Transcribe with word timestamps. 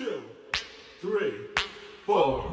two, 0.00 0.22
three, 1.02 1.34
four. 2.06 2.49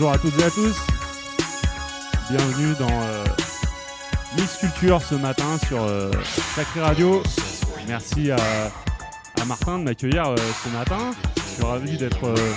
Bonjour 0.00 0.14
à 0.14 0.18
toutes 0.18 0.40
et 0.40 0.44
à 0.44 0.50
tous. 0.50 0.76
Bienvenue 2.30 2.74
dans 2.78 2.88
euh, 2.88 3.24
Mix 4.34 4.56
Culture 4.56 5.02
ce 5.02 5.14
matin 5.14 5.58
sur 5.68 5.82
euh, 5.82 6.10
Sacré 6.56 6.80
Radio. 6.80 7.22
Merci 7.86 8.30
à, 8.30 8.38
Martin 9.46 9.78
de 9.78 9.84
m'accueillir 9.84 10.28
euh, 10.28 10.36
ce 10.64 10.70
matin. 10.70 11.10
Je 11.36 11.42
suis 11.42 11.62
ravi 11.62 11.98
d'être. 11.98 12.24
euh. 12.24 12.52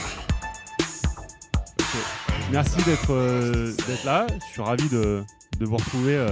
Merci 2.49 2.81
d'être 2.83 3.11
euh, 3.11 3.73
d'être 3.89 4.05
là. 4.05 4.25
Je 4.47 4.53
suis 4.53 4.61
ravi 4.61 4.87
de, 4.87 5.25
vous 5.59 5.75
retrouver 5.75 6.25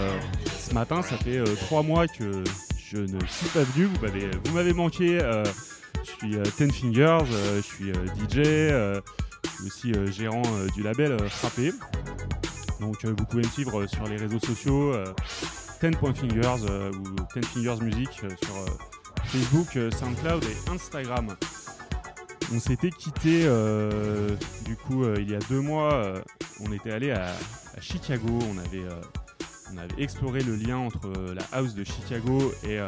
ce 0.65 0.73
matin. 0.73 1.01
Ça 1.01 1.17
fait 1.17 1.43
trois 1.65 1.83
mois 1.83 2.07
que 2.07 2.41
je 2.89 2.99
ne 2.99 3.19
suis 3.27 3.49
pas 3.53 3.63
venu. 3.63 3.87
Vous 3.87 4.01
m'avez 4.01 4.29
vous 4.45 4.53
m'avez 4.53 4.71
manqué. 4.71 5.19
je 5.19 6.09
suis 6.09 6.37
Ten 6.57 6.71
Fingers. 6.71 7.25
je 7.57 7.61
suis 7.61 7.91
DJ. 7.91 9.01
Aussi 9.65 9.93
euh, 9.93 10.07
gérant 10.11 10.41
euh, 10.45 10.67
du 10.75 10.83
label 10.83 11.13
euh, 11.13 11.29
Frappé. 11.29 11.73
Donc 12.79 13.05
vous 13.05 13.25
pouvez 13.25 13.43
me 13.43 13.49
suivre 13.49 13.85
sur 13.85 14.07
les 14.07 14.15
réseaux 14.15 14.39
sociaux 14.39 14.93
10.fingers 15.81 16.65
euh, 16.67 16.91
ou 16.91 17.39
10 17.39 17.47
Fingers 17.47 17.83
Music 17.83 18.09
sur 18.11 18.65
Facebook, 19.25 19.77
SoundCloud 19.93 20.43
et 20.43 20.71
Instagram. 20.71 21.35
On 22.51 22.59
s'était 22.59 22.89
quitté 22.89 23.47
du 24.65 24.75
coup 24.75 25.05
il 25.15 25.29
y 25.29 25.35
a 25.35 25.39
deux 25.47 25.61
mois. 25.61 26.13
on 26.59 26.71
était 26.71 26.91
allé 26.91 27.11
à, 27.11 27.27
Chicago. 27.79 28.39
On 28.51 28.57
avait, 28.57 29.93
exploré 29.99 30.41
le 30.41 30.55
lien 30.55 30.77
entre 30.77 31.07
la 31.35 31.43
house 31.51 31.75
de 31.75 31.83
Chicago 31.83 32.51
et 32.63 32.79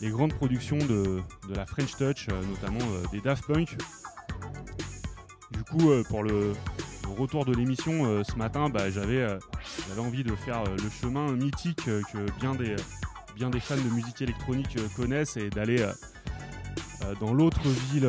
les 0.00 0.10
grandes 0.10 0.34
productions 0.34 0.78
de, 0.78 1.20
de 1.48 1.54
la 1.54 1.64
French 1.64 1.96
Touch, 1.96 2.26
notamment 2.50 2.84
des 3.12 3.20
Daft 3.20 3.46
Punk. 3.46 3.76
Du 5.52 5.64
coup, 5.64 5.90
euh, 5.90 6.02
pour 6.04 6.22
le, 6.22 6.52
retour 7.18 7.44
de 7.44 7.52
l'émission 7.52 8.06
euh, 8.06 8.22
ce 8.24 8.36
matin, 8.36 8.70
bah, 8.70 8.90
j'avais 8.90 9.22
euh, 9.22 9.38
j'avais 9.88 10.00
envie 10.00 10.24
de 10.24 10.34
faire 10.34 10.64
le 10.64 10.90
chemin 10.90 11.32
mythique 11.32 11.84
que 11.84 12.30
bien 12.40 12.54
des, 12.54 13.60
fans 13.60 13.76
de 13.76 13.94
musique 13.94 14.22
électronique 14.22 14.76
connaissent 14.96 15.36
et 15.36 15.50
d'aller 15.50 15.84
dans 17.20 17.34
l'autre 17.34 17.68
ville 17.90 18.08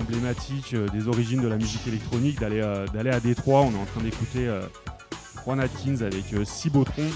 emblématique 0.00 0.74
des 0.92 1.08
origines 1.08 1.42
de 1.42 1.48
la 1.48 1.56
musique 1.56 1.86
électronique, 1.86 2.38
d'aller 2.40 2.60
à 2.60 3.20
Détroit. 3.20 3.62
On 3.62 3.72
est 3.72 3.78
en 3.78 3.86
train 3.86 4.02
d'écouter 4.02 4.48
Juan 5.44 5.60
Atkins 5.60 6.02
avec 6.02 6.24
Cibotron 6.44 7.10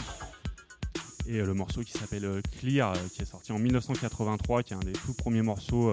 et 1.27 1.41
le 1.41 1.55
morceau 1.55 1.83
qui 1.83 1.93
s'appelle 1.93 2.43
Clear, 2.59 2.95
qui 3.13 3.23
est 3.23 3.27
sorti 3.27 3.53
en 3.53 3.59
1983, 3.59 4.63
qui 4.63 4.73
est 4.73 4.77
un 4.77 4.81
des 4.81 4.93
tout 4.93 5.15
premiers 5.15 5.43
morceaux 5.43 5.93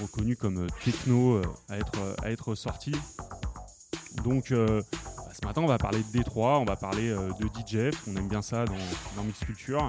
reconnu 0.00 0.36
comme 0.36 0.64
euh, 0.64 0.66
techno 0.84 1.36
euh, 1.36 1.42
à, 1.68 1.78
être, 1.78 1.98
euh, 1.98 2.14
à 2.22 2.30
être 2.30 2.54
sorti. 2.54 2.92
Donc 4.24 4.50
bah, 4.50 4.82
ce 5.32 5.46
matin 5.46 5.62
on 5.62 5.66
va 5.66 5.78
parler 5.78 6.02
de 6.02 6.12
Détroit, 6.12 6.58
on 6.58 6.66
va 6.66 6.76
parler 6.76 7.08
de 7.08 7.46
DJ, 7.46 7.96
qu'on 8.04 8.14
aime 8.16 8.28
bien 8.28 8.42
ça 8.42 8.66
dans, 8.66 8.74
dans 9.16 9.24
Mix 9.24 9.38
Culture. 9.40 9.88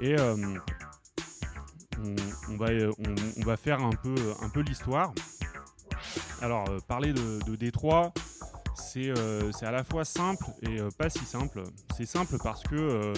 Et 0.00 0.16
on, 0.18 0.56
on 2.50 2.56
va, 2.56 2.66
on, 2.98 3.44
on 3.46 3.56
faire 3.56 3.80
un 3.80 3.92
peu, 3.92 4.60
l'histoire. 4.60 5.12
Alors 6.42 6.64
parler 6.88 7.12
de, 7.12 7.38
de 7.46 7.54
Détroit, 7.54 8.12
c'est 8.74 9.12
à 9.62 9.70
la 9.70 9.84
fois 9.84 10.04
simple 10.04 10.46
et 10.62 10.78
pas 10.98 11.08
si 11.08 11.24
simple. 11.24 11.62
C'est 11.96 12.06
simple 12.06 12.38
parce 12.42 12.64
que 12.64 13.12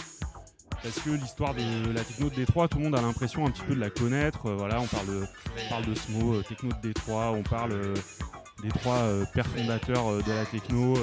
parce 0.82 1.00
que 1.00 1.10
l'histoire 1.10 1.54
de 1.54 1.92
la 1.92 2.02
techno 2.02 2.30
de 2.30 2.34
Détroit, 2.34 2.68
tout 2.68 2.78
le 2.78 2.84
monde 2.84 2.94
a 2.94 3.02
l'impression 3.02 3.46
un 3.46 3.50
petit 3.50 3.62
peu 3.62 3.74
de 3.74 3.80
la 3.80 3.90
connaître. 3.90 4.46
Euh, 4.46 4.56
voilà, 4.56 4.80
on 4.80 4.86
parle 4.86 5.06
de, 5.06 5.22
on 5.22 5.68
parle 5.68 5.84
de 5.84 5.94
ce 5.94 6.10
mot 6.10 6.34
euh, 6.34 6.42
techno 6.42 6.70
de 6.70 6.88
Détroit, 6.88 7.32
on 7.32 7.42
parle 7.42 7.72
euh, 7.72 7.94
des 8.62 8.68
trois 8.68 9.02
pères 9.32 9.46
fondateurs 9.46 10.22
de 10.22 10.32
la 10.32 10.44
techno, 10.44 10.94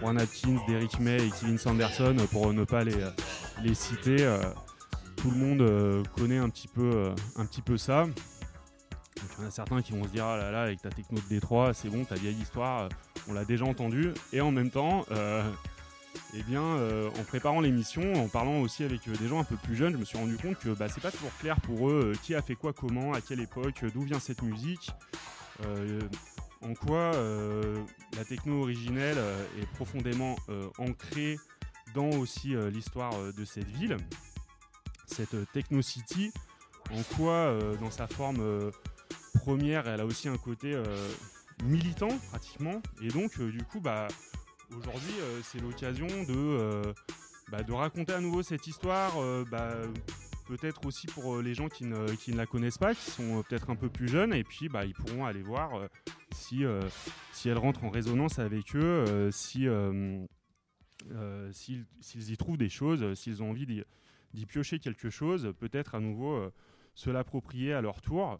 Juan 0.00 0.18
Atkins, 0.18 0.58
Derrick 0.68 1.00
May 1.00 1.16
et 1.16 1.30
Kevin 1.30 1.56
Sanderson, 1.56 2.16
pour 2.30 2.52
ne 2.52 2.64
pas 2.64 2.84
les, 2.84 3.74
citer. 3.74 4.16
tout 5.16 5.30
le 5.30 5.36
monde 5.36 6.06
connaît 6.14 6.36
un 6.36 6.50
petit 6.50 6.68
peu, 6.68 7.14
un 7.36 7.46
petit 7.46 7.62
peu 7.62 7.78
ça. 7.78 8.04
Il 9.16 9.42
y 9.42 9.44
en 9.46 9.48
a 9.48 9.50
certains 9.50 9.80
qui 9.80 9.92
vont 9.92 10.04
se 10.04 10.10
dire 10.10 10.26
ah 10.26 10.36
là 10.36 10.50
là 10.50 10.62
avec 10.62 10.82
ta 10.82 10.90
techno 10.90 11.18
de 11.18 11.28
Détroit 11.30 11.72
c'est 11.72 11.88
bon 11.88 12.04
ta 12.04 12.16
vieille 12.16 12.36
histoire 12.36 12.90
on 13.28 13.32
l'a 13.32 13.46
déjà 13.46 13.64
entendu 13.64 14.12
et 14.34 14.42
en 14.42 14.50
même 14.50 14.70
temps 14.70 15.06
eh 16.36 16.42
bien, 16.42 16.62
euh, 16.62 17.08
en 17.20 17.24
préparant 17.24 17.60
l'émission, 17.60 18.14
en 18.14 18.28
parlant 18.28 18.60
aussi 18.60 18.82
avec 18.82 19.06
euh, 19.08 19.16
des 19.16 19.28
gens 19.28 19.38
un 19.38 19.44
peu 19.44 19.56
plus 19.56 19.76
jeunes, 19.76 19.92
je 19.92 19.98
me 19.98 20.04
suis 20.04 20.18
rendu 20.18 20.36
compte 20.36 20.58
que 20.58 20.70
bah, 20.70 20.88
c'est 20.88 21.00
pas 21.00 21.12
toujours 21.12 21.34
clair 21.38 21.60
pour 21.60 21.90
eux 21.90 22.12
euh, 22.12 22.18
qui 22.22 22.34
a 22.34 22.42
fait 22.42 22.56
quoi, 22.56 22.72
comment, 22.72 23.12
à 23.12 23.20
quelle 23.20 23.40
époque, 23.40 23.84
d'où 23.94 24.02
vient 24.02 24.18
cette 24.18 24.42
musique, 24.42 24.90
en 26.62 26.74
quoi 26.74 27.12
la 28.16 28.24
techno 28.24 28.62
originelle 28.62 29.18
est 29.60 29.66
profondément 29.66 30.34
ancrée 30.78 31.38
dans 31.94 32.10
aussi 32.10 32.54
l'histoire 32.72 33.12
de 33.32 33.44
cette 33.44 33.68
ville, 33.68 33.96
cette 35.06 35.36
techno 35.52 35.80
city, 35.80 36.32
en 36.90 37.02
quoi 37.16 37.56
dans 37.80 37.90
sa 37.90 38.08
forme 38.08 38.72
première, 39.34 39.86
elle 39.86 40.00
a 40.00 40.06
aussi 40.06 40.28
un 40.28 40.36
côté 40.36 40.76
militant 41.62 42.18
pratiquement, 42.30 42.82
et 43.00 43.08
donc 43.08 43.40
du 43.40 43.62
coup, 43.62 43.80
bah 43.80 44.08
Aujourd'hui, 44.78 45.14
euh, 45.20 45.40
c'est 45.42 45.60
l'occasion 45.60 46.06
de, 46.06 46.34
euh, 46.34 46.82
bah, 47.50 47.62
de 47.62 47.72
raconter 47.72 48.12
à 48.12 48.20
nouveau 48.20 48.42
cette 48.42 48.66
histoire, 48.66 49.12
euh, 49.18 49.44
bah, 49.48 49.76
peut-être 50.48 50.86
aussi 50.86 51.06
pour 51.06 51.40
les 51.40 51.54
gens 51.54 51.68
qui 51.68 51.84
ne, 51.84 52.06
qui 52.16 52.32
ne 52.32 52.36
la 52.36 52.46
connaissent 52.46 52.78
pas, 52.78 52.94
qui 52.94 53.10
sont 53.10 53.42
peut-être 53.42 53.70
un 53.70 53.76
peu 53.76 53.88
plus 53.88 54.08
jeunes, 54.08 54.34
et 54.34 54.42
puis 54.42 54.68
bah, 54.68 54.84
ils 54.84 54.94
pourront 54.94 55.26
aller 55.26 55.42
voir 55.42 55.88
si, 56.34 56.64
si 57.32 57.48
elle 57.48 57.58
rentre 57.58 57.84
en 57.84 57.90
résonance 57.90 58.38
avec 58.38 58.74
eux, 58.74 59.30
si, 59.32 59.66
s'ils, 61.52 62.30
y 62.30 62.36
trouvent 62.36 62.58
des 62.58 62.68
choses, 62.68 63.14
s'ils 63.14 63.42
ont 63.42 63.50
envie 63.50 63.66
d'y, 63.66 64.46
piocher 64.46 64.80
quelque 64.80 65.08
chose, 65.08 65.54
peut-être 65.58 65.94
à 65.94 66.00
nouveau 66.00 66.50
se 66.94 67.08
l'approprier 67.10 67.72
à 67.72 67.80
leur 67.80 68.02
tour. 68.02 68.38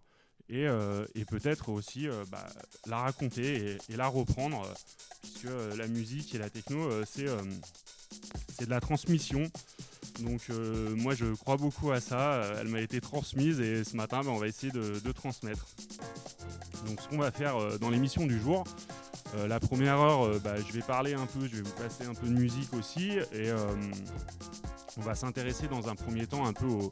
Et, 0.51 0.67
euh, 0.67 1.07
et 1.15 1.25
peut-être 1.25 1.71
aussi 1.71 2.07
euh, 2.07 2.25
bah, 2.31 2.47
la 2.87 2.99
raconter 2.99 3.79
et, 3.89 3.97
la 3.97 4.09
reprendre, 4.09 4.63
euh, 4.63 4.75
puisque 5.23 5.49
la 5.77 5.87
musique 5.87 6.35
et 6.35 6.39
la 6.39 6.51
techno, 6.51 6.91
c'est, 7.07 7.25
de 7.25 8.71
la 8.71 8.81
transmission. 8.81 9.51
Donc 10.21 10.49
moi 10.97 11.15
je 11.15 11.35
crois 11.35 11.57
beaucoup 11.57 11.91
à 11.91 12.01
ça, 12.01 12.55
elle 12.61 12.69
m'a 12.69 12.81
été 12.81 13.01
transmise 13.01 13.59
et 13.59 13.83
ce 13.83 13.97
matin 13.97 14.21
ben, 14.23 14.31
on 14.31 14.37
va 14.37 14.47
essayer 14.47 14.71
de, 14.71 15.13
transmettre. 15.13 15.67
Donc 16.87 17.01
ce 17.01 17.09
qu'on 17.09 17.19
va 17.19 17.33
faire 17.33 17.79
dans 17.81 17.91
l'émission 17.91 18.25
du 18.27 18.39
jour, 18.39 18.63
la 19.49 19.59
première 19.59 19.99
heure 19.99 20.39
bah, 20.41 20.55
je 20.57 20.73
vais 20.73 20.83
parler 20.83 21.15
un 21.15 21.27
peu, 21.27 21.49
je 21.49 21.57
vais 21.57 21.63
vous 21.63 21.83
passer 21.83 22.05
un 22.05 22.15
peu 22.15 22.29
de 22.29 22.35
musique 22.35 22.73
aussi 22.75 23.19
et 23.33 23.51
on 24.99 25.03
va 25.03 25.15
s'intéresser 25.15 25.67
dans 25.69 25.89
un 25.89 25.95
premier 25.95 26.27
temps 26.27 26.47
un 26.47 26.53
peu 26.53 26.67
au, 26.67 26.85
au 26.85 26.91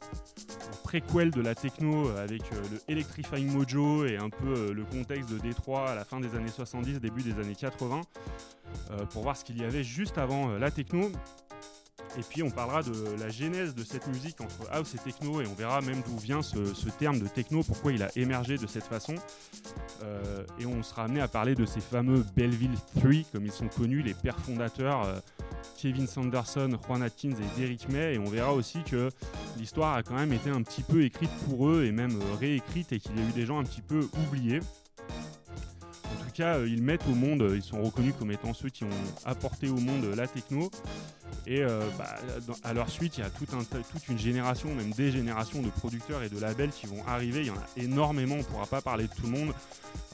préquel 0.83 1.31
de 1.31 1.41
la 1.41 1.55
techno 1.55 2.09
avec 2.17 2.41
euh, 2.51 2.61
le 2.71 2.81
Electrifying 2.87 3.49
Mojo 3.51 4.05
et 4.05 4.17
un 4.17 4.29
peu 4.29 4.53
euh, 4.53 4.73
le 4.73 4.83
contexte 4.83 5.29
de 5.29 5.37
Détroit 5.39 5.89
à 5.89 5.95
la 5.95 6.05
fin 6.05 6.19
des 6.19 6.35
années 6.35 6.49
70, 6.49 6.99
début 6.99 7.23
des 7.23 7.33
années 7.39 7.55
80 7.55 8.01
euh, 8.91 9.05
pour 9.05 9.23
voir 9.23 9.37
ce 9.37 9.43
qu'il 9.43 9.59
y 9.59 9.63
avait 9.63 9.83
juste 9.83 10.17
avant 10.17 10.49
la 10.57 10.71
techno. 10.71 11.11
Et 12.17 12.21
puis 12.21 12.43
on 12.43 12.51
parlera 12.51 12.83
de 12.83 12.93
la 13.19 13.29
genèse 13.29 13.73
de 13.73 13.83
cette 13.83 14.07
musique 14.07 14.39
entre 14.41 14.69
house 14.71 14.93
et 14.95 14.99
techno 14.99 15.41
et 15.41 15.47
on 15.47 15.53
verra 15.53 15.81
même 15.81 16.01
d'où 16.05 16.17
vient 16.17 16.41
ce, 16.41 16.57
terme 16.99 17.19
de 17.19 17.27
techno, 17.27 17.63
pourquoi 17.63 17.91
il 17.91 18.03
a 18.03 18.09
émergé 18.15 18.57
de 18.57 18.67
cette 18.67 18.83
façon. 18.83 19.15
Euh, 20.03 20.43
et 20.59 20.65
on 20.65 20.83
sera 20.83 21.05
amené 21.05 21.21
à 21.21 21.27
parler 21.27 21.55
de 21.55 21.65
ces 21.65 21.81
fameux 21.81 22.23
Belleville 22.35 22.77
3 22.99 23.11
comme 23.31 23.45
ils 23.45 23.51
sont 23.51 23.67
connus, 23.67 24.01
les 24.01 24.13
pères 24.13 24.39
fondateurs 24.39 25.03
euh, 25.05 25.19
Kevin 25.77 26.07
Sanderson, 26.07 26.77
Juan 26.85 27.01
Atkins 27.01 27.31
et 27.31 27.59
Derrick 27.59 27.89
May. 27.89 28.15
Et 28.15 28.19
on 28.19 28.25
verra 28.25 28.53
aussi 28.53 28.83
que 28.83 29.09
l'histoire 29.57 29.95
a 29.95 30.03
quand 30.03 30.15
même 30.15 30.33
été 30.33 30.49
un 30.49 30.61
petit 30.61 30.83
peu 30.83 31.03
écrite 31.03 31.31
pour 31.49 31.67
eux 31.67 31.83
et 31.85 31.91
même 31.91 32.19
euh, 32.21 32.35
réécrite 32.39 32.91
et 32.93 32.99
qu'il 32.99 33.17
y 33.17 33.21
a 33.21 33.27
eu 33.27 33.31
des 33.31 33.45
gens 33.45 33.59
un 33.59 33.63
petit 33.63 33.81
peu 33.81 34.07
oubliés. 34.27 34.59
En 36.05 36.23
tout 36.23 36.31
cas, 36.33 36.57
euh, 36.57 36.67
ils 36.67 36.81
mettent 36.81 37.07
au 37.07 37.15
monde, 37.15 37.41
euh, 37.41 37.55
ils 37.55 37.63
sont 37.63 37.81
reconnus 37.81 38.13
comme 38.17 38.31
étant 38.31 38.53
ceux 38.53 38.69
qui 38.69 38.83
ont 38.83 38.89
apporté 39.25 39.69
au 39.69 39.77
monde 39.77 40.05
la 40.15 40.27
techno. 40.27 40.69
Et 41.45 41.61
euh, 41.61 41.81
bah, 41.97 42.15
à 42.63 42.73
leur 42.73 42.89
suite, 42.89 43.17
il 43.17 43.21
y 43.21 43.23
a 43.23 43.29
toute 43.29 44.07
une 44.09 44.19
génération, 44.19 44.73
même 44.73 44.91
des 44.91 45.11
générations 45.11 45.61
de 45.61 45.69
producteurs 45.69 46.23
et 46.23 46.29
de 46.29 46.39
labels 46.39 46.69
qui 46.69 46.87
vont 46.87 47.05
arriver. 47.07 47.41
Il 47.41 47.47
y 47.47 47.51
en 47.51 47.55
a 47.55 47.67
énormément, 47.77 48.35
on 48.35 48.39
ne 48.39 48.43
pourra 48.43 48.65
pas 48.65 48.81
parler 48.81 49.07
de 49.07 49.13
tout 49.13 49.23
le 49.23 49.37
monde. 49.37 49.53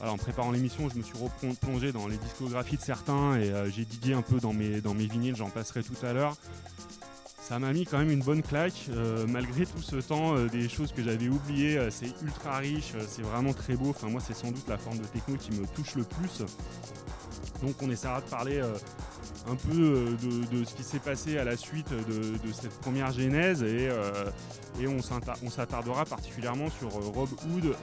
En 0.02 0.16
préparant 0.16 0.50
l'émission, 0.50 0.88
je 0.88 0.96
me 0.96 1.02
suis 1.02 1.16
replongé 1.18 1.92
dans 1.92 2.08
les 2.08 2.16
discographies 2.16 2.76
de 2.76 2.82
certains 2.82 3.36
et 3.36 3.50
euh, 3.50 3.70
j'ai 3.70 3.84
digué 3.84 4.14
un 4.14 4.22
peu 4.22 4.40
dans 4.40 4.52
mes, 4.52 4.80
dans 4.80 4.94
mes 4.94 5.06
vinyles, 5.06 5.36
j'en 5.36 5.50
passerai 5.50 5.82
tout 5.82 5.94
à 6.04 6.12
l'heure. 6.12 6.36
Ça 7.40 7.58
m'a 7.58 7.72
mis 7.72 7.84
quand 7.84 7.98
même 7.98 8.10
une 8.10 8.22
bonne 8.22 8.42
claque, 8.42 8.86
euh, 8.90 9.26
malgré 9.26 9.64
tout 9.64 9.80
ce 9.80 9.96
temps, 9.96 10.36
euh, 10.36 10.46
des 10.48 10.68
choses 10.68 10.92
que 10.92 11.02
j'avais 11.02 11.28
oubliées, 11.28 11.78
euh, 11.78 11.90
c'est 11.90 12.12
ultra 12.22 12.58
riche, 12.58 12.92
c'est 13.08 13.22
vraiment 13.22 13.54
très 13.54 13.74
beau, 13.76 13.90
enfin 13.90 14.08
moi 14.08 14.20
c'est 14.24 14.36
sans 14.36 14.52
doute 14.52 14.68
la 14.68 14.76
forme 14.76 14.98
de 14.98 15.06
techno 15.06 15.36
qui 15.36 15.50
me 15.52 15.66
touche 15.66 15.94
le 15.96 16.04
plus. 16.04 16.44
Donc 17.62 17.74
on 17.82 17.90
essaiera 17.90 18.20
de 18.20 18.26
parler 18.26 18.60
un 19.48 19.56
peu 19.56 20.16
de, 20.52 20.64
ce 20.64 20.74
qui 20.74 20.82
s'est 20.82 20.98
passé 20.98 21.38
à 21.38 21.44
la 21.44 21.56
suite 21.56 21.90
de, 21.90 22.52
cette 22.52 22.78
première 22.80 23.12
genèse 23.12 23.62
et, 23.62 23.90
on 24.86 25.50
s'attardera 25.50 26.06
particulièrement 26.06 26.70
sur 26.70 26.90
Rob 26.90 27.28
Hood, 27.50 27.74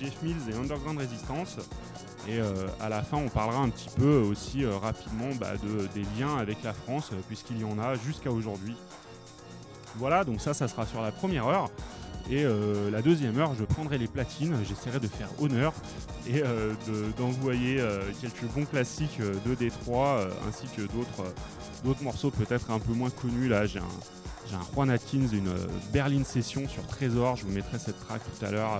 Jeff 0.00 0.20
Mills 0.22 0.50
et 0.50 0.54
Underground 0.54 0.98
Resistance. 0.98 1.58
Et 2.28 2.40
à 2.80 2.88
la 2.88 3.02
fin, 3.02 3.18
on 3.18 3.28
parlera 3.28 3.60
un 3.60 3.68
petit 3.68 3.90
peu 3.96 4.18
aussi 4.18 4.66
rapidement 4.66 5.30
bah, 5.38 5.52
de, 5.62 5.86
des 5.94 6.04
liens 6.18 6.36
avec 6.38 6.64
la 6.64 6.72
France, 6.72 7.10
puisqu'il 7.28 7.60
y 7.60 7.64
en 7.64 7.78
a 7.78 7.94
jusqu'à 7.94 8.32
aujourd'hui. 8.32 8.74
Voilà, 9.96 10.24
donc 10.24 10.40
ça, 10.40 10.54
ça 10.54 10.68
sera 10.68 10.86
sur 10.86 11.02
la 11.02 11.12
première 11.12 11.46
heure. 11.46 11.70
Et 12.30 12.44
euh, 12.44 12.90
la 12.90 13.02
deuxième 13.02 13.36
heure, 13.38 13.54
je 13.58 13.64
prendrai 13.64 13.98
les 13.98 14.06
platines, 14.06 14.54
j'essaierai 14.68 15.00
de 15.00 15.08
faire 15.08 15.28
honneur 15.40 15.72
et 16.28 16.42
euh, 16.44 16.72
de- 16.86 17.10
d'envoyer 17.18 17.80
euh, 17.80 18.02
quelques 18.20 18.44
bons 18.54 18.66
classiques 18.66 19.18
de 19.20 19.54
Détroit, 19.54 20.28
ainsi 20.48 20.66
que 20.76 20.82
d'autres 20.82 22.02
morceaux 22.02 22.30
peut-être 22.30 22.70
un 22.70 22.78
peu 22.78 22.92
moins 22.92 23.10
connus. 23.10 23.48
Là, 23.48 23.66
j'ai 23.66 23.80
un, 23.80 24.54
un 24.54 24.74
Juan 24.74 24.90
Atkins, 24.90 25.26
une 25.32 25.52
Berlin 25.92 26.22
Session 26.22 26.68
sur 26.68 26.86
Trésor, 26.86 27.36
je 27.36 27.46
vous 27.46 27.52
mettrai 27.52 27.78
cette 27.80 27.98
track 27.98 28.20
tout 28.22 28.44
à 28.44 28.50
l'heure. 28.52 28.78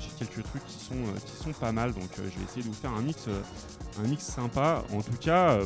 j'ai 0.00 0.08
quelques 0.26 0.42
trucs 0.48 0.66
qui 0.66 0.84
sont, 0.84 1.52
pas 1.60 1.70
mal, 1.72 1.92
donc 1.92 2.08
je 2.16 2.22
vais 2.22 2.44
essayer 2.48 2.62
de 2.62 2.68
vous 2.68 2.74
faire 2.74 2.92
un 2.92 3.02
mix, 3.02 3.28
un 4.02 4.08
mix 4.08 4.24
sympa. 4.24 4.82
En 4.92 5.00
tout 5.02 5.16
cas, 5.20 5.58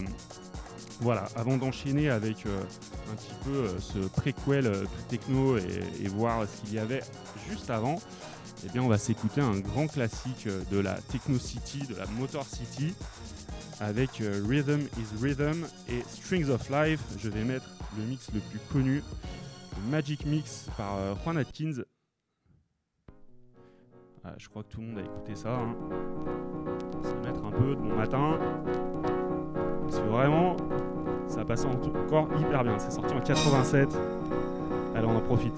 voilà, 1.01 1.29
avant 1.37 1.57
d'enchaîner 1.57 2.11
avec 2.11 2.45
euh, 2.47 2.63
un 3.11 3.15
petit 3.15 3.35
peu 3.45 3.51
euh, 3.51 3.79
ce 3.79 3.99
préquel 3.99 4.67
euh, 4.67 4.83
tout 4.83 5.03
techno 5.09 5.57
et, 5.57 6.09
voir 6.09 6.45
ce 6.47 6.63
qu'il 6.63 6.75
y 6.75 6.79
avait 6.79 7.03
juste 7.49 7.71
avant, 7.71 8.01
eh 8.65 8.69
bien 8.71 8.83
on 8.83 8.89
va 8.89 8.99
s'écouter 8.99 9.41
un 9.41 9.59
grand 9.61 9.87
classique 9.87 10.47
euh, 10.47 10.63
de 10.73 10.79
la 10.79 10.95
Techno 10.95 11.39
City, 11.39 11.87
de 11.87 11.95
la 11.95 12.07
Motor 12.07 12.45
City, 12.45 12.95
avec 13.81 14.11
Rhythm 14.21 14.81
is 14.81 15.23
Rhythm 15.23 15.65
et 15.89 16.03
Strings 16.09 16.51
of 16.51 16.69
Life. 16.69 17.01
Je 17.21 17.29
vais 17.29 17.45
mettre 17.45 17.67
le 17.97 18.05
mix 18.05 18.29
le 18.35 18.41
plus 18.41 18.59
connu, 18.73 19.03
le 19.77 19.91
Magic 19.91 20.27
Mix 20.27 20.67
par 20.77 20.97
Juan 21.23 21.39
Atkins. 21.39 21.85
Ah, 24.25 24.35
je 24.37 24.49
crois 24.49 24.65
que 24.65 24.69
tout 24.73 24.81
le 24.81 24.89
monde 24.89 24.99
a 24.99 25.03
écouté 25.03 25.37
ça. 25.37 25.55
Hein. 25.55 25.77
Se 27.05 27.29
mettre 27.29 27.45
un 27.45 27.53
peu 27.53 27.77
de 27.77 27.81
bon 27.81 27.95
matin. 27.95 28.41
Parce 29.89 30.03
que 30.03 30.09
vraiment, 30.09 30.57
ça 31.29 31.45
passe 31.45 31.65
encore 31.65 32.29
hyper 32.39 32.63
bien. 32.63 32.79
C'est 32.79 32.93
sorti 32.93 33.15
en 33.15 33.21
87. 33.21 33.89
Allez, 34.95 35.07
on 35.07 35.17
en 35.17 35.21
profite. 35.21 35.55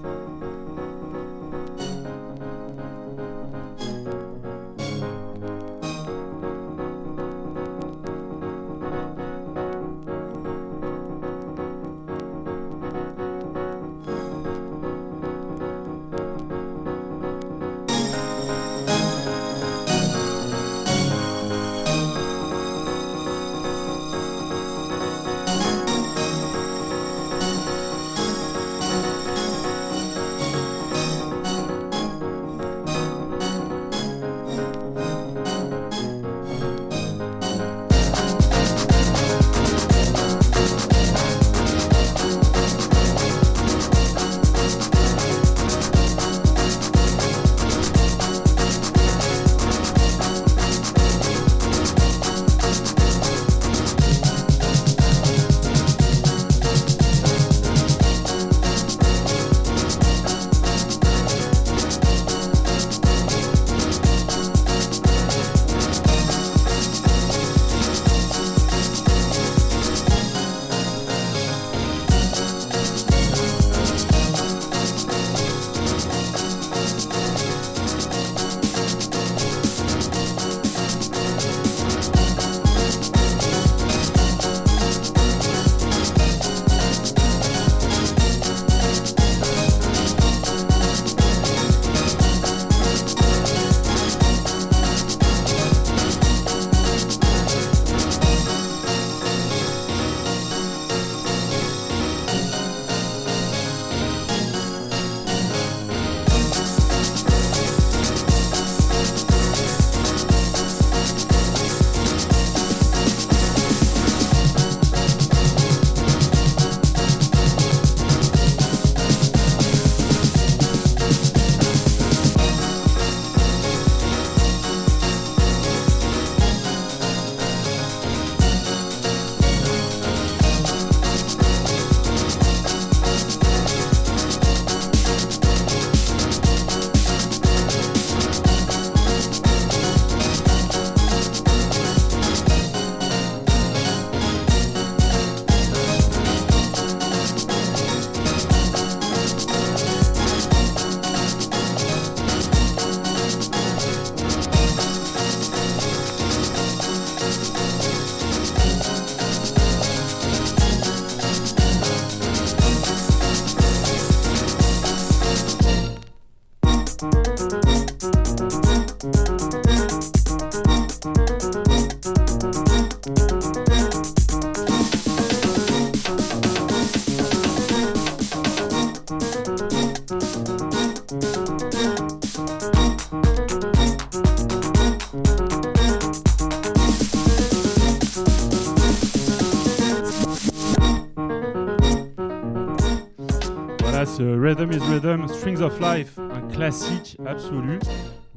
Rhythm 194.41 194.71
is 194.71 194.79
Rhythm, 194.79 195.27
Strings 195.27 195.61
of 195.61 195.79
Life, 195.79 196.17
un 196.17 196.41
classique 196.47 197.15
absolu. 197.27 197.77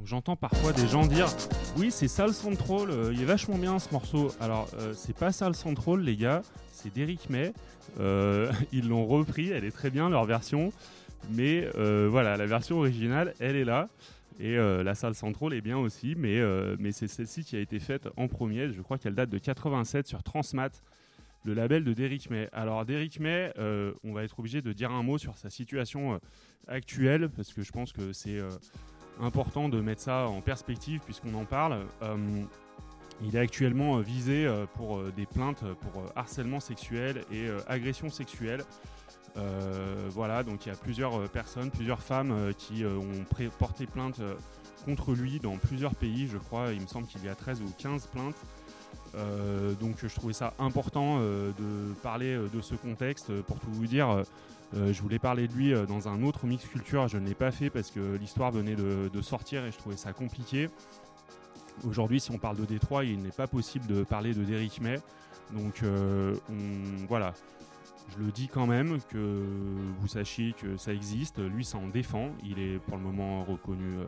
J'entends 0.04 0.36
parfois 0.36 0.74
des 0.74 0.86
gens 0.86 1.06
dire 1.06 1.28
Oui, 1.78 1.90
c'est 1.90 2.08
Sal 2.08 2.34
Central, 2.34 2.90
euh, 2.90 3.10
il 3.14 3.22
est 3.22 3.24
vachement 3.24 3.56
bien 3.56 3.78
ce 3.78 3.90
morceau. 3.90 4.30
Alors, 4.38 4.68
euh, 4.78 4.92
c'est 4.94 5.16
pas 5.16 5.32
Sal 5.32 5.54
Central, 5.54 6.00
les 6.00 6.14
gars, 6.14 6.42
c'est 6.72 6.92
Derrick 6.92 7.30
May. 7.30 7.54
Euh, 8.00 8.52
ils 8.72 8.86
l'ont 8.86 9.06
repris, 9.06 9.48
elle 9.48 9.64
est 9.64 9.70
très 9.70 9.88
bien 9.88 10.10
leur 10.10 10.26
version. 10.26 10.74
Mais 11.30 11.66
voilà, 12.10 12.36
la 12.36 12.44
version 12.44 12.80
originale, 12.80 13.32
elle 13.40 13.56
est 13.56 13.64
là. 13.64 13.88
Et 14.38 14.56
la 14.56 14.94
salle 14.94 15.14
Central 15.14 15.54
est 15.54 15.62
bien 15.62 15.78
aussi, 15.78 16.16
mais, 16.18 16.38
mais 16.78 16.92
c'est 16.92 17.08
celle-ci 17.08 17.44
qui 17.44 17.56
a 17.56 17.60
été 17.60 17.80
faite 17.80 18.10
en 18.18 18.28
premier. 18.28 18.70
Je 18.70 18.82
crois 18.82 18.98
qu'elle 18.98 19.14
date 19.14 19.30
de 19.30 19.38
87 19.38 20.06
sur 20.06 20.22
Transmat 20.22 20.82
le 21.44 21.52
label 21.52 21.84
de 21.84 21.92
Derrick 21.92 22.30
May. 22.30 22.48
Alors 22.52 22.84
Derrick 22.84 23.20
May, 23.20 23.52
euh, 23.58 23.92
on 24.02 24.12
va 24.12 24.24
être 24.24 24.38
obligé 24.38 24.62
de 24.62 24.72
dire 24.72 24.90
un 24.90 25.02
mot 25.02 25.18
sur 25.18 25.36
sa 25.36 25.50
situation 25.50 26.14
euh, 26.14 26.18
actuelle 26.66 27.28
parce 27.28 27.52
que 27.52 27.62
je 27.62 27.70
pense 27.70 27.92
que 27.92 28.12
c'est 28.12 28.38
euh, 28.38 28.48
important 29.20 29.68
de 29.68 29.80
mettre 29.80 30.00
ça 30.00 30.26
en 30.26 30.40
perspective 30.40 31.00
puisqu'on 31.04 31.34
en 31.34 31.44
parle. 31.44 31.86
il 33.22 33.36
est 33.36 33.38
actuellement 33.38 33.98
visé 33.98 34.52
pour 34.74 35.00
des 35.12 35.24
plaintes 35.24 35.62
pour 35.74 36.02
harcèlement 36.16 36.58
sexuel 36.58 37.22
et 37.30 37.46
agression 37.68 38.10
sexuelle. 38.10 38.64
voilà, 40.08 40.42
donc 40.42 40.66
il 40.66 40.70
y 40.70 40.72
a 40.72 40.74
plusieurs 40.74 41.30
personnes, 41.30 41.70
plusieurs 41.70 42.02
femmes 42.02 42.52
qui 42.58 42.84
ont 42.84 43.24
porté 43.56 43.86
plainte 43.86 44.20
contre 44.84 45.12
lui 45.12 45.38
dans 45.38 45.58
plusieurs 45.58 45.94
pays, 45.94 46.26
je 46.26 46.38
crois. 46.38 46.72
Il 46.72 46.80
me 46.80 46.88
semble 46.88 47.06
qu'il 47.06 47.24
y 47.24 47.28
a 47.28 47.36
13 47.36 47.62
ou 47.62 47.72
15 47.78 48.08
plaintes. 48.08 48.36
Euh, 49.16 49.74
donc 49.74 49.96
je 50.02 50.14
trouvais 50.14 50.32
ça 50.32 50.54
important 50.58 51.18
euh, 51.18 51.50
de 51.58 51.94
parler 52.02 52.34
euh, 52.34 52.48
de 52.52 52.60
ce 52.60 52.74
contexte. 52.74 53.32
Pour 53.42 53.58
tout 53.58 53.70
vous 53.70 53.86
dire, 53.86 54.24
je 54.72 55.00
voulais 55.00 55.20
parler 55.20 55.46
de 55.46 55.52
lui 55.52 55.72
dans 55.86 56.08
un 56.08 56.22
autre 56.24 56.46
mix 56.46 56.64
culture. 56.64 57.06
Je 57.06 57.18
ne 57.18 57.26
l'ai 57.26 57.34
pas 57.34 57.52
fait 57.52 57.70
parce 57.70 57.90
que 57.92 58.16
l'histoire 58.16 58.50
venait 58.50 58.74
de, 58.74 59.22
sortir 59.22 59.64
et 59.64 59.70
je 59.70 59.78
trouvais 59.78 59.96
ça 59.96 60.12
compliqué. 60.12 60.68
Aujourd'hui, 61.86 62.20
si 62.20 62.32
on 62.32 62.38
parle 62.38 62.56
de 62.56 62.64
Détroit, 62.64 63.04
il 63.04 63.22
n'est 63.22 63.30
pas 63.30 63.46
possible 63.46 63.86
de 63.86 64.02
parler 64.02 64.34
de 64.34 64.42
Derrick 64.42 64.80
May. 64.80 64.98
Donc 65.52 65.84
voilà, 67.08 67.34
je 68.10 68.24
le 68.24 68.32
dis 68.32 68.48
quand 68.48 68.66
même 68.66 68.98
que 69.10 69.44
vous 70.00 70.08
sachiez 70.08 70.54
que 70.60 70.76
ça 70.76 70.92
existe. 70.92 71.38
Lui, 71.38 71.64
ça 71.64 71.78
en 71.78 71.86
défend. 71.86 72.30
Il 72.42 72.58
est 72.58 72.78
pour 72.80 72.96
le 72.96 73.02
moment 73.04 73.44
reconnu 73.44 73.98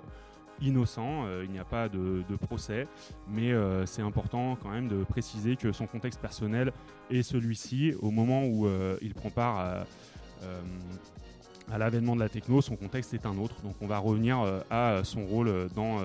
innocent, 0.61 1.27
euh, 1.27 1.45
il 1.45 1.51
n'y 1.51 1.59
a 1.59 1.65
pas 1.65 1.89
de, 1.89 2.23
procès, 2.41 2.87
mais 3.29 3.53
euh, 3.53 3.87
c'est 3.87 4.03
important 4.03 4.57
quand 4.63 4.71
même 4.71 4.89
de 4.89 5.05
préciser 5.05 5.57
que 5.57 5.73
son 5.73 5.87
contexte 5.87 6.21
personnel 6.21 6.73
est 7.11 7.23
celui-ci. 7.23 7.95
Au 8.01 8.11
moment 8.11 8.45
où 8.45 8.67
euh, 8.67 8.97
il 9.03 9.15
prend 9.15 9.31
part 9.31 9.85
à, 11.73 11.79
l'avènement 11.79 12.15
de 12.15 12.21
la 12.21 12.29
techno, 12.29 12.61
son 12.61 12.77
contexte 12.77 13.15
est 13.15 13.27
un 13.27 13.39
autre. 13.39 13.57
Donc 13.63 13.75
on 13.81 13.87
va 13.87 13.99
revenir 13.99 14.39
à 14.71 15.01
son 15.03 15.25
rôle 15.27 15.69
dans, 15.75 15.99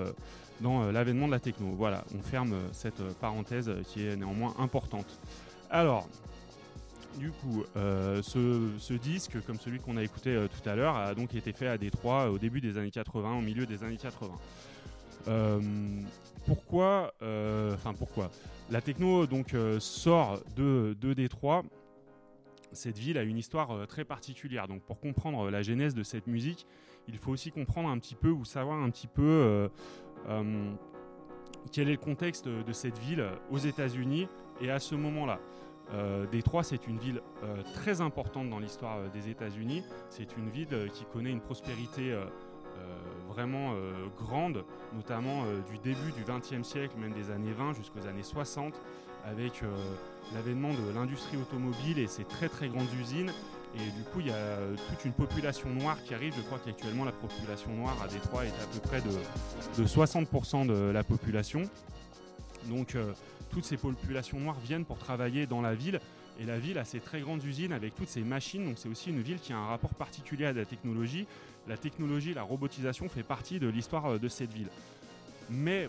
dans 0.60 0.90
l'avènement 0.90 1.26
de 1.26 1.32
la 1.32 1.38
techno. 1.38 1.66
Voilà, 1.76 2.04
on 2.18 2.22
ferme 2.22 2.54
cette 2.72 3.02
parenthèse 3.20 3.70
qui 3.84 4.06
est 4.06 4.16
néanmoins 4.16 4.54
importante. 4.58 5.18
Alors, 5.70 6.08
du 7.18 7.30
coup, 7.30 7.64
euh, 7.76 8.22
ce, 8.22 8.92
disque, 8.94 9.44
comme 9.46 9.58
celui 9.58 9.78
qu'on 9.78 9.96
a 9.96 10.02
écouté 10.02 10.30
euh, 10.30 10.48
tout 10.48 10.68
à 10.68 10.74
l'heure, 10.74 10.96
a 10.96 11.14
donc 11.14 11.34
été 11.34 11.52
fait 11.52 11.66
à 11.66 11.78
Détroit 11.78 12.30
au 12.30 12.38
début 12.38 12.60
des 12.60 12.78
années 12.78 12.90
80, 12.90 13.38
au 13.38 13.40
milieu 13.40 13.66
des 13.66 13.84
années 13.84 13.96
80. 13.96 14.32
Euh, 15.28 15.60
pourquoi, 16.46 17.14
enfin 17.20 17.94
pourquoi? 17.96 18.30
La 18.70 18.80
techno 18.80 19.26
donc 19.26 19.54
sort 19.78 20.40
de, 20.56 20.96
de 21.00 21.12
Détroit. 21.12 21.62
Cette 22.72 22.98
ville 22.98 23.18
a 23.18 23.22
une 23.22 23.36
histoire 23.36 23.86
très 23.86 24.04
particulière. 24.04 24.66
Donc 24.66 24.82
pour 24.82 24.98
comprendre 24.98 25.50
la 25.50 25.62
genèse 25.62 25.94
de 25.94 26.02
cette 26.02 26.26
musique, 26.26 26.66
il 27.06 27.18
faut 27.18 27.30
aussi 27.30 27.52
comprendre 27.52 27.90
un 27.90 27.98
petit 27.98 28.14
peu 28.14 28.30
ou 28.30 28.44
savoir 28.44 28.82
un 28.82 28.90
petit 28.90 29.06
peu 29.06 29.68
quel 31.70 31.88
est 31.88 31.92
le 31.92 31.98
contexte 31.98 32.48
de 32.48 32.72
cette 32.72 32.98
ville 32.98 33.24
aux 33.50 33.58
États-Unis 33.58 34.26
et 34.60 34.70
à 34.70 34.80
ce 34.80 34.96
moment-là. 34.96 35.38
Euh, 35.94 36.26
Détroit, 36.26 36.62
c'est 36.62 36.86
une 36.86 36.98
ville 36.98 37.20
euh, 37.42 37.62
très 37.74 38.00
importante 38.00 38.48
dans 38.48 38.58
l'histoire 38.58 38.98
euh, 38.98 39.08
des 39.08 39.28
États-Unis. 39.28 39.82
C'est 40.08 40.36
une 40.36 40.48
ville 40.48 40.90
qui 40.92 41.04
connaît 41.12 41.30
une 41.30 41.40
prospérité 41.40 42.16
vraiment 43.28 43.74
grande, 44.18 44.64
notamment 44.94 45.44
du 45.70 45.78
début 45.78 46.12
du 46.12 46.22
XXe 46.22 46.66
siècle, 46.66 46.94
même 46.98 47.12
des 47.12 47.30
années 47.30 47.52
20 47.52 47.72
jusqu'aux 47.72 48.06
années 48.06 48.22
60, 48.22 48.74
avec 49.24 49.62
l'avènement 50.34 50.68
de 50.70 50.94
l'industrie 50.94 51.38
automobile 51.38 51.98
et 51.98 52.06
ses 52.06 52.24
très 52.24 52.50
très 52.50 52.68
grandes 52.68 52.92
usines. 53.00 53.32
Et 53.74 53.90
du 53.96 54.02
coup, 54.04 54.20
il 54.20 54.26
y 54.26 54.32
a 54.32 54.58
toute 54.90 55.04
une 55.06 55.12
population 55.12 55.70
noire 55.70 55.96
qui 56.04 56.14
arrive. 56.14 56.34
Je 56.36 56.42
crois 56.42 56.58
qu'actuellement, 56.62 57.06
la 57.06 57.12
population 57.12 57.70
noire 57.70 57.96
à 58.04 58.08
Détroit 58.08 58.44
est 58.44 58.48
à 58.48 58.66
peu 58.70 58.80
près 58.80 59.00
de, 59.00 59.82
de 59.82 59.86
60% 59.88 60.66
de 60.66 60.90
la 60.90 61.04
population. 61.04 61.62
Donc, 62.68 62.96
toutes 63.52 63.64
ces 63.64 63.76
populations 63.76 64.40
noires 64.40 64.58
viennent 64.58 64.84
pour 64.84 64.98
travailler 64.98 65.46
dans 65.46 65.60
la 65.60 65.74
ville. 65.74 66.00
Et 66.40 66.44
la 66.44 66.58
ville 66.58 66.78
a 66.78 66.84
ses 66.84 66.98
très 66.98 67.20
grandes 67.20 67.44
usines 67.44 67.72
avec 67.72 67.94
toutes 67.94 68.08
ces 68.08 68.22
machines. 68.22 68.64
Donc 68.64 68.78
c'est 68.78 68.88
aussi 68.88 69.10
une 69.10 69.20
ville 69.20 69.38
qui 69.38 69.52
a 69.52 69.58
un 69.58 69.66
rapport 69.66 69.94
particulier 69.94 70.46
à 70.46 70.52
la 70.52 70.64
technologie. 70.64 71.26
La 71.68 71.76
technologie, 71.76 72.34
la 72.34 72.42
robotisation 72.42 73.08
fait 73.08 73.22
partie 73.22 73.60
de 73.60 73.68
l'histoire 73.68 74.06
euh, 74.06 74.18
de 74.18 74.28
cette 74.28 74.52
ville. 74.52 74.68
Mais 75.50 75.88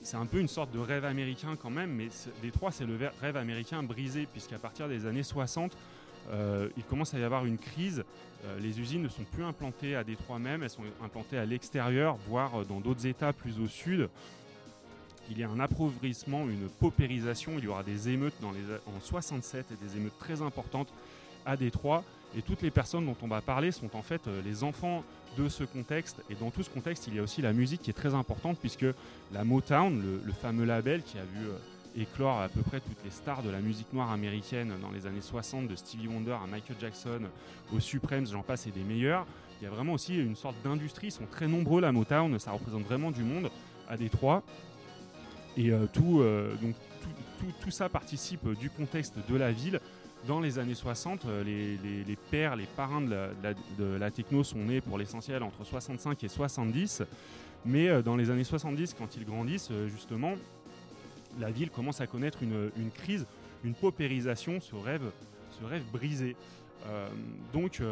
c'est 0.00 0.16
un 0.16 0.26
peu 0.26 0.40
une 0.40 0.48
sorte 0.48 0.72
de 0.72 0.78
rêve 0.78 1.04
américain 1.04 1.56
quand 1.60 1.70
même. 1.70 1.92
Mais 1.92 2.08
Détroit, 2.42 2.72
c'est 2.72 2.86
le 2.86 2.98
rêve 3.20 3.36
américain 3.36 3.82
brisé, 3.82 4.26
puisqu'à 4.32 4.58
partir 4.58 4.88
des 4.88 5.06
années 5.06 5.22
60, 5.22 5.76
euh, 6.30 6.68
il 6.76 6.84
commence 6.84 7.14
à 7.14 7.18
y 7.18 7.24
avoir 7.24 7.44
une 7.44 7.58
crise. 7.58 8.04
Euh, 8.44 8.58
les 8.60 8.80
usines 8.80 9.02
ne 9.02 9.08
sont 9.08 9.24
plus 9.24 9.44
implantées 9.44 9.94
à 9.94 10.04
Détroit 10.04 10.38
même, 10.38 10.62
elles 10.62 10.70
sont 10.70 10.84
implantées 11.04 11.38
à 11.38 11.44
l'extérieur, 11.44 12.16
voire 12.28 12.64
dans 12.64 12.80
d'autres 12.80 13.06
États 13.06 13.32
plus 13.32 13.60
au 13.60 13.66
sud 13.66 14.08
il 15.30 15.38
y 15.38 15.44
a 15.44 15.48
un 15.48 15.60
appauvrissement, 15.60 16.48
une 16.48 16.68
paupérisation. 16.68 17.52
Il 17.58 17.64
y 17.64 17.68
aura 17.68 17.82
des 17.82 18.08
émeutes 18.08 18.34
dans 18.40 18.52
les, 18.52 18.60
en 18.86 19.00
67 19.00 19.66
et 19.72 19.86
des 19.86 19.96
émeutes 19.96 20.18
très 20.18 20.42
importantes 20.42 20.88
à 21.44 21.56
Détroit. 21.56 22.04
Et 22.36 22.42
toutes 22.42 22.62
les 22.62 22.70
personnes 22.70 23.06
dont 23.06 23.16
on 23.22 23.28
va 23.28 23.40
parler 23.40 23.72
sont 23.72 23.94
en 23.96 24.02
fait 24.02 24.26
euh, 24.26 24.42
les 24.44 24.62
enfants 24.62 25.02
de 25.38 25.48
ce 25.48 25.64
contexte. 25.64 26.22
Et 26.28 26.34
dans 26.34 26.50
tout 26.50 26.62
ce 26.62 26.70
contexte, 26.70 27.06
il 27.06 27.14
y 27.14 27.18
a 27.18 27.22
aussi 27.22 27.40
la 27.40 27.52
musique 27.52 27.82
qui 27.82 27.90
est 27.90 27.94
très 27.94 28.14
importante 28.14 28.58
puisque 28.58 28.86
la 29.32 29.44
Motown, 29.44 30.02
le, 30.24 30.32
fameux 30.32 30.64
label 30.64 31.02
qui 31.02 31.18
a 31.18 31.22
vu 31.22 31.46
euh, 31.46 32.02
éclore 32.02 32.40
à 32.40 32.48
peu 32.48 32.60
près 32.60 32.80
toutes 32.80 33.02
les 33.04 33.10
stars 33.10 33.42
de 33.42 33.50
la 33.50 33.60
musique 33.60 33.92
noire 33.92 34.10
américaine 34.10 34.72
dans 34.82 34.90
les 34.90 35.06
années 35.06 35.22
60, 35.22 35.68
de 35.68 35.76
Stevie 35.76 36.08
Wonder 36.08 36.32
à 36.42 36.46
Michael 36.46 36.76
Jackson, 36.80 37.20
aux 37.74 37.80
Supremes, 37.80 38.26
j'en 38.26 38.42
passe, 38.42 38.66
et 38.66 38.70
des 38.70 38.82
meilleurs. 38.82 39.26
Il 39.60 39.64
y 39.64 39.66
a 39.66 39.70
vraiment 39.70 39.94
aussi 39.94 40.16
une 40.16 40.36
sorte 40.36 40.56
d'industrie, 40.62 41.08
ils 41.08 41.12
sont 41.12 41.26
très 41.26 41.48
nombreux 41.48 41.80
la 41.80 41.92
Motown, 41.92 42.38
ça 42.38 42.52
représente 42.52 42.82
vraiment 42.82 43.10
du 43.10 43.24
monde 43.24 43.50
à 43.88 43.96
Détroit. 43.96 44.42
Et 45.58 45.72
euh, 45.72 45.86
tout, 45.92 46.20
euh, 46.20 46.54
donc, 46.62 46.76
tout, 47.60 47.70
ça 47.72 47.88
participe 47.88 48.48
du 48.60 48.70
contexte 48.70 49.16
de 49.28 49.36
la 49.36 49.50
ville. 49.50 49.80
Dans 50.26 50.38
les 50.38 50.60
années 50.60 50.74
60, 50.74 51.24
euh, 51.24 51.42
les, 51.42 52.16
pères, 52.30 52.54
les 52.54 52.66
parrains 52.66 53.00
de 53.00 53.98
la, 53.98 54.10
techno 54.12 54.44
sont 54.44 54.58
nés 54.58 54.80
pour 54.80 54.98
l'essentiel 54.98 55.42
entre 55.42 55.64
65 55.64 56.22
et 56.22 56.28
70. 56.28 57.02
Mais 57.66 58.02
dans 58.04 58.14
les 58.14 58.30
années 58.30 58.44
70, 58.44 58.94
quand 58.96 59.16
ils 59.16 59.24
grandissent, 59.24 59.72
justement, 59.88 60.34
la 61.40 61.50
ville 61.50 61.70
commence 61.70 62.00
à 62.00 62.06
connaître 62.06 62.38
une, 62.42 62.90
crise, 62.94 63.26
une 63.64 63.74
paupérisation, 63.74 64.60
ce 64.60 64.76
rêve, 64.76 65.10
ce 65.50 65.64
rêve 65.64 65.82
brisé. 65.92 66.36
donc, 67.52 67.82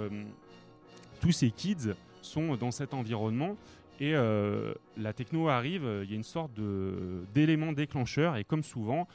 tous 1.20 1.32
ces 1.32 1.50
kids 1.50 1.94
sont 2.23 2.54
dans 2.54 2.70
cet 2.70 2.94
environnement 2.94 3.56
et 3.99 4.15
euh, 4.15 4.75
la 4.97 5.12
techno 5.12 5.49
arrive, 5.49 5.88
il 6.03 6.11
y 6.11 6.12
a 6.12 6.17
une 6.17 6.23
sorte 6.23 6.53
d'élément 7.35 7.73
déclencheur, 7.73 8.37
et 8.37 8.45
comme 8.45 8.62
souvent, 8.62 9.09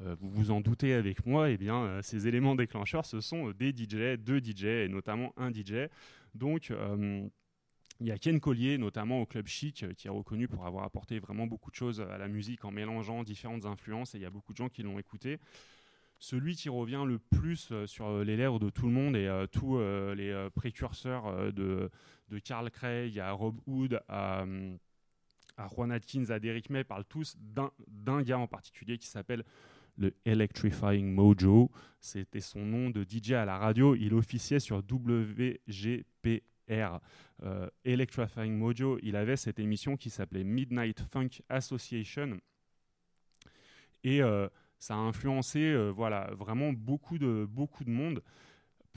euh, 0.00 0.14
vous 0.20 0.30
vous 0.30 0.50
en 0.52 0.60
doutez 0.60 0.92
avec 0.94 1.26
moi, 1.26 1.50
eh 1.50 1.56
bien, 1.56 1.82
euh, 1.82 2.02
ces 2.02 2.28
éléments 2.28 2.54
déclencheurs, 2.54 3.04
ce 3.04 3.20
sont 3.20 3.50
des 3.50 3.70
DJ, 3.70 4.16
deux 4.16 4.38
DJ, 4.38 4.64
et 4.64 4.88
notamment 4.88 5.32
un 5.36 5.50
DJ. 5.52 5.88
Donc, 6.34 6.72
il 8.00 8.06
y 8.06 8.12
a 8.12 8.18
Ken 8.18 8.38
Collier, 8.38 8.78
notamment 8.78 9.22
au 9.22 9.26
Club 9.26 9.48
Chic, 9.48 9.84
qui 9.96 10.06
est 10.06 10.10
reconnu 10.10 10.46
pour 10.46 10.66
avoir 10.66 10.84
apporté 10.84 11.18
vraiment 11.18 11.48
beaucoup 11.48 11.72
de 11.72 11.76
choses 11.76 12.00
à 12.00 12.16
la 12.16 12.28
musique 12.28 12.64
en 12.64 12.70
mélangeant 12.70 13.24
différentes 13.24 13.64
influences, 13.66 14.14
et 14.14 14.18
il 14.18 14.22
y 14.22 14.26
a 14.26 14.30
beaucoup 14.30 14.52
de 14.52 14.58
gens 14.58 14.68
qui 14.68 14.82
l'ont 14.82 14.98
écouté 14.98 15.38
celui 16.20 16.56
qui 16.56 16.68
revient 16.68 17.04
le 17.06 17.20
plus 17.20 17.72
sur 17.86 18.24
les 18.24 18.36
lèvres 18.36 18.58
de 18.58 18.70
tout 18.70 18.86
le 18.86 18.92
monde 18.92 19.14
et 19.14 19.44
tous 19.52 19.78
les 19.78 20.48
précurseurs 20.52 21.52
de, 21.52 21.92
de 22.28 22.38
Carl 22.38 22.70
Craig 22.70 23.18
à 23.18 23.32
Rob 23.32 23.60
Hood 23.66 24.00
à, 24.08 24.44
à 25.56 25.68
Juan 25.68 25.92
Atkins 25.92 26.30
à 26.30 26.38
Derrick 26.38 26.70
May 26.70 26.84
parlent 26.84 27.04
tous 27.04 27.36
d'un 27.38 28.22
gars 28.22 28.38
en 28.38 28.46
particulier 28.46 28.98
qui 28.98 29.06
s'appelle 29.06 29.44
le 29.98 30.14
Electrifying 30.24 31.12
Mojo. 31.12 31.70
C'était 32.00 32.40
son 32.40 32.60
nom 32.60 32.90
de 32.90 33.04
DJ 33.04 33.32
à 33.32 33.44
la 33.44 33.58
radio. 33.58 33.94
Il 33.94 34.14
officiait 34.14 34.60
sur 34.60 34.78
WGPR. 34.78 36.40
Euh, 37.42 37.68
Electrifying 37.84 38.56
Mojo, 38.56 38.98
il 39.02 39.16
avait 39.16 39.36
cette 39.36 39.58
émission 39.58 39.96
qui 39.96 40.10
s'appelait 40.10 40.44
Midnight 40.44 41.00
Funk 41.10 41.42
Association. 41.48 42.38
Et 44.04 44.22
euh, 44.22 44.48
ça 44.78 44.94
a 44.94 44.98
influencé 44.98 45.60
euh, 45.60 45.90
voilà, 45.90 46.30
vraiment 46.34 46.72
beaucoup 46.72 47.18
de, 47.18 47.46
beaucoup 47.48 47.84
de 47.84 47.90
monde 47.90 48.22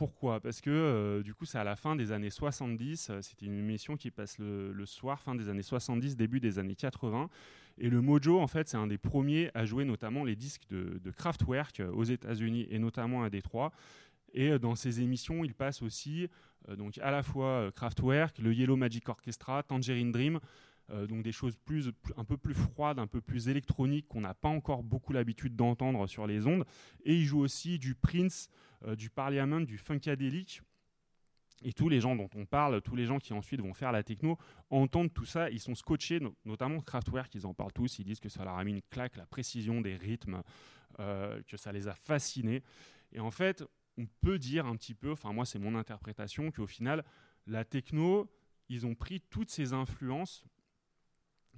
pourquoi? 0.01 0.39
Parce 0.39 0.62
que 0.62 1.22
du 1.24 1.36
coup, 1.36 1.46
c'est 1.46 1.60
à 1.60 1.63
la 1.63 1.75
fin 1.75 1.96
des 1.96 2.12
années 2.12 2.31
70. 2.31 3.12
C'était 3.22 3.46
une 3.46 3.60
émission 3.60 3.98
qui 3.98 4.10
passe 4.10 4.39
le, 4.39 4.86
soir, 4.88 5.22
fin 5.22 5.36
des 5.36 5.48
années 5.48 5.62
70, 5.62 6.17
début 6.17 6.39
des 6.39 6.58
années 6.58 6.74
80. 6.74 7.29
Et 7.77 7.88
le 7.88 8.01
Mojo, 8.01 8.39
en 8.39 8.48
fait, 8.48 8.67
c'est 8.67 8.77
un 8.77 8.88
des 8.88 8.98
premiers 8.98 9.51
à 9.53 9.63
jouer 9.63 9.86
notamment 9.86 10.24
les 10.24 10.36
disques 10.36 10.63
de, 10.72 11.00
de 11.03 11.12
Kraftwerk 11.12 11.84
aux 11.93 12.03
États-Unis 12.03 12.65
et 12.72 12.79
notamment 12.79 13.22
à 13.22 13.29
Détroit. 13.29 13.74
Et 14.34 14.58
dans 14.58 14.74
ces 14.74 15.01
émissions, 15.01 15.43
il 15.43 15.53
passe 15.53 15.84
aussi 15.84 16.27
donc 16.77 16.98
à 16.98 17.12
la 17.12 17.22
fois 17.22 17.72
Kraftwerk, 17.75 18.39
le 18.39 18.55
Yellow 18.55 18.77
Magic 18.77 19.08
Orchestra, 19.08 19.62
Tangerine 19.62 20.12
Dream, 20.12 20.39
euh, 20.92 21.08
donc 21.08 21.24
des 21.24 21.32
choses 21.32 21.58
plus, 21.58 21.92
un 22.18 22.26
peu 22.26 22.38
plus 22.38 22.54
froides, 22.54 23.00
un 23.00 23.08
peu 23.08 23.22
plus 23.22 23.48
électroniques 23.48 24.08
qu'on 24.08 24.22
n'a 24.22 24.34
pas 24.34 24.50
encore 24.50 24.84
beaucoup 24.84 25.14
l'habitude 25.14 25.56
d'entendre 25.56 26.08
sur 26.08 26.28
les 26.28 26.48
ondes. 26.48 26.66
Et 27.06 27.16
il 27.16 27.26
joue 27.26 27.40
aussi 27.40 27.80
du 27.80 27.96
Prince, 27.96 28.50
euh, 28.86 28.96
du 28.96 29.10
Parliament, 29.10 29.62
du 29.62 29.78
Funkadelic. 29.78 30.62
Et 31.64 31.74
tous 31.74 31.90
les 31.90 32.00
gens 32.00 32.16
dont 32.16 32.30
on 32.36 32.46
parle, 32.46 32.82
tous 32.82 32.96
les 32.96 33.06
gens 33.06 33.20
qui 33.20 33.34
ensuite 33.34 33.62
vont 33.62 33.74
faire 33.74 33.92
la 33.92 34.02
techno, 34.02 34.38
entendent 34.72 35.14
tout 35.14 35.26
ça, 35.26 35.50
ils 35.52 35.60
sont 35.60 35.76
scotchés, 35.76 36.20
notamment 36.44 36.82
Kraftwerk, 36.82 37.34
ils 37.36 37.46
en 37.46 37.54
parlent 37.54 37.72
tous, 37.72 38.00
ils 38.00 38.04
disent 38.04 38.20
que 38.20 38.30
ça 38.30 38.44
leur 38.44 38.58
a 38.58 38.64
mis 38.64 38.72
une 38.72 38.82
claque, 38.82 39.16
la 39.16 39.28
précision 39.28 39.80
des 39.80 39.96
rythmes, 39.96 40.42
euh, 41.00 41.40
que 41.44 41.58
ça 41.58 41.72
les 41.72 41.88
a 41.88 41.94
fascinés. 41.94 42.64
Et 43.12 43.20
en 43.20 43.30
fait, 43.30 43.64
on 43.98 44.08
peut 44.22 44.40
dire 44.40 44.66
un 44.66 44.76
petit 44.76 44.96
peu, 44.96 45.12
enfin 45.12 45.34
moi 45.34 45.46
c'est 45.46 45.60
mon 45.60 45.76
interprétation, 45.76 46.52
qu'au 46.52 46.66
final, 46.66 47.06
la 47.46 47.64
techno, 47.64 48.28
ils 48.68 48.88
ont 48.88 48.96
pris 48.96 49.22
toutes 49.22 49.52
ces 49.52 49.74
influences 49.74 50.46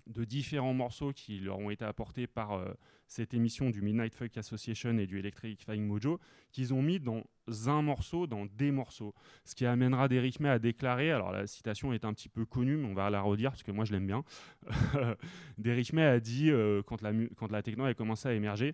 de 0.08 0.24
différents 0.26 0.74
morceaux 0.74 1.14
qui 1.14 1.40
leur 1.40 1.60
ont 1.60 1.70
été 1.70 1.86
apportés 1.86 2.28
par 2.28 2.54
euh, 2.54 2.74
cette 3.08 3.34
émission 3.34 3.70
du 3.70 3.82
Midnight 3.82 4.14
Folk 4.16 4.38
Association 4.38 4.98
et 4.98 5.08
du 5.08 5.20
Electric 5.20 5.64
Flying 5.64 5.86
Mojo, 5.86 6.20
qu'ils 6.52 6.74
ont 6.74 6.82
mis 6.82 7.00
dans 7.00 7.24
un 7.68 7.82
morceau, 7.82 8.28
dans 8.28 8.46
des 8.46 8.72
morceaux. 8.72 9.14
Ce 9.46 9.56
qui 9.56 9.66
amènera 9.66 10.08
Derrick 10.08 10.40
May 10.40 10.50
à 10.50 10.60
déclarer, 10.60 11.12
alors 11.12 11.32
la 11.32 11.48
citation 11.48 11.94
est 11.94 12.06
un 12.06 12.14
petit 12.14 12.30
peu 12.30 12.46
connue, 12.46 12.78
mais 12.78 12.88
on 12.88 12.94
va 12.94 13.10
la 13.10 13.22
redire 13.22 13.52
parce 13.52 13.64
que 13.64 13.72
moi 13.72 13.86
je 13.86 13.92
l'aime 13.92 14.08
bien. 14.08 14.24
Derrick 15.58 15.94
May 15.94 16.04
a 16.04 16.20
dit, 16.20 16.52
quand, 16.86 17.02
la, 17.02 17.12
quand 17.36 17.52
la 17.52 17.62
techno 17.62 17.86
a 17.86 17.94
commencé 17.94 18.28
à 18.28 18.34
émerger, 18.34 18.74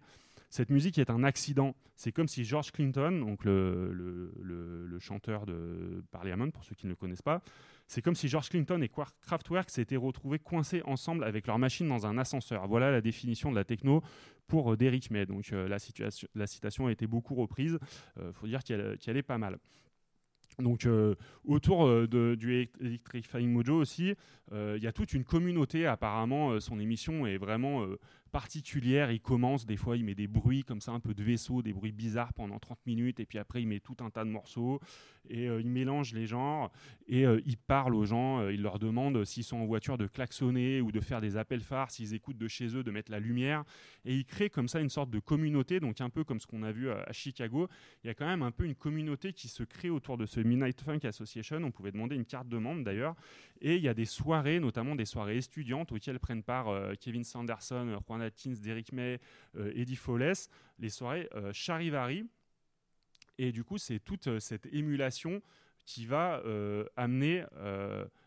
cette 0.50 0.70
musique 0.72 0.98
est 0.98 1.10
un 1.10 1.24
accident. 1.24 1.76
C'est 1.96 2.12
comme 2.12 2.28
si 2.28 2.44
George 2.44 2.72
Clinton, 2.72 3.12
donc 3.12 3.46
le, 3.46 4.98
chanteur 5.00 5.46
de 5.46 6.04
Parliament, 6.12 6.50
pour 6.50 6.64
ceux 6.64 6.76
qui 6.76 6.86
ne 6.86 6.92
le 6.92 6.96
connaissent 6.96 7.22
pas, 7.22 7.42
c'est 7.88 8.02
comme 8.02 8.16
si 8.16 8.28
George 8.28 8.50
Clinton 8.50 8.82
et 8.82 8.90
Kraftwerk 8.90 9.70
s'étaient 9.70 9.96
retrouvés 9.96 10.40
coincés 10.40 10.82
ensemble 10.86 11.24
avec 11.24 11.48
leur 11.48 11.58
machine 11.58 11.88
dans 11.88 12.06
un 12.06 12.18
ascenseur. 12.18 12.68
Voilà 12.68 12.92
la 12.92 13.02
définition 13.02 13.50
de 13.50 13.56
la 13.56 13.64
techno 13.64 14.04
pour 14.48 14.74
euh, 14.74 14.78
Derrick 14.78 15.10
May. 15.12 15.26
Donc 15.26 15.54
euh, 15.54 15.68
la, 15.68 16.48
citation 16.48 16.88
a 16.88 16.92
été 16.92 17.08
beaucoup 17.08 17.36
reprise. 17.36 17.80
Il 18.18 18.24
euh, 18.24 18.34
faut 18.34 18.48
dire 18.48 18.64
qu'elle 18.64 19.18
est 19.18 19.24
pas 19.24 19.38
mal. 19.38 19.58
Donc 20.58 20.86
autour 21.46 22.08
du 22.10 22.70
Electrifying 22.82 23.50
Mojo 23.50 23.78
aussi, 23.78 24.14
il 24.52 24.84
y 24.84 24.88
a 24.88 24.92
toute 24.92 25.14
une 25.14 25.24
communauté. 25.24 25.86
Apparemment, 25.86 26.60
son 26.60 26.82
émission 26.82 27.26
est 27.26 27.38
vraiment 27.38 27.88
particulière. 28.30 29.12
Il 29.12 29.22
commence, 29.22 29.66
des 29.66 29.78
fois, 29.78 29.98
il 29.98 30.06
met 30.06 30.16
des 30.16 30.28
bruits 30.28 30.64
comme 30.64 30.82
ça, 30.82 30.92
un 30.92 31.00
peu 31.00 31.14
de 31.14 31.24
vaisseau, 31.24 31.62
des 31.62 31.74
bruits 31.74 31.92
bizarres 31.92 32.34
pendant 32.34 32.60
30 32.60 32.80
minutes, 32.86 33.20
et 33.20 33.26
puis 33.26 33.38
après, 33.38 33.62
il 33.62 33.68
met 33.68 33.80
tout 33.80 33.98
un 34.00 34.10
tas 34.10 34.24
de 34.24 34.30
morceaux, 34.30 34.80
et 35.30 35.50
euh, 35.50 35.62
il 35.62 35.70
mélange 35.70 36.14
les 36.14 36.26
genres, 36.26 36.72
et 37.08 37.26
euh, 37.26 37.42
il 37.46 37.58
parle 37.58 37.96
aux 37.96 38.06
gens, 38.06 38.40
euh, 38.40 38.54
il 38.54 38.62
leur 38.62 38.80
demande 38.80 39.24
s'ils 39.26 39.44
sont 39.44 39.58
en 39.58 39.66
voiture 39.66 39.98
de 39.98 40.08
klaxonner 40.08 40.82
ou 40.82 40.92
de 40.92 41.00
faire 41.00 41.22
des 41.22 41.38
appels 41.38 41.62
phares, 41.62 41.92
s'ils 41.92 42.14
écoutent 42.14 42.38
de 42.38 42.48
chez 42.48 42.76
eux, 42.76 42.84
de 42.84 42.92
mettre 42.92 43.12
la 43.12 43.20
lumière, 43.20 43.64
et 44.06 44.16
il 44.16 44.26
crée 44.26 44.50
comme 44.50 44.68
ça 44.68 44.80
une 44.80 44.90
sorte 44.90 45.10
de 45.10 45.20
communauté, 45.20 45.80
donc 45.80 46.02
un 46.02 46.10
peu 46.10 46.24
comme 46.24 46.40
ce 46.40 46.48
qu'on 46.48 46.64
a 46.64 46.72
vu 46.72 46.90
à, 46.90 47.12
Chicago. 47.12 47.68
Il 48.04 48.08
y 48.08 48.10
a 48.10 48.14
quand 48.14 48.28
même 48.28 48.44
un 48.44 48.52
peu 48.52 48.66
une 48.66 48.76
communauté 48.76 49.34
qui 49.34 49.48
se 49.48 49.64
crée 49.64 49.90
autour 49.90 50.18
de 50.18 50.26
ce 50.26 50.40
Midnight 50.40 50.82
Funk 50.82 51.00
Association. 51.04 51.58
On 51.64 51.72
pouvait 51.72 51.92
demander 51.92 52.16
une 52.16 52.26
carte 52.26 52.48
de 52.48 52.58
membre 52.58 52.84
d'ailleurs, 52.84 53.16
et 53.62 53.76
il 53.76 53.82
y 53.82 53.90
a 53.90 53.94
des 53.94 54.06
soirées, 54.06 54.60
notamment 54.60 54.96
des 54.96 55.06
soirées 55.06 55.38
étudiantes, 55.38 55.92
auxquelles 55.92 56.20
prennent 56.20 56.44
part 56.44 56.68
Kevin 57.00 57.24
Sanderson, 57.24 58.00
Juan 58.08 58.19
Atkins, 58.22 58.56
Derek 58.62 58.92
May, 58.92 59.20
euh, 59.56 59.72
Eddie 59.76 59.96
Folles, 59.96 60.34
les 60.80 60.90
soirées 60.90 61.30
euh, 61.36 61.52
Charivari. 61.54 62.26
Et 63.38 63.52
du 63.52 63.64
coup, 63.64 63.78
c'est 63.78 64.00
toute 64.00 64.28
euh, 64.28 64.40
cette 64.40 64.66
émulation 64.68 65.42
qui 65.86 66.06
va 66.06 66.44
amener 66.98 67.44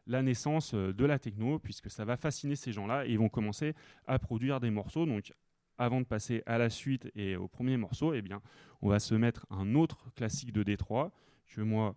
la 0.09 0.22
naissance 0.22 0.74
de 0.74 1.05
la 1.05 1.20
techno, 1.20 1.61
puisque 1.61 1.88
ça 1.92 2.05
va 2.05 2.16
fasciner 2.16 2.57
ces 2.57 2.72
gens-là 2.72 3.07
et 3.07 3.12
ils 3.12 3.18
vont 3.20 3.28
commencer 3.28 3.74
à 4.05 4.18
produire 4.18 4.59
des 4.59 4.70
morceaux. 4.70 5.07
Donc, 5.07 5.33
avant 5.78 6.00
de 6.00 6.07
passer 6.07 6.42
à 6.44 6.59
la 6.59 6.70
suite 6.70 7.12
et 7.14 7.37
au 7.37 7.46
premier 7.46 7.76
morceau, 7.76 8.14
eh 8.14 8.22
bien, 8.22 8.42
on 8.81 8.88
va 8.88 8.98
se 8.98 9.14
mettre 9.14 9.46
un 9.48 9.76
autre 9.76 10.12
classique 10.16 10.52
de 10.52 10.64
Détroit 10.64 11.12
que 11.46 11.61
moi 11.61 11.94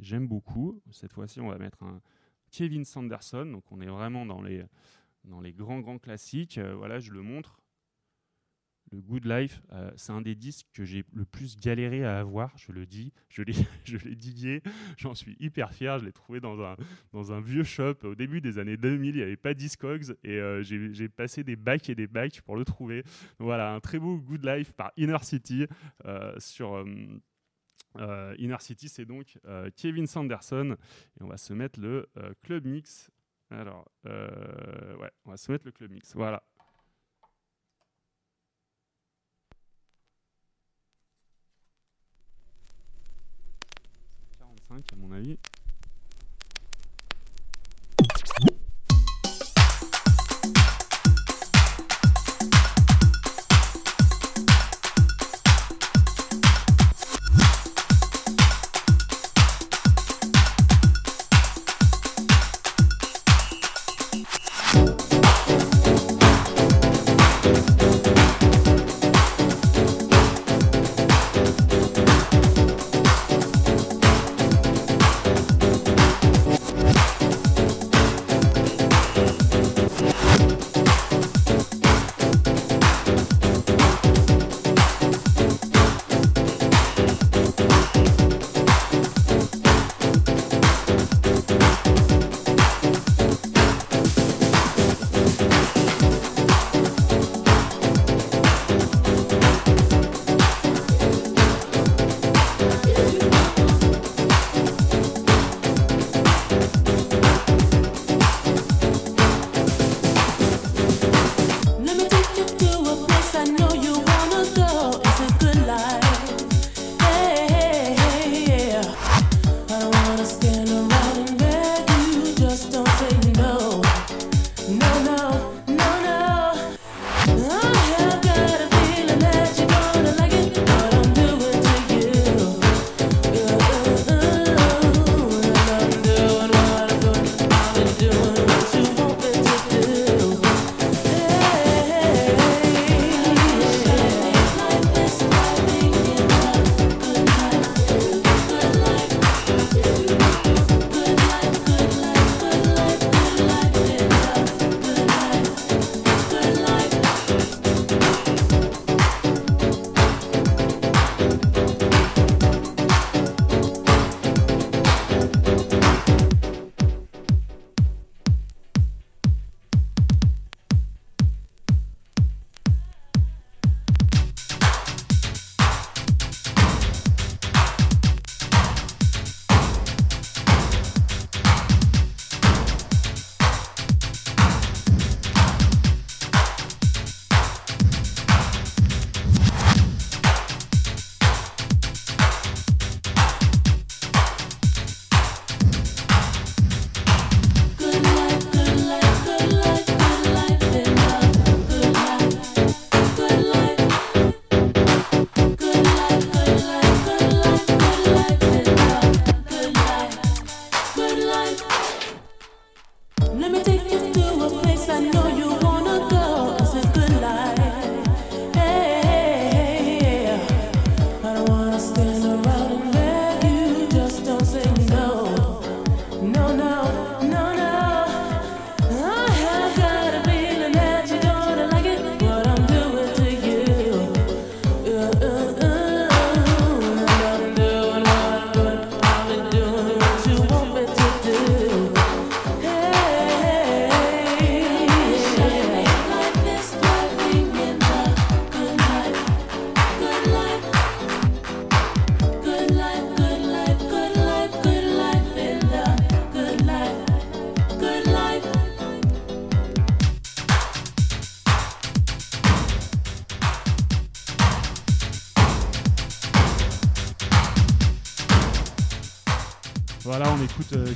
j'aime 0.00 0.26
beaucoup. 0.26 0.82
Cette 0.90 1.12
fois-ci, 1.12 1.40
on 1.40 1.48
va 1.48 1.58
mettre 1.58 1.84
un 1.84 2.00
Kevin 2.50 2.84
Sanderson. 2.84 3.46
Donc, 3.46 3.70
on 3.70 3.80
est 3.80 3.86
vraiment 3.86 4.26
dans 4.26 4.42
les 4.42 4.64
dans 5.28 5.40
les 5.40 5.52
grands, 5.52 5.80
grands 5.80 5.98
classiques. 5.98 6.58
Euh, 6.58 6.74
voilà, 6.74 6.98
je 6.98 7.12
le 7.12 7.22
montre. 7.22 7.60
Le 8.90 9.02
Good 9.02 9.26
Life, 9.26 9.60
euh, 9.72 9.90
c'est 9.96 10.12
un 10.12 10.22
des 10.22 10.34
disques 10.34 10.66
que 10.72 10.82
j'ai 10.82 11.04
le 11.12 11.26
plus 11.26 11.58
galéré 11.58 12.06
à 12.06 12.20
avoir, 12.20 12.56
je 12.56 12.72
le 12.72 12.86
dis. 12.86 13.12
Je 13.28 13.42
l'ai, 13.42 13.52
digué, 14.14 14.62
j'en 14.96 15.14
suis 15.14 15.36
hyper 15.40 15.74
fier. 15.74 15.98
Je 15.98 16.06
l'ai 16.06 16.12
trouvé 16.12 16.40
dans 16.40 16.58
un, 16.62 16.74
dans 17.12 17.30
un 17.30 17.40
vieux 17.42 17.64
shop. 17.64 17.96
Au 18.04 18.14
début 18.14 18.40
des 18.40 18.58
années 18.58 18.78
2000, 18.78 19.10
il 19.10 19.16
n'y 19.18 19.22
avait 19.22 19.36
pas 19.36 19.52
Discogs 19.52 20.16
et 20.24 20.38
euh, 20.38 20.62
j'ai, 20.62 21.08
passé 21.10 21.44
des 21.44 21.56
bacs 21.56 21.90
et 21.90 21.94
des 21.94 22.06
bacs 22.06 22.40
pour 22.40 22.56
le 22.56 22.64
trouver. 22.64 23.04
voilà, 23.38 23.74
un 23.74 23.80
très 23.80 23.98
beau 23.98 24.16
Good 24.16 24.46
Life 24.46 24.72
par 24.72 24.92
Inner 24.96 25.18
City. 25.22 25.66
sur 26.38 26.82
Inner 27.98 28.56
City, 28.60 28.88
c'est 28.88 29.04
donc 29.04 29.38
Kevin 29.76 30.06
Sanderson. 30.06 30.78
Et 31.20 31.22
on 31.22 31.28
va 31.28 31.36
se 31.36 31.52
mettre 31.52 31.78
le 31.78 32.08
Club 32.42 32.64
Mix 32.64 33.10
alors, 33.50 33.86
euh, 34.06 34.96
ouais, 34.96 35.10
on 35.24 35.30
va 35.30 35.36
se 35.36 35.50
mettre 35.50 35.64
le 35.64 35.72
club 35.72 35.90
mix. 35.90 36.14
Voilà. 36.14 36.42
à 44.92 44.96
mon 44.96 45.10
avis. 45.12 45.38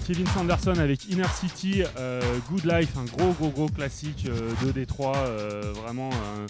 Kevin 0.07 0.27
Sanderson 0.27 0.79
avec 0.79 1.09
Inner 1.09 1.29
City, 1.39 1.83
euh, 1.97 2.21
Good 2.51 2.65
Life, 2.65 2.97
un 2.97 3.05
gros 3.05 3.33
gros 3.33 3.51
gros 3.51 3.69
classique 3.69 4.27
euh, 4.27 4.53
de 4.65 4.73
Détroit, 4.73 5.17
euh, 5.17 5.73
vraiment 5.75 6.11
un 6.11 6.47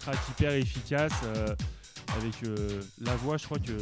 track 0.00 0.18
hyper 0.30 0.52
efficace. 0.52 1.12
avec 2.16 2.34
la 3.00 3.14
voix, 3.16 3.36
je 3.36 3.44
crois 3.44 3.58
que 3.58 3.72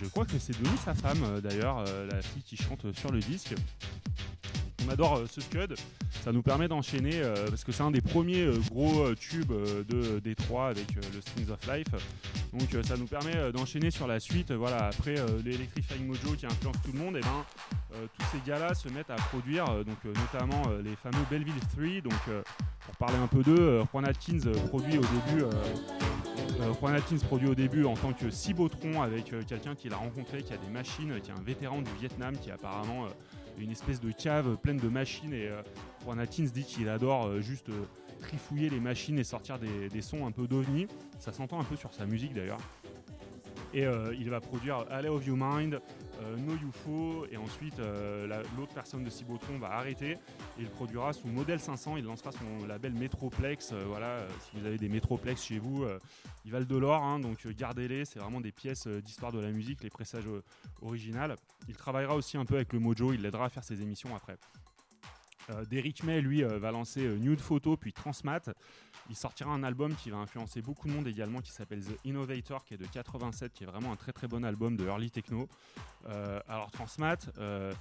je 0.00 0.06
crois 0.08 0.24
que 0.24 0.38
c'est 0.38 0.58
devenu 0.58 0.76
sa 0.84 0.94
femme 0.94 1.40
d'ailleurs, 1.42 1.84
la 2.10 2.20
fille 2.22 2.42
qui 2.42 2.56
chante 2.56 2.86
sur 2.96 3.10
le 3.10 3.20
disque. 3.20 3.54
On 4.86 4.90
adore 4.90 5.18
euh, 5.18 5.26
ce 5.30 5.40
scud, 5.40 5.74
ça 6.24 6.32
nous 6.32 6.42
permet 6.42 6.68
d'enchaîner 6.68 7.20
euh, 7.22 7.46
parce 7.48 7.64
que 7.64 7.72
c'est 7.72 7.82
un 7.82 7.90
des 7.90 8.00
premiers 8.00 8.42
euh, 8.42 8.58
gros 8.70 9.14
tubes 9.14 9.52
de 9.52 10.18
Détroit 10.20 10.68
avec 10.68 10.94
le 10.94 11.20
Strings 11.20 11.50
of 11.50 11.58
Life. 11.66 11.88
Donc 12.52 12.84
ça 12.84 12.96
nous 12.96 13.06
permet 13.06 13.52
d'enchaîner 13.52 13.90
sur 13.90 14.06
la 14.06 14.18
suite. 14.20 14.52
Voilà, 14.52 14.86
après 14.86 15.14
l'Electrifying 15.44 16.06
Mojo 16.06 16.34
qui 16.36 16.46
influence 16.46 16.76
tout 16.84 16.92
le 16.92 16.98
monde, 16.98 17.16
et 17.16 17.20
ben 17.20 17.44
tous 17.92 18.26
ces 18.32 18.50
gars-là 18.50 18.74
se 18.74 18.88
mettent 18.88 19.10
à 19.10 19.16
produire, 19.16 19.66
donc 19.84 20.04
notamment 20.04 20.62
les 20.82 20.96
fameux 20.96 21.24
Belleville 21.30 21.54
3. 21.76 22.00
Donc 22.02 22.44
pour 22.84 22.96
parler 22.96 23.18
un 23.18 23.28
peu 23.28 23.44
d'eux, 23.44 23.82
Juan 23.92 24.04
Atkins 24.04 24.50
produit 24.68 24.98
au 24.98 25.02
début. 25.02 25.44
produit 27.22 27.48
au 27.48 27.54
début 27.54 27.84
en 27.84 27.94
tant 27.94 28.12
que 28.12 28.30
Cibotron 28.30 29.02
avec 29.02 29.32
quelqu'un 29.46 29.76
qu'il 29.76 29.92
a 29.92 29.96
rencontré, 29.96 30.42
qui 30.42 30.52
a 30.52 30.56
des 30.56 30.70
machines, 30.70 31.20
qui 31.20 31.30
est 31.30 31.34
un 31.34 31.42
vétéran 31.42 31.82
du 31.82 31.90
Vietnam, 32.00 32.36
qui 32.36 32.50
apparemment 32.50 33.06
une 33.60 33.70
espèce 33.70 34.00
de 34.00 34.10
cave 34.10 34.56
pleine 34.56 34.78
de 34.78 34.88
machines. 34.88 35.32
Et 35.32 35.48
euh, 35.48 35.62
Juan 36.04 36.18
Atkins 36.18 36.44
dit 36.52 36.64
qu'il 36.64 36.88
adore 36.88 37.26
euh, 37.26 37.40
juste 37.40 37.68
euh, 37.68 37.84
trifouiller 38.20 38.70
les 38.70 38.80
machines 38.80 39.18
et 39.18 39.24
sortir 39.24 39.58
des, 39.58 40.02
sons 40.02 40.26
un 40.26 40.32
peu 40.32 40.46
d'ovni. 40.46 40.86
Ça 41.18 41.32
s'entend 41.32 41.60
un 41.60 41.64
peu 41.64 41.76
sur 41.76 41.92
sa 41.92 42.06
musique 42.06 42.34
d'ailleurs. 42.34 42.60
Et 43.72 43.86
euh, 43.86 44.12
il 44.18 44.28
va 44.30 44.40
produire 44.40 44.84
Alley 44.90 45.08
of 45.08 45.24
You 45.24 45.36
Mind, 45.36 45.74
euh, 46.22 46.36
No 46.38 46.54
UFO, 46.54 47.24
et 47.30 47.36
ensuite 47.36 47.78
euh, 47.78 48.26
la- 48.26 48.42
l'autre 48.58 48.74
personne 48.74 49.04
de 49.04 49.10
Cibotron 49.10 49.58
va 49.58 49.70
arrêter. 49.72 50.12
Et 50.12 50.18
il 50.58 50.68
produira 50.68 51.12
sous 51.12 51.28
modèle 51.28 51.60
500, 51.60 51.96
il 51.96 52.04
lancera 52.04 52.32
son 52.32 52.66
label 52.66 52.92
Metroplex. 52.94 53.72
voilà, 53.86 54.26
si 54.40 54.58
vous 54.58 54.66
avez 54.66 54.76
des 54.76 54.88
Metroplex 54.88 55.40
chez 55.44 55.60
vous, 55.60 55.84
ils 56.44 56.50
valent 56.50 56.66
de 56.66 56.76
l'or, 56.76 57.00
hein, 57.02 57.20
donc 57.20 57.46
gardez-les. 57.46 58.04
C'est 58.04 58.18
vraiment 58.18 58.40
des 58.40 58.50
pièces 58.52 58.88
d'histoire 58.88 59.30
de 59.30 59.38
la 59.38 59.52
musique, 59.52 59.84
les 59.84 59.90
pressages 59.90 60.26
originales. 60.82 61.36
Il 61.68 61.76
travaillera 61.76 62.16
aussi 62.16 62.36
un 62.36 62.44
peu 62.44 62.56
avec 62.56 62.72
le 62.72 62.80
Mojo, 62.80 63.12
il 63.12 63.22
l'aidera 63.22 63.44
à 63.44 63.48
faire 63.50 63.62
ses 63.64 63.82
émissions 63.82 64.14
après. 64.16 64.36
Euh, 65.50 65.64
Derrick 65.64 66.02
May, 66.04 66.20
lui, 66.20 66.42
va 66.42 66.70
lancer 66.72 67.02
Nude 67.18 67.40
Photo 67.40 67.76
puis 67.76 67.92
Transmat. 67.92 68.50
Il 69.10 69.16
sortira 69.16 69.50
un 69.50 69.64
album 69.64 69.96
qui 69.96 70.08
va 70.10 70.18
influencer 70.18 70.62
beaucoup 70.62 70.86
de 70.86 70.92
monde 70.92 71.08
également, 71.08 71.40
qui 71.40 71.50
s'appelle 71.50 71.84
The 71.84 71.98
Innovator, 72.04 72.64
qui 72.64 72.74
est 72.74 72.76
de 72.76 72.86
87, 72.86 73.52
qui 73.52 73.64
est 73.64 73.66
vraiment 73.66 73.90
un 73.90 73.96
très 73.96 74.12
très 74.12 74.28
bon 74.28 74.44
album 74.44 74.76
de 74.76 74.86
early 74.86 75.10
techno. 75.10 75.48
Euh, 76.06 76.40
alors 76.46 76.70
Transmat, 76.70 77.28
euh, 77.38 77.74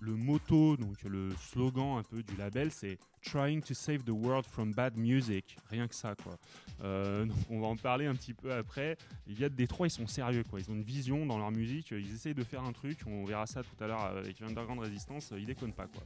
le 0.00 0.14
motto, 0.14 0.76
le 1.04 1.30
slogan 1.38 1.98
un 1.98 2.02
peu 2.02 2.22
du 2.22 2.36
label, 2.36 2.70
c'est 2.70 2.98
Trying 3.24 3.62
to 3.62 3.72
save 3.72 4.04
the 4.04 4.10
world 4.10 4.44
from 4.44 4.72
bad 4.72 4.98
music. 4.98 5.56
Rien 5.70 5.88
que 5.88 5.94
ça, 5.94 6.14
quoi. 6.14 6.36
Euh, 6.82 7.26
on 7.48 7.58
va 7.58 7.68
en 7.68 7.76
parler 7.76 8.04
un 8.04 8.14
petit 8.14 8.34
peu 8.34 8.52
après. 8.52 8.98
Il 9.26 9.40
y 9.40 9.44
a 9.44 9.48
de 9.48 9.54
Détroit, 9.54 9.86
ils 9.86 9.90
sont 9.90 10.06
sérieux, 10.06 10.44
quoi. 10.44 10.60
Ils 10.60 10.70
ont 10.70 10.74
une 10.74 10.82
vision 10.82 11.24
dans 11.24 11.38
leur 11.38 11.50
musique. 11.50 11.90
Ils 11.92 12.14
essayent 12.14 12.34
de 12.34 12.44
faire 12.44 12.62
un 12.62 12.72
truc. 12.72 12.98
On 13.06 13.24
verra 13.24 13.46
ça 13.46 13.62
tout 13.62 13.82
à 13.82 13.86
l'heure 13.86 14.02
avec 14.02 14.42
Underground 14.42 14.80
Resistance. 14.80 15.32
Ils 15.36 15.46
déconnent 15.46 15.72
pas, 15.72 15.86
quoi. 15.86 16.02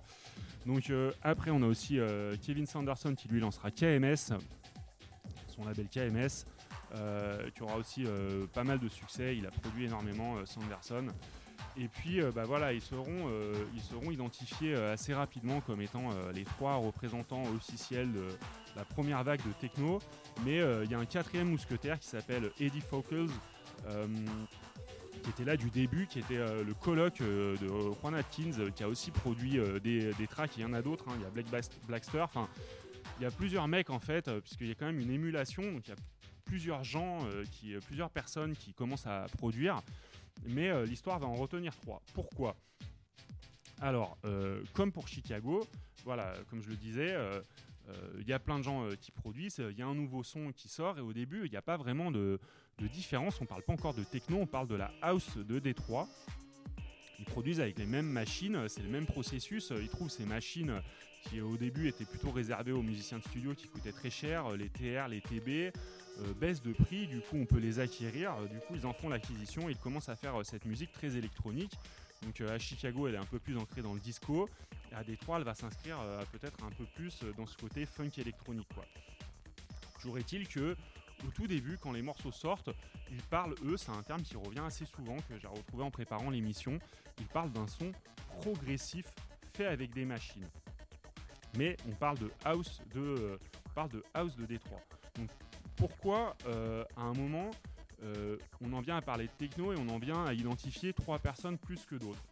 Donc 0.64 0.90
euh, 0.90 1.10
après, 1.22 1.50
on 1.50 1.60
a 1.62 1.66
aussi 1.66 1.98
euh, 1.98 2.36
Kevin 2.40 2.66
Sanderson 2.66 3.14
qui 3.16 3.26
lui 3.26 3.40
lancera 3.40 3.72
KMS, 3.72 4.38
son 5.48 5.64
label 5.64 5.88
KMS, 5.88 6.46
qui 7.52 7.62
aura 7.62 7.76
aussi 7.78 8.04
pas 8.54 8.62
mal 8.62 8.78
de 8.78 8.88
succès. 8.88 9.36
Il 9.36 9.44
a 9.44 9.50
produit 9.50 9.86
énormément 9.86 10.36
Sanderson. 10.46 11.08
Et 11.80 11.86
puis, 11.86 12.20
euh, 12.20 12.32
bah 12.32 12.42
voilà, 12.44 12.72
ils 12.72 12.80
seront, 12.80 13.28
euh, 13.28 13.54
ils 13.74 13.80
seront 13.80 14.10
identifiés 14.10 14.74
euh, 14.74 14.94
assez 14.94 15.14
rapidement 15.14 15.60
comme 15.60 15.80
étant 15.80 16.10
les 16.34 16.44
trois 16.44 16.74
représentants 16.74 17.44
officiels 17.54 18.12
de 18.12 18.26
la 18.76 18.84
première 18.84 19.22
vague 19.22 19.40
de 19.46 19.52
techno. 19.60 20.00
Mais 20.44 20.58
il 20.84 20.90
y 20.90 20.94
a 20.94 20.98
un 20.98 21.06
quatrième 21.06 21.48
mousquetaire 21.48 21.98
qui 21.98 22.08
s'appelle 22.08 22.50
Eddie 22.58 22.82
euh, 23.86 24.06
qui 25.22 25.30
était 25.30 25.44
là 25.44 25.56
du 25.56 25.70
début, 25.70 26.06
qui 26.06 26.18
était 26.18 26.38
le 26.38 26.74
coloc 26.74 27.20
euh, 27.20 27.56
de 27.58 27.68
Juan 28.00 28.14
Atkins, 28.14 28.70
qui 28.74 28.82
a 28.82 28.88
aussi 28.88 29.10
produit 29.10 29.58
des, 29.82 30.12
des 30.14 30.26
tracks, 30.26 30.56
il 30.56 30.62
y 30.62 30.64
en 30.64 30.72
a 30.72 30.82
d'autres, 30.82 31.04
hein, 31.08 31.14
il 31.16 31.22
y 31.22 31.26
a 31.26 31.30
Black 31.30 31.46
Blackster, 31.86 32.20
enfin, 32.20 32.48
il 33.18 33.22
y 33.22 33.26
a 33.26 33.30
plusieurs 33.30 33.68
mecs 33.68 33.90
en 33.90 34.00
fait, 34.00 34.30
puisqu'il 34.40 34.68
y 34.68 34.70
a 34.70 34.74
quand 34.74 34.86
même 34.86 35.00
une 35.00 35.10
émulation, 35.10 35.62
donc 35.62 35.86
il 35.86 35.90
y 35.90 35.94
a 35.94 35.96
plusieurs 36.44 36.82
gens, 36.82 37.18
qui, 37.52 37.74
plusieurs 37.86 38.10
personnes 38.10 38.54
qui 38.54 38.72
commencent 38.72 39.06
à 39.06 39.26
produire, 39.36 39.82
mais 40.46 40.68
euh, 40.68 40.84
l'histoire 40.84 41.18
va 41.18 41.26
en 41.26 41.34
retenir 41.34 41.74
trois. 41.76 42.02
Pourquoi? 42.14 42.56
Alors, 43.80 44.18
euh, 44.24 44.62
comme 44.72 44.92
pour 44.92 45.08
Chicago, 45.08 45.66
voilà, 46.04 46.34
comme 46.50 46.62
je 46.62 46.68
le 46.68 46.76
disais, 46.76 47.12
euh, 47.12 47.40
il 48.18 48.26
y 48.26 48.32
a 48.32 48.38
plein 48.38 48.58
de 48.58 48.64
gens 48.64 48.86
qui 49.00 49.10
produisent, 49.10 49.62
il 49.70 49.78
y 49.78 49.82
a 49.82 49.86
un 49.86 49.94
nouveau 49.94 50.22
son 50.22 50.52
qui 50.52 50.68
sort, 50.68 50.98
et 50.98 51.00
au 51.00 51.12
début, 51.12 51.46
il 51.46 51.50
n'y 51.50 51.56
a 51.56 51.62
pas 51.62 51.76
vraiment 51.76 52.10
de, 52.10 52.38
différence. 52.92 53.40
On 53.40 53.46
parle 53.46 53.62
pas 53.62 53.72
encore 53.72 53.94
de 53.94 54.04
techno, 54.04 54.38
on 54.38 54.46
parle 54.46 54.68
de 54.68 54.76
la 54.76 54.92
house 55.00 55.36
de 55.36 55.58
Détroit. 55.58 56.08
Ils 57.18 57.24
produisent 57.24 57.60
avec 57.60 57.78
les 57.78 57.86
mêmes 57.86 58.06
machines, 58.06 58.68
c'est 58.68 58.82
le 58.82 58.88
même 58.88 59.06
processus. 59.06 59.72
Ils 59.80 59.88
trouvent 59.88 60.10
ces 60.10 60.26
machines 60.26 60.80
qui 61.28 61.40
au 61.40 61.56
début 61.56 61.88
étaient 61.88 62.04
plutôt 62.04 62.30
réservées 62.30 62.70
aux 62.72 62.82
musiciens 62.82 63.18
de 63.18 63.24
studio 63.24 63.54
qui 63.54 63.66
coûtaient 63.68 63.92
très 63.92 64.10
cher, 64.10 64.50
les 64.52 64.68
TR, 64.68 65.08
les 65.08 65.20
TB, 65.20 65.72
euh, 66.20 66.34
baissent 66.34 66.62
de 66.62 66.72
prix, 66.72 67.06
du 67.06 67.20
coup 67.20 67.36
on 67.36 67.46
peut 67.46 67.58
les 67.58 67.78
acquérir, 67.78 68.34
Euh, 68.34 68.46
du 68.46 68.58
coup 68.58 68.74
ils 68.74 68.86
en 68.86 68.92
font 68.92 69.08
l'acquisition 69.08 69.68
et 69.68 69.72
ils 69.72 69.78
commencent 69.78 70.08
à 70.08 70.16
faire 70.16 70.40
euh, 70.40 70.44
cette 70.44 70.64
musique 70.64 70.92
très 70.92 71.16
électronique. 71.16 71.72
Donc 72.22 72.40
à 72.40 72.58
Chicago 72.58 73.06
elle 73.06 73.14
est 73.14 73.18
un 73.18 73.24
peu 73.24 73.38
plus 73.38 73.56
ancrée 73.56 73.82
dans 73.82 73.94
le 73.94 74.00
disco, 74.00 74.48
à 74.92 75.04
Détroit 75.04 75.38
elle 75.38 75.44
va 75.44 75.54
s'inscrire 75.54 75.98
peut-être 76.32 76.64
un 76.64 76.70
peu 76.70 76.84
plus 76.96 77.20
dans 77.36 77.46
ce 77.46 77.56
côté 77.56 77.86
funk 77.86 78.10
électronique. 78.16 78.66
Quoi. 78.74 78.84
Toujours 80.00 80.18
est-il 80.18 80.48
que 80.48 80.76
au 81.26 81.30
tout 81.30 81.46
début, 81.46 81.78
quand 81.78 81.92
les 81.92 82.02
morceaux 82.02 82.32
sortent, 82.32 82.70
ils 83.10 83.22
parlent, 83.22 83.54
eux, 83.64 83.76
c'est 83.76 83.90
un 83.90 84.02
terme 84.02 84.22
qui 84.22 84.36
revient 84.36 84.62
assez 84.66 84.84
souvent, 84.84 85.16
que 85.28 85.38
j'ai 85.40 85.48
retrouvé 85.48 85.82
en 85.84 85.90
préparant 85.90 86.30
l'émission, 86.30 86.78
ils 87.18 87.26
parlent 87.26 87.52
d'un 87.52 87.66
son 87.66 87.92
progressif 88.40 89.06
fait 89.54 89.66
avec 89.66 89.92
des 89.92 90.04
machines. 90.04 90.48
Mais 91.56 91.76
on 91.88 91.92
parle 91.92 92.18
de 92.18 92.30
house 92.44 92.80
de, 92.94 93.38
parle 93.74 93.90
de, 93.90 94.04
house 94.14 94.36
de 94.36 94.46
Détroit. 94.46 94.82
Pourquoi, 95.78 96.36
euh, 96.46 96.84
à 96.96 97.02
un 97.02 97.14
moment, 97.14 97.50
euh, 98.02 98.36
on 98.60 98.72
en 98.72 98.80
vient 98.80 98.96
à 98.96 99.02
parler 99.02 99.26
de 99.26 99.32
techno 99.38 99.72
et 99.72 99.76
on 99.76 99.88
en 99.88 99.98
vient 99.98 100.24
à 100.24 100.34
identifier 100.34 100.92
trois 100.92 101.18
personnes 101.18 101.56
plus 101.56 101.84
que 101.84 101.94
d'autres 101.94 102.22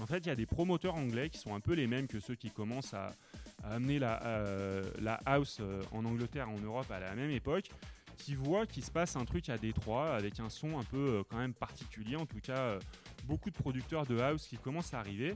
En 0.00 0.06
fait, 0.06 0.18
il 0.18 0.26
y 0.26 0.30
a 0.30 0.34
des 0.34 0.46
promoteurs 0.46 0.96
anglais 0.96 1.30
qui 1.30 1.38
sont 1.38 1.54
un 1.54 1.60
peu 1.60 1.74
les 1.74 1.86
mêmes 1.86 2.08
que 2.08 2.20
ceux 2.20 2.34
qui 2.34 2.50
commencent 2.50 2.94
à, 2.94 3.14
amener 3.62 3.98
la, 3.98 4.22
euh, 4.24 4.82
house 5.26 5.60
en 5.92 6.04
Angleterre 6.04 6.48
et 6.48 6.58
en 6.58 6.62
Europe 6.64 6.90
à 6.90 6.98
la 6.98 7.14
même 7.14 7.30
époque, 7.30 7.70
qui 8.16 8.34
voient 8.34 8.66
qu'il 8.66 8.84
se 8.84 8.90
passe 8.90 9.16
un 9.16 9.24
truc 9.24 9.48
à 9.48 9.58
Détroit 9.58 10.14
avec 10.14 10.40
un 10.40 10.48
son 10.48 10.78
un 10.78 10.84
peu 10.84 11.22
quand 11.28 11.38
même 11.38 11.54
particulier, 11.54 12.16
en 12.16 12.26
tout 12.26 12.40
cas 12.40 12.78
beaucoup 13.24 13.50
de 13.50 13.56
producteurs 13.56 14.06
de 14.06 14.18
house 14.18 14.46
qui 14.46 14.56
commencent 14.56 14.94
à 14.94 14.98
arriver, 14.98 15.34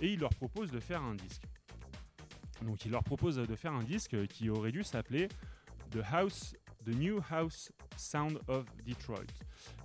et 0.00 0.12
ils 0.12 0.20
leur 0.20 0.30
proposent 0.30 0.70
de 0.70 0.80
faire 0.80 1.02
un 1.02 1.14
disque. 1.14 1.42
Donc 2.62 2.84
ils 2.84 2.92
leur 2.92 3.02
proposent 3.02 3.36
de 3.36 3.56
faire 3.56 3.72
un 3.72 3.82
disque 3.82 4.26
qui 4.28 4.48
aurait 4.50 4.72
dû 4.72 4.84
s'appeler 4.84 5.28
The 5.94 6.02
House, 6.12 6.56
The 6.84 6.94
New 6.96 7.20
House 7.30 7.70
Sound 7.96 8.40
of 8.48 8.66
Detroit. 8.84 9.26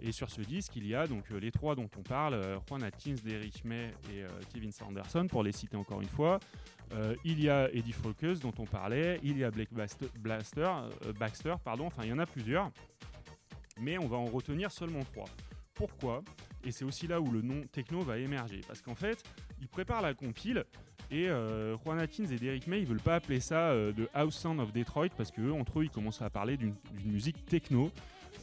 Et 0.02 0.12
sur 0.12 0.30
ce 0.30 0.42
disque, 0.42 0.76
il 0.76 0.88
y 0.88 0.96
a 0.96 1.06
donc 1.06 1.32
euh, 1.32 1.40
les 1.40 1.52
trois 1.52 1.76
dont 1.76 1.90
on 1.98 2.02
parle, 2.02 2.34
euh, 2.34 2.58
Juan 2.68 2.84
Atkins, 2.84 3.16
Derrick 3.24 3.64
May 3.64 3.94
et 4.12 4.24
euh, 4.24 4.28
Kevin 4.52 4.72
Sanderson, 4.72 5.28
pour 5.28 5.44
les 5.44 5.52
citer 5.52 5.78
encore 5.78 6.02
une 6.02 6.10
fois. 6.10 6.40
Il 7.24 7.40
y 7.40 7.52
a 7.52 7.70
Eddie 7.72 7.92
Focus 7.92 8.40
dont 8.40 8.54
on 8.58 8.66
parlait, 8.66 9.20
il 9.22 9.38
y 9.38 9.44
a 9.44 9.52
Blaster, 9.52 10.72
Baxter, 11.20 11.54
pardon, 11.64 11.86
enfin 11.86 12.02
il 12.04 12.10
y 12.10 12.14
en 12.14 12.18
a 12.18 12.26
plusieurs, 12.26 12.72
mais 13.80 14.00
on 14.00 14.08
va 14.08 14.18
en 14.18 14.26
retenir 14.26 14.72
seulement 14.72 15.04
trois. 15.04 15.30
Pourquoi? 15.76 16.24
Et 16.64 16.72
c'est 16.72 16.86
aussi 16.86 17.06
là 17.06 17.22
où 17.22 17.30
le 17.30 17.44
nom 17.44 17.62
techno 17.72 18.02
va 18.02 18.18
émerger, 18.18 18.62
parce 18.68 18.82
qu'en 18.82 18.96
fait, 18.96 19.24
ils 19.62 19.68
préparent 19.68 20.02
la 20.02 20.16
compile 20.16 20.66
et 21.12 21.30
euh, 21.30 21.76
Juan 21.84 22.00
Atkins 22.00 22.26
et 22.26 22.36
Derrick 22.36 22.68
May, 22.68 22.82
ils 22.82 22.88
veulent 22.88 23.00
pas 23.00 23.16
appeler 23.16 23.40
ça 23.40 23.70
euh, 23.70 23.92
de 23.92 24.08
House 24.14 24.38
Sound 24.38 24.60
of 24.60 24.72
Detroit 24.72 25.10
parce 25.18 25.32
que 25.32 25.42
eux, 25.42 25.54
entre 25.54 25.80
eux, 25.80 25.86
ils 25.86 25.90
commencent 25.90 26.22
à 26.22 26.30
parler 26.30 26.58
d'une 26.58 26.76
musique 27.06 27.46
techno. 27.46 27.92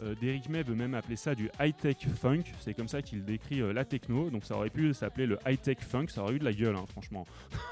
Euh, 0.02 0.14
Derrick 0.20 0.48
May 0.48 0.62
veut 0.62 0.74
même 0.74 0.94
appeler 0.94 1.16
ça 1.16 1.34
du 1.34 1.48
high-tech 1.58 1.96
funk, 2.20 2.42
c'est 2.60 2.74
comme 2.74 2.88
ça 2.88 3.00
qu'il 3.00 3.24
décrit 3.24 3.62
euh, 3.62 3.72
la 3.72 3.84
techno, 3.84 4.28
donc 4.30 4.44
ça 4.44 4.56
aurait 4.56 4.68
pu 4.68 4.92
s'appeler 4.92 5.26
le 5.26 5.38
high-tech 5.46 5.78
funk, 5.80 6.08
ça 6.08 6.22
aurait 6.22 6.34
eu 6.34 6.38
de 6.38 6.44
la 6.44 6.52
gueule, 6.52 6.76
hein, 6.76 6.84
franchement. 6.88 7.24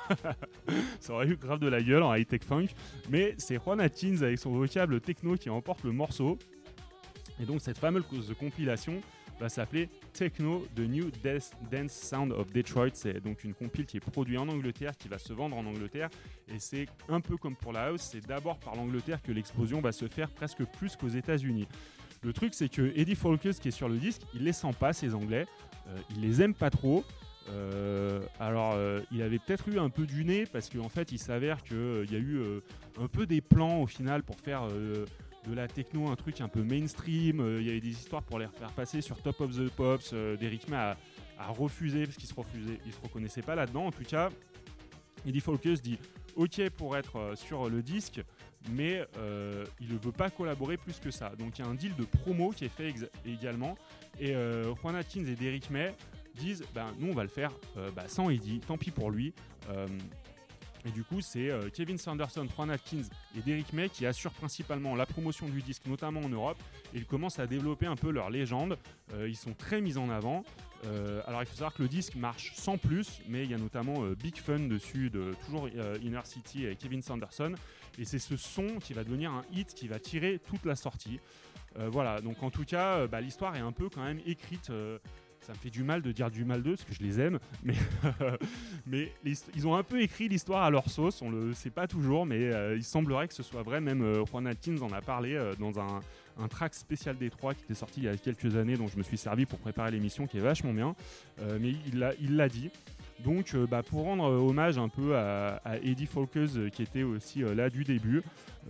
ça 1.00 1.12
aurait 1.12 1.28
eu 1.28 1.36
grave 1.36 1.58
de 1.58 1.68
la 1.68 1.82
gueule 1.82 2.02
en 2.02 2.14
high-tech 2.14 2.42
funk, 2.42 2.68
mais 3.10 3.34
c'est 3.36 3.58
Juan 3.58 3.80
Atkins 3.80 4.22
avec 4.22 4.38
son 4.38 4.52
vocable 4.52 5.00
techno 5.00 5.36
qui 5.36 5.50
emporte 5.50 5.84
le 5.84 5.92
morceau. 5.92 6.38
Et 7.40 7.44
donc 7.44 7.60
cette 7.60 7.78
fameuse 7.78 8.32
compilation 8.38 9.02
va 9.40 9.48
s'appeler 9.48 9.88
Techno, 10.14 10.66
The 10.74 10.80
New 10.80 11.10
Dance 11.22 11.92
Sound 11.92 12.32
of 12.32 12.52
Detroit. 12.52 12.90
C'est 12.94 13.20
donc 13.20 13.44
une 13.44 13.52
compile 13.52 13.84
qui 13.84 13.98
est 13.98 14.00
produite 14.00 14.38
en 14.38 14.48
Angleterre, 14.48 14.96
qui 14.96 15.08
va 15.08 15.18
se 15.18 15.32
vendre 15.32 15.56
en 15.56 15.66
Angleterre. 15.66 16.08
Et 16.48 16.58
c'est 16.58 16.86
un 17.08 17.20
peu 17.20 17.36
comme 17.36 17.56
pour 17.56 17.72
la 17.72 17.88
house, 17.88 18.08
c'est 18.12 18.26
d'abord 18.26 18.58
par 18.58 18.76
l'Angleterre 18.76 19.20
que 19.20 19.32
l'explosion 19.32 19.80
va 19.80 19.92
se 19.92 20.08
faire 20.08 20.30
presque 20.30 20.64
plus 20.64 20.96
qu'aux 20.96 21.08
États-Unis. 21.08 21.66
Le 22.22 22.32
truc, 22.32 22.54
c'est 22.54 22.70
que 22.70 22.92
Eddie 22.96 23.16
Focus, 23.16 23.58
qui 23.58 23.68
est 23.68 23.72
sur 23.72 23.88
le 23.88 23.98
disque, 23.98 24.22
il 24.34 24.44
les 24.44 24.54
sent 24.54 24.72
pas, 24.78 24.94
ces 24.94 25.14
Anglais. 25.14 25.46
Euh, 25.88 25.98
il 26.10 26.22
les 26.22 26.40
aime 26.40 26.54
pas 26.54 26.70
trop. 26.70 27.04
Euh, 27.50 28.22
alors, 28.40 28.72
euh, 28.74 29.00
il 29.12 29.20
avait 29.20 29.38
peut-être 29.38 29.68
eu 29.68 29.78
un 29.78 29.90
peu 29.90 30.06
du 30.06 30.24
nez 30.24 30.46
parce 30.46 30.70
qu'en 30.70 30.88
fait, 30.88 31.12
il 31.12 31.18
s'avère 31.18 31.62
qu'il 31.62 32.10
y 32.10 32.16
a 32.16 32.18
eu 32.18 32.40
un 32.98 33.08
peu 33.08 33.26
des 33.26 33.42
plans 33.42 33.82
au 33.82 33.86
final 33.86 34.22
pour 34.22 34.40
faire 34.40 34.66
de 35.46 35.54
la 35.54 35.68
techno 35.68 36.08
un 36.08 36.16
truc 36.16 36.40
un 36.40 36.48
peu 36.48 36.62
mainstream. 36.62 37.40
Euh, 37.40 37.60
Il 37.60 37.66
y 37.66 37.70
avait 37.70 37.80
des 37.80 37.90
histoires 37.90 38.22
pour 38.22 38.38
les 38.38 38.46
faire 38.48 38.72
passer 38.72 39.00
sur 39.00 39.20
Top 39.22 39.40
of 39.40 39.56
the 39.56 39.70
Pops. 39.70 40.12
Derrick 40.12 40.68
May 40.68 40.76
a, 40.76 40.96
refusé 41.48 42.04
parce 42.04 42.16
qu'il 42.16 42.28
se 42.28 42.34
refusait, 42.34 42.78
il 42.86 42.92
se 42.92 43.00
reconnaissait 43.00 43.42
pas 43.42 43.54
là-dedans. 43.54 43.86
En 43.86 43.90
tout 43.90 44.04
cas, 44.04 44.30
Eddie 45.26 45.40
Focus 45.40 45.82
dit 45.82 45.98
OK 46.36 46.68
pour 46.70 46.96
être 46.96 47.16
euh, 47.16 47.36
sur 47.36 47.68
le 47.68 47.82
disque, 47.82 48.22
mais 48.70 49.04
euh, 49.18 49.64
il 49.80 49.92
ne 49.92 49.98
veut 49.98 50.12
pas 50.12 50.30
collaborer 50.30 50.76
plus 50.76 50.98
que 50.98 51.10
ça. 51.10 51.34
Donc 51.36 51.58
il 51.58 51.64
y 51.64 51.68
a 51.68 51.70
un 51.70 51.74
deal 51.74 51.94
de 51.96 52.04
promo 52.04 52.50
qui 52.50 52.64
est 52.64 52.68
fait 52.68 52.94
également. 53.26 53.76
Et 54.20 54.32
Juan 54.80 54.94
Atkins 54.94 55.24
et 55.24 55.34
Derrick 55.34 55.70
May 55.70 55.92
disent 56.36 56.62
ben, 56.72 56.86
nous 57.00 57.08
on 57.08 57.14
va 57.14 57.24
le 57.24 57.28
faire 57.28 57.50
bah, 57.96 58.04
sans 58.06 58.30
Eddie, 58.30 58.60
tant 58.60 58.78
pis 58.78 58.92
pour 58.92 59.10
lui. 59.10 59.34
Et 60.86 60.90
du 60.90 61.02
coup, 61.02 61.20
c'est 61.20 61.50
euh, 61.50 61.70
Kevin 61.72 61.96
Sanderson, 61.96 62.46
Juan 62.54 62.70
Atkins 62.70 63.04
et 63.36 63.40
Derrick 63.40 63.72
May 63.72 63.88
qui 63.88 64.04
assurent 64.04 64.32
principalement 64.32 64.94
la 64.94 65.06
promotion 65.06 65.48
du 65.48 65.62
disque, 65.62 65.86
notamment 65.86 66.20
en 66.20 66.28
Europe. 66.28 66.58
Et 66.92 66.98
ils 66.98 67.06
commencent 67.06 67.38
à 67.38 67.46
développer 67.46 67.86
un 67.86 67.96
peu 67.96 68.10
leur 68.10 68.28
légende. 68.28 68.78
Euh, 69.14 69.28
ils 69.28 69.36
sont 69.36 69.54
très 69.54 69.80
mis 69.80 69.96
en 69.96 70.10
avant. 70.10 70.44
Euh, 70.84 71.22
alors, 71.26 71.42
il 71.42 71.46
faut 71.46 71.54
savoir 71.54 71.72
que 71.72 71.82
le 71.82 71.88
disque 71.88 72.16
marche 72.16 72.52
sans 72.54 72.76
plus, 72.76 73.22
mais 73.28 73.44
il 73.44 73.50
y 73.50 73.54
a 73.54 73.58
notamment 73.58 74.04
Big 74.10 74.36
Fun 74.36 74.60
dessus, 74.60 75.08
de 75.08 75.34
toujours 75.46 75.68
Inner 76.02 76.20
City 76.24 76.66
et 76.66 76.76
Kevin 76.76 77.00
Sanderson. 77.00 77.54
Et 77.98 78.04
c'est 78.04 78.18
ce 78.18 78.36
son 78.36 78.66
qui 78.80 78.92
va 78.92 79.04
devenir 79.04 79.30
un 79.30 79.44
hit 79.52 79.72
qui 79.74 79.88
va 79.88 79.98
tirer 79.98 80.38
toute 80.46 80.66
la 80.66 80.76
sortie. 80.76 81.20
Voilà, 81.76 82.20
donc 82.20 82.42
en 82.42 82.50
tout 82.50 82.64
cas, 82.64 83.06
bah, 83.06 83.20
l'histoire 83.20 83.56
est 83.56 83.60
un 83.60 83.72
peu 83.72 83.88
quand 83.88 84.04
même 84.04 84.20
écrite. 84.26 84.70
Ça 85.44 85.52
me 85.52 85.58
fait 85.58 85.70
du 85.70 85.84
mal 85.84 86.00
de 86.02 86.10
dire 86.10 86.30
du 86.30 86.44
mal 86.44 86.62
d'eux 86.62 86.74
parce 86.74 86.84
que 86.84 86.94
je 86.94 87.02
les 87.02 87.20
aime, 87.20 87.38
mais, 88.86 89.12
ils 89.54 89.66
ont 89.66 89.74
un 89.74 89.82
peu 89.82 90.00
écrit 90.00 90.28
l'histoire 90.28 90.62
à 90.62 90.70
leur 90.70 90.88
sauce. 90.88 91.20
On 91.22 91.30
le 91.30 91.52
sait 91.52 91.70
pas 91.70 91.86
toujours, 91.86 92.26
mais 92.26 92.52
euh, 92.52 92.76
il 92.76 92.84
semblerait 92.84 93.28
que 93.28 93.34
ce 93.34 93.42
soit 93.42 93.62
vrai. 93.62 93.80
Même 93.80 94.02
euh, 94.02 94.24
Juan 94.24 94.46
Atkins 94.46 94.80
en 94.80 94.92
a 94.92 95.02
parlé 95.02 95.34
euh, 95.34 95.54
dans 95.58 95.78
un, 95.78 96.00
un 96.38 96.48
track 96.48 96.74
spécial 96.74 97.16
Détroit 97.16 97.54
qui 97.54 97.64
était 97.64 97.74
sorti 97.74 98.00
il 98.00 98.04
y 98.04 98.08
a 98.08 98.16
quelques 98.16 98.56
années, 98.56 98.76
dont 98.76 98.88
je 98.88 98.96
me 98.96 99.02
suis 99.02 99.18
servi 99.18 99.44
pour 99.44 99.58
préparer 99.58 99.90
l'émission, 99.90 100.26
qui 100.26 100.38
est 100.38 100.40
vachement 100.40 100.72
bien. 100.72 100.94
Mais 101.60 101.74
il 101.86 102.36
l'a 102.36 102.48
dit. 102.48 102.70
Donc, 103.20 103.54
euh, 103.54 103.66
bah, 103.66 103.82
pour 103.82 104.02
rendre 104.02 104.24
euh, 104.24 104.38
hommage 104.38 104.76
un 104.76 104.88
peu 104.88 105.16
à, 105.16 105.60
Eddie 105.82 106.06
Folkes, 106.06 106.56
euh, 106.56 106.68
qui 106.68 106.82
était 106.82 107.04
aussi 107.04 107.40
là 107.40 107.70
du 107.70 107.84
début, 107.84 108.22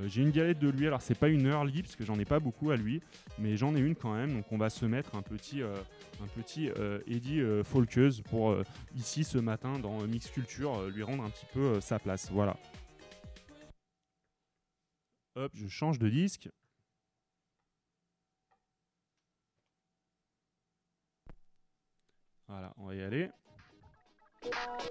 j'ai 0.07 0.22
une 0.22 0.30
galette 0.30 0.59
de 0.59 0.68
lui. 0.68 0.87
Alors, 0.87 1.00
c'est 1.00 1.18
pas 1.18 1.28
une 1.28 1.46
early, 1.46 1.83
parce 1.83 1.96
que 1.96 2.04
j'en 2.04 2.18
ai 2.18 2.24
pas 2.24 2.40
beaucoup 2.40 2.70
à 2.70 2.76
lui, 2.76 3.00
mais 3.38 3.57
j'en 3.57 3.74
ai 3.74 3.80
une 3.80 3.94
quand 3.94 4.14
même. 4.14 4.35
Donc, 4.35 4.44
on 4.50 4.59
va 4.59 4.70
se 4.70 4.85
mettre 4.85 5.14
un 5.14 5.22
petit, 5.22 5.62
un 5.62 6.26
petit 6.35 6.68
Eddie 7.07 7.42
Folkes 7.62 8.22
pour 8.24 8.57
ici 8.96 9.24
ce 9.24 9.38
matin 9.38 9.78
dans 9.78 10.04
Mix 10.07 10.28
Culture, 10.30 10.88
lui 10.88 11.02
rendre 11.04 11.22
un 11.24 11.30
petit 11.30 11.46
peu 11.52 11.80
sa 11.80 11.98
place. 11.98 12.28
Voilà. 12.33 12.57
Hop, 15.37 15.52
je 15.54 15.68
change 15.68 15.98
de 15.98 16.09
disque. 16.09 16.48
Voilà, 22.48 22.72
on 22.76 22.87
va 22.87 22.94
y 22.94 23.02
aller. 23.02 23.30
Voilà, 24.44 24.85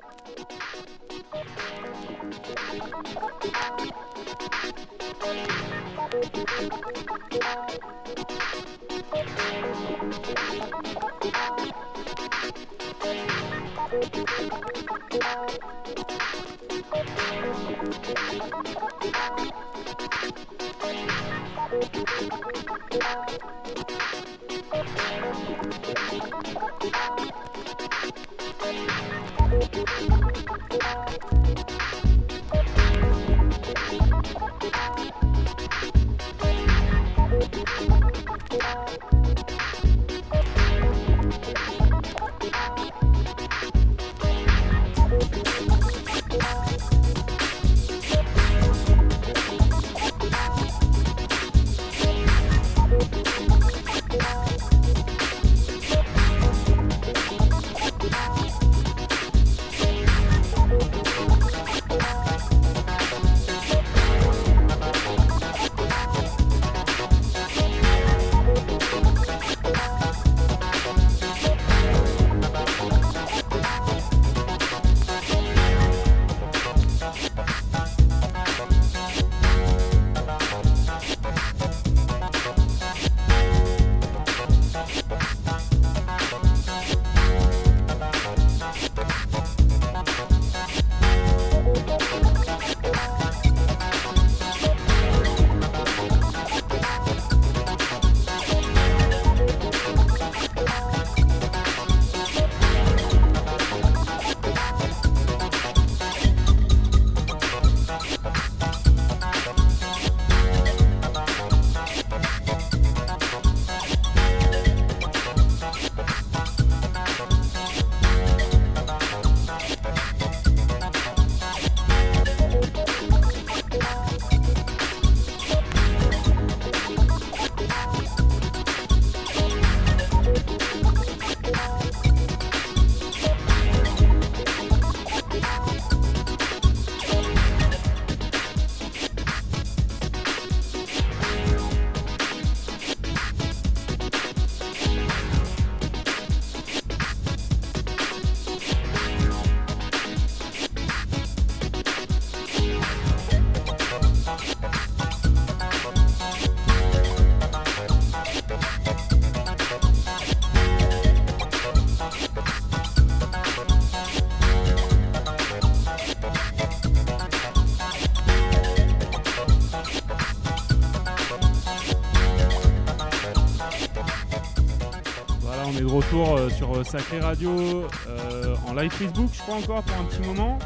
Euh, 176.73 176.83
Sacré 176.83 177.19
Radio, 177.19 177.87
euh, 178.07 178.55
en 178.67 178.73
live 178.73 178.91
Facebook, 178.91 179.29
je 179.33 179.39
crois 179.41 179.55
encore 179.55 179.83
pour 179.83 179.97
un 179.97 180.05
petit 180.05 180.21
moment, 180.21 180.57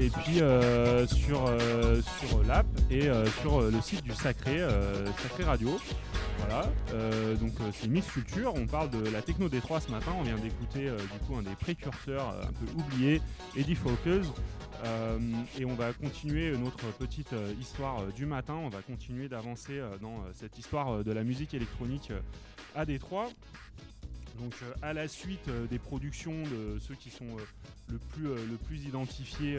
et 0.00 0.08
puis 0.08 0.40
euh, 0.40 1.06
sur, 1.06 1.50
sur 2.18 2.42
l'app 2.44 2.66
et 2.90 3.08
sur 3.40 3.60
le 3.60 3.80
site 3.80 4.02
du 4.02 4.12
Sacré, 4.12 4.60
Sacré 5.22 5.44
Radio. 5.44 5.78
Voilà, 6.38 6.66
donc 7.40 7.52
c'est 7.72 7.88
Mix 7.88 8.06
Culture, 8.08 8.52
on 8.54 8.66
parle 8.66 8.90
de 8.90 9.08
la 9.10 9.22
techno 9.22 9.48
Détroit 9.48 9.80
ce 9.80 9.90
matin, 9.90 10.12
on 10.18 10.22
vient 10.22 10.36
d'écouter 10.36 10.90
du 10.90 11.26
coup 11.26 11.36
un 11.36 11.42
des 11.42 11.54
précurseurs 11.54 12.34
un 12.42 12.52
peu 12.52 12.78
oubliés, 12.78 13.22
Eddie 13.56 13.76
Focus, 13.76 14.26
et 15.58 15.64
on 15.64 15.74
va 15.74 15.92
continuer 15.92 16.56
notre 16.56 16.86
petite 16.98 17.34
histoire 17.60 18.02
du 18.14 18.26
matin, 18.26 18.54
on 18.54 18.68
va 18.68 18.82
continuer 18.82 19.28
d'avancer 19.28 19.80
dans 20.02 20.16
cette 20.34 20.58
histoire 20.58 21.04
de 21.04 21.12
la 21.12 21.22
musique 21.22 21.54
électronique 21.54 22.12
à 22.74 22.84
Détroit. 22.84 23.28
Donc 24.44 24.54
euh, 24.62 24.74
à 24.82 24.92
la 24.92 25.08
suite 25.08 25.48
euh, 25.48 25.66
des 25.66 25.78
productions 25.78 26.42
de 26.42 26.78
ceux 26.78 26.94
qui 26.94 27.10
sont 27.10 27.24
euh, 27.24 27.96
le, 28.50 28.56
plus, 28.56 28.84
identifiés, 28.84 29.58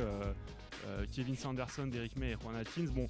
Kevin 1.16 1.36
Sanderson, 1.36 1.88
Derrick 1.88 2.16
May 2.18 2.32
et 2.34 2.36
Juan 2.36 2.56
Atkins, 2.56 2.86
bon, 2.94 3.10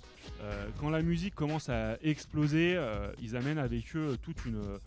quand 0.79 0.89
la 0.89 1.01
musique 1.01 1.35
commence 1.35 1.67
à 1.67 1.97
exploser, 2.01 2.79
ils 3.21 3.35
amènent 3.35 3.57
avec 3.57 3.95
eux 3.95 4.17
toute 4.21 4.45
une, 4.45 4.79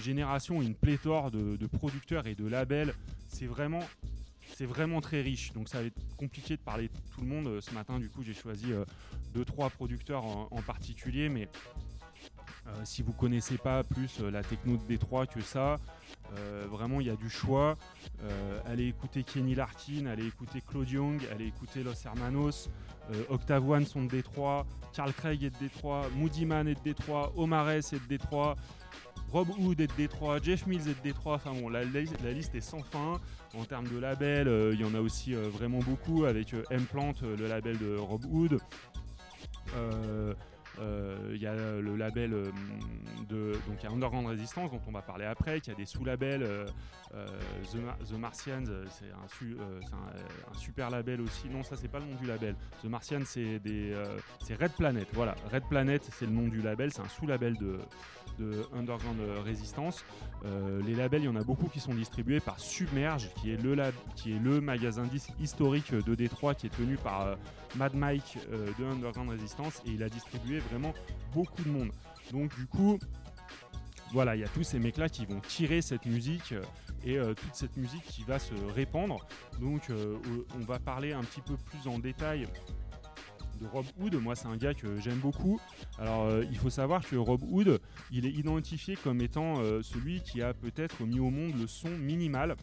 génération, 0.00 0.62
une 0.62 0.74
pléthore 0.74 1.30
de, 1.30 1.66
producteurs 1.66 2.26
et 2.26 2.34
de 2.34 2.46
labels. 2.46 2.94
C'est 3.28 3.46
vraiment, 3.46 3.82
c'est 4.56 4.66
vraiment 4.66 5.00
très 5.00 5.20
riche. 5.20 5.52
Donc 5.52 5.68
ça 5.68 5.80
va 5.80 5.86
être 5.86 6.16
compliqué 6.16 6.56
de 6.56 6.62
parler 6.62 6.88
de 6.88 7.14
tout 7.14 7.20
le 7.20 7.26
monde. 7.26 7.60
Ce 7.60 7.72
matin, 7.72 8.00
du 8.00 8.08
coup, 8.08 8.22
j'ai 8.22 8.34
choisi 8.34 8.66
deux, 9.32 9.44
trois 9.44 9.70
producteurs 9.70 10.24
en, 10.24 10.62
particulier, 10.62 11.28
mais 11.28 11.48
si 12.84 13.02
vous 13.02 13.12
connaissez 13.12 13.58
pas 13.58 13.84
plus 13.84 14.20
la 14.20 14.42
techno 14.42 14.76
de 14.76 14.86
Détroit 14.86 15.26
que 15.26 15.40
ça, 15.40 15.76
euh, 16.38 16.66
vraiment 16.70 17.00
il 17.00 17.06
y 17.06 17.10
a 17.10 17.16
du 17.16 17.30
choix. 17.30 17.76
Euh, 18.22 18.58
allez 18.66 18.88
écouter 18.88 19.22
Kenny 19.22 19.54
Larkin, 19.54 20.06
allez 20.06 20.26
écouter 20.26 20.60
Claude 20.66 20.90
Young, 20.90 21.20
allez 21.32 21.46
écouter 21.46 21.82
Los 21.82 22.04
Hermanos, 22.04 22.70
euh, 23.12 23.22
Octave 23.28 23.68
One 23.68 23.84
sont 23.84 24.04
de 24.04 24.08
Détroit, 24.08 24.66
Carl 24.92 25.12
Craig 25.12 25.42
est 25.44 25.50
de 25.50 25.58
Détroit, 25.58 26.08
Moody 26.16 26.46
Man 26.46 26.68
est 26.68 26.74
de 26.74 26.82
Détroit, 26.82 27.32
Omares 27.36 27.70
est 27.70 27.92
de 27.92 28.08
Détroit, 28.08 28.56
Rob 29.30 29.48
Hood 29.58 29.80
est 29.80 29.88
de 29.88 29.96
Détroit, 29.96 30.38
Jeff 30.42 30.66
Mills 30.66 30.88
est 30.88 30.98
de 30.98 31.02
Détroit. 31.02 31.34
Enfin 31.34 31.52
bon, 31.52 31.68
la, 31.68 31.84
liste 31.84 32.54
est 32.54 32.60
sans 32.60 32.82
fin. 32.82 33.20
En 33.56 33.64
termes 33.64 33.88
de 33.88 33.98
labels, 33.98 34.48
euh, 34.48 34.74
il 34.74 34.80
y 34.80 34.84
en 34.84 34.94
a 34.94 35.00
aussi 35.00 35.34
vraiment 35.34 35.78
beaucoup 35.80 36.24
avec 36.24 36.54
M-Plant, 36.70 37.14
le 37.22 37.46
label 37.46 37.78
de 37.78 37.96
Rob 37.96 38.24
Hood. 38.24 38.58
Il 40.78 41.40
y 41.40 41.46
a 41.46 41.54
le 41.54 41.96
label 41.96 42.34
donc 43.24 43.78
il 43.82 43.84
y 43.84 43.86
a 43.86 43.90
Underground 43.90 44.26
Resistance 44.26 44.70
dont 44.70 44.80
on 44.86 44.92
va 44.92 45.02
parler 45.02 45.24
après, 45.24 45.60
qui 45.60 45.70
a 45.70 45.74
des 45.74 45.86
sous-labels 45.86 46.42
euh, 46.42 46.66
euh, 47.14 47.26
The, 47.72 47.76
Mar- 47.76 47.98
The 47.98 48.12
Martians, 48.12 48.64
euh, 48.68 48.84
c'est 48.90 49.06
un, 49.10 50.54
super 50.54 50.90
label 50.90 51.20
aussi. 51.20 51.48
Non, 51.48 51.62
ça 51.62 51.76
c'est 51.76 51.88
pas 51.88 51.98
le 51.98 52.06
nom 52.06 52.16
du 52.16 52.26
label. 52.26 52.54
The 52.82 52.86
Martians 52.86 53.22
c'est 53.24 53.58
des 53.58 53.94
c'est 54.42 54.54
Red 54.54 54.72
Planet. 54.72 55.08
Voilà, 55.12 55.34
Red 55.52 55.64
Planet 55.68 56.08
c'est 56.12 56.26
le 56.26 56.32
nom 56.32 56.48
du 56.48 56.62
label, 56.62 56.92
c'est 56.92 57.02
un 57.02 57.08
sous-label 57.08 57.56
de 57.56 57.78
de 58.40 58.66
Underground 58.74 59.20
Resistance. 59.44 60.04
Les 60.84 60.94
labels, 60.96 61.22
il 61.22 61.26
y 61.26 61.28
en 61.28 61.36
a 61.36 61.44
beaucoup 61.44 61.68
qui 61.68 61.78
sont 61.78 61.94
distribués 61.94 62.40
par 62.40 62.58
Submerge, 62.58 63.30
qui 63.36 63.52
est 63.52 63.62
le, 63.62 63.76
qui 64.16 64.32
est 64.32 64.38
le 64.40 64.60
magasin 64.60 65.04
disque 65.04 65.30
historique 65.38 65.94
de 65.94 66.14
Détroit, 66.16 66.56
qui 66.56 66.66
est 66.66 66.76
tenu 66.76 66.96
par 66.96 67.36
Mad 67.76 67.94
Mike 67.94 68.38
de 68.50 68.84
Underground 68.84 69.30
Resistance, 69.30 69.80
et 69.86 69.90
il 69.90 70.02
a 70.02 70.08
distribué 70.08 70.58
vraiment 70.58 70.92
beaucoup 71.32 71.62
de 71.62 71.68
monde. 71.70 71.92
Donc 72.32 72.54
du 72.56 72.66
coup, 72.66 72.98
voilà, 74.14 74.36
il 74.36 74.40
y 74.40 74.44
a 74.44 74.48
tous 74.48 74.62
ces 74.62 74.78
mecs-là 74.78 75.08
qui 75.08 75.26
vont 75.26 75.40
tirer 75.40 75.82
cette 75.82 76.06
musique 76.06 76.52
euh, 76.52 76.62
et 77.02 77.18
euh, 77.18 77.34
toute 77.34 77.54
cette 77.54 77.76
musique 77.76 78.04
qui 78.04 78.22
va 78.22 78.38
se 78.38 78.54
répandre. 78.74 79.26
Donc 79.60 79.90
euh, 79.90 80.18
on 80.54 80.64
va 80.64 80.78
parler 80.78 81.12
un 81.12 81.22
petit 81.22 81.40
peu 81.40 81.56
plus 81.56 81.88
en 81.88 81.98
détail 81.98 82.46
de 83.60 83.66
Rob 83.66 83.86
Hood. 83.98 84.14
Moi, 84.14 84.36
c'est 84.36 84.46
un 84.46 84.56
gars 84.56 84.72
que 84.72 85.00
j'aime 85.00 85.18
beaucoup. 85.18 85.60
Alors, 85.98 86.42
il 86.42 86.56
faut 86.56 86.70
savoir 86.70 87.04
que 87.04 87.16
Rob 87.16 87.42
Hood, 87.42 87.80
il 88.12 88.26
est 88.26 88.32
identifié 88.32 88.96
comme 88.96 89.20
étant 89.20 89.56
celui 89.82 90.22
qui 90.22 90.42
a 90.42 90.54
peut-être 90.54 91.04
mis 91.04 91.20
au 91.20 91.30
monde 91.30 91.52
le 91.58 91.68
son 91.68 91.90
minimal, 91.90 92.56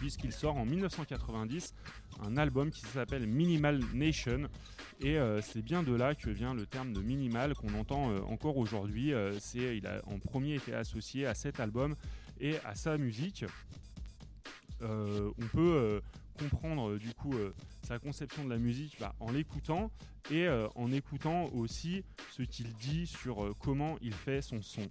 puisqu'il 0.00 0.32
sort 0.32 0.56
en 0.56 0.64
1990 0.64 1.74
un 2.22 2.36
album 2.38 2.70
qui 2.70 2.80
s'appelle 2.86 3.26
Minimal 3.26 3.80
Nation. 3.92 4.48
Et 5.00 5.18
euh, 5.18 5.42
c'est 5.42 5.62
bien 5.62 5.82
de 5.82 5.94
là 5.94 6.14
que 6.14 6.30
vient 6.30 6.54
le 6.54 6.64
terme 6.64 6.94
de 6.94 7.00
minimal 7.02 7.54
qu'on 7.54 7.74
entend 7.74 8.10
euh, 8.10 8.20
encore 8.22 8.56
aujourd'hui. 8.56 9.12
Euh, 9.12 9.38
il 9.54 9.86
a 9.86 10.00
en 10.06 10.18
premier 10.18 10.54
été 10.54 10.72
associé 10.74 11.26
à 11.26 11.34
cet 11.34 11.60
album 11.60 11.94
et 12.40 12.56
à 12.64 12.74
sa 12.74 12.96
musique. 12.96 13.44
On 14.82 15.46
peut 15.52 16.00
comprendre 16.40 16.90
euh, 16.90 16.98
du 16.98 17.12
coup 17.14 17.34
euh, 17.34 17.52
sa 17.82 17.98
conception 17.98 18.44
de 18.44 18.50
la 18.50 18.58
musique 18.58 18.96
bah, 19.00 19.14
en 19.20 19.30
l'écoutant 19.30 19.90
et 20.30 20.46
euh, 20.46 20.68
en 20.74 20.90
écoutant 20.92 21.46
aussi 21.52 22.04
ce 22.30 22.42
qu'il 22.42 22.72
dit 22.74 23.06
sur 23.06 23.54
comment 23.58 23.96
il 24.00 24.14
fait 24.14 24.42
son 24.42 24.62
son. 24.62 24.88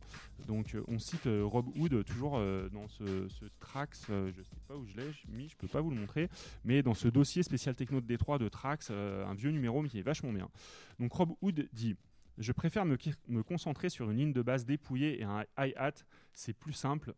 Donc 0.48 0.76
on 0.88 1.00
cite 1.00 1.28
Rob 1.28 1.68
Hood 1.76 2.04
toujours 2.06 2.40
dans 2.72 2.88
ce, 2.88 3.28
Trax, 3.60 4.06
je 4.10 4.42
sais 4.42 4.58
pas 4.68 4.76
où 4.76 4.86
je 4.86 4.96
l'ai 4.96 5.12
mis, 5.30 5.50
je 5.50 5.56
peux 5.56 5.68
pas 5.68 5.82
vous 5.82 5.92
le 5.92 5.96
montrer, 5.98 6.30
mais 6.64 6.82
dans 6.82 6.94
ce 6.94 7.08
dossier 7.08 7.44
spécial 7.44 7.76
techno 7.76 8.02
de 8.02 8.08
Détroit 8.08 8.38
de 8.38 8.50
Trax, 8.50 8.90
un 8.92 9.34
vieux 9.36 9.52
numéro 9.52 9.82
mais 9.82 9.90
qui 9.90 10.00
est 10.00 10.04
vachement 10.04 10.34
bien. 10.34 10.50
Donc 11.00 11.14
Rob 11.14 11.36
Hood 11.42 11.70
dit 11.74 11.96
je 12.38 12.52
préfère 12.52 12.86
me, 12.86 12.98
me 13.28 13.44
concentrer 13.44 13.90
sur 13.90 14.10
une 14.10 14.18
ligne 14.18 14.34
de 14.34 14.42
basse 14.42 14.66
dépouillée 14.66 15.22
et 15.22 15.24
un 15.24 15.46
hi-hat, 15.58 15.94
c'est 16.34 16.54
plus 16.54 16.74
simple, 16.74 17.14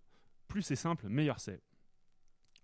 plus 0.48 0.64
c'est 0.64 0.76
simple, 0.76 1.08
meilleur 1.08 1.40
c'est. 1.40 1.62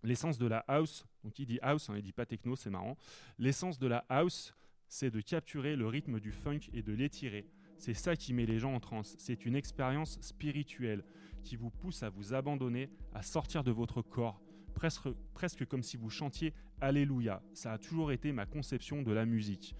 L'essence 0.03 0.37
de 0.37 0.47
la 0.47 0.59
house, 0.67 1.05
donc 1.23 1.37
il 1.39 1.45
dit 1.45 1.59
house, 1.61 1.89
hein, 1.89 1.95
il 1.97 2.03
dit 2.03 2.13
pas 2.13 2.25
techno, 2.25 2.55
c'est 2.55 2.69
marrant. 2.69 2.97
L'essence 3.39 3.79
de 3.79 3.87
la 3.87 4.05
house, 4.09 4.55
c'est 4.87 5.11
de 5.11 5.21
capturer 5.21 5.75
le 5.75 5.87
rythme 5.87 6.19
du 6.19 6.31
funk 6.31 6.59
et 6.73 6.81
de 6.81 6.93
l'étirer. 6.93 7.47
C'est 7.77 7.93
ça 7.93 8.15
qui 8.15 8.33
met 8.33 8.45
les 8.45 8.59
gens 8.59 8.73
en 8.73 8.79
transe. 8.79 9.15
C'est 9.19 9.45
une 9.45 9.55
expérience 9.55 10.17
spirituelle 10.21 11.03
qui 11.43 11.55
vous 11.55 11.69
pousse 11.69 12.03
à 12.03 12.09
vous 12.09 12.33
abandonner, 12.33 12.89
à 13.13 13.21
sortir 13.21 13.63
de 13.63 13.71
votre 13.71 14.01
corps, 14.01 14.41
presque, 14.73 15.09
presque 15.33 15.65
comme 15.65 15.83
si 15.83 15.97
vous 15.97 16.09
chantiez 16.09 16.53
Alléluia. 16.79 17.41
Ça 17.53 17.73
a 17.73 17.77
toujours 17.77 18.11
été 18.11 18.31
ma 18.31 18.45
conception 18.45 19.01
de 19.01 19.11
la 19.11 19.25
musique. 19.25 19.75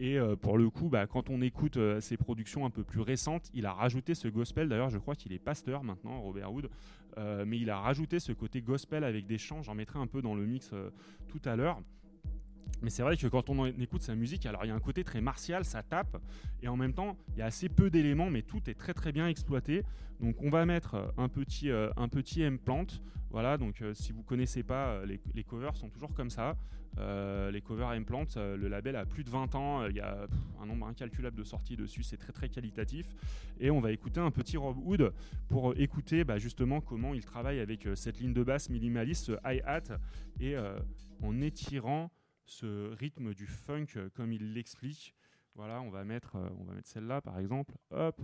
Et 0.00 0.18
euh, 0.18 0.34
pour 0.34 0.56
le 0.56 0.70
coup, 0.70 0.88
bah, 0.88 1.06
quand 1.06 1.28
on 1.28 1.42
écoute 1.42 1.76
euh, 1.76 2.00
ses 2.00 2.16
productions 2.16 2.64
un 2.64 2.70
peu 2.70 2.82
plus 2.82 3.00
récentes, 3.00 3.50
il 3.52 3.66
a 3.66 3.72
rajouté 3.72 4.14
ce 4.14 4.28
gospel. 4.28 4.68
D'ailleurs, 4.68 4.88
je 4.90 4.98
crois 4.98 5.14
qu'il 5.14 5.32
est 5.32 5.38
pasteur 5.38 5.84
maintenant, 5.84 6.20
Robert 6.22 6.52
Wood. 6.52 6.70
Euh, 7.18 7.44
mais 7.46 7.58
il 7.58 7.70
a 7.70 7.78
rajouté 7.78 8.20
ce 8.20 8.32
côté 8.32 8.62
gospel 8.62 9.04
avec 9.04 9.26
des 9.26 9.38
chants. 9.38 9.62
J'en 9.62 9.74
mettrai 9.74 9.98
un 9.98 10.06
peu 10.06 10.22
dans 10.22 10.34
le 10.34 10.46
mix 10.46 10.70
euh, 10.72 10.90
tout 11.28 11.40
à 11.44 11.56
l'heure. 11.56 11.80
Mais 12.82 12.90
c'est 12.90 13.02
vrai 13.02 13.16
que 13.16 13.26
quand 13.26 13.50
on 13.50 13.66
écoute 13.66 14.02
sa 14.02 14.14
musique, 14.14 14.46
alors 14.46 14.64
il 14.64 14.68
y 14.68 14.70
a 14.70 14.74
un 14.74 14.80
côté 14.80 15.04
très 15.04 15.20
martial, 15.20 15.64
ça 15.64 15.82
tape, 15.82 16.16
et 16.62 16.68
en 16.68 16.76
même 16.76 16.94
temps, 16.94 17.16
il 17.34 17.38
y 17.38 17.42
a 17.42 17.46
assez 17.46 17.68
peu 17.68 17.90
d'éléments, 17.90 18.30
mais 18.30 18.42
tout 18.42 18.70
est 18.70 18.74
très 18.74 18.94
très 18.94 19.12
bien 19.12 19.28
exploité. 19.28 19.82
Donc 20.20 20.36
on 20.42 20.50
va 20.50 20.64
mettre 20.64 20.94
euh, 20.94 21.06
un 21.18 21.28
petit, 21.28 21.70
euh, 21.70 21.90
un 21.96 22.08
petit 22.08 22.42
M-Plant. 22.42 22.86
Voilà, 23.30 23.56
donc 23.56 23.80
euh, 23.80 23.94
si 23.94 24.10
vous 24.10 24.24
connaissez 24.24 24.64
pas, 24.64 24.88
euh, 24.88 25.06
les, 25.06 25.44
covers 25.44 25.76
sont 25.76 25.88
toujours 25.88 26.12
comme 26.14 26.30
ça. 26.30 26.56
Euh, 26.98 27.52
les 27.52 27.60
covers 27.60 27.92
M-Plant, 27.92 28.26
euh, 28.36 28.56
le 28.56 28.66
label 28.66 28.96
a 28.96 29.06
plus 29.06 29.22
de 29.22 29.30
20 29.30 29.54
ans, 29.54 29.86
il 29.86 29.94
y 29.94 30.00
a 30.00 30.26
un 30.60 30.66
nombre 30.66 30.88
incalculable 30.88 31.36
de 31.36 31.44
sorties 31.44 31.76
dessus, 31.76 32.02
c'est 32.02 32.16
très 32.16 32.32
très 32.32 32.48
qualitatif. 32.48 33.06
Et 33.60 33.70
on 33.70 33.80
va 33.80 33.92
écouter 33.92 34.18
un 34.18 34.32
petit 34.32 34.56
Rob 34.56 34.76
Hood 34.84 35.12
pour 35.48 35.78
écouter 35.78 36.24
bah, 36.24 36.38
justement 36.38 36.80
comment 36.80 37.14
il 37.14 37.24
travaille 37.24 37.60
avec 37.60 37.86
cette 37.94 38.18
ligne 38.18 38.32
de 38.32 38.42
basse 38.42 38.68
minimaliste, 38.68 39.26
ce 39.26 39.32
hi-hat, 39.44 39.98
et 40.40 40.56
en 41.22 41.40
étirant 41.40 42.10
ce 42.44 42.92
rythme 42.94 43.32
du 43.32 43.46
funk 43.46 43.86
comme 44.14 44.32
il 44.32 44.54
l'explique. 44.54 45.14
Voilà, 45.54 45.80
on 45.82 45.90
va 45.90 46.04
mettre, 46.04 46.36
on 46.58 46.64
va 46.64 46.74
mettre 46.74 46.88
celle-là 46.88 47.20
par 47.20 47.38
exemple. 47.38 47.74
Hop. 47.92 48.20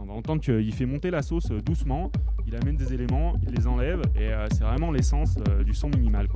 On 0.00 0.06
va 0.06 0.12
entendre 0.14 0.40
qu'il 0.40 0.72
fait 0.72 0.86
monter 0.86 1.10
la 1.10 1.22
sauce 1.22 1.50
euh, 1.50 1.60
doucement. 1.60 2.10
Il 2.46 2.54
amène 2.56 2.76
des 2.76 2.92
éléments, 2.92 3.34
il 3.46 3.54
les 3.54 3.66
enlève 3.66 4.02
et 4.16 4.32
euh, 4.32 4.46
c'est 4.50 4.64
vraiment 4.64 4.90
l'essence 4.90 5.36
euh, 5.48 5.64
du 5.64 5.74
son 5.74 5.88
minimal. 5.88 6.28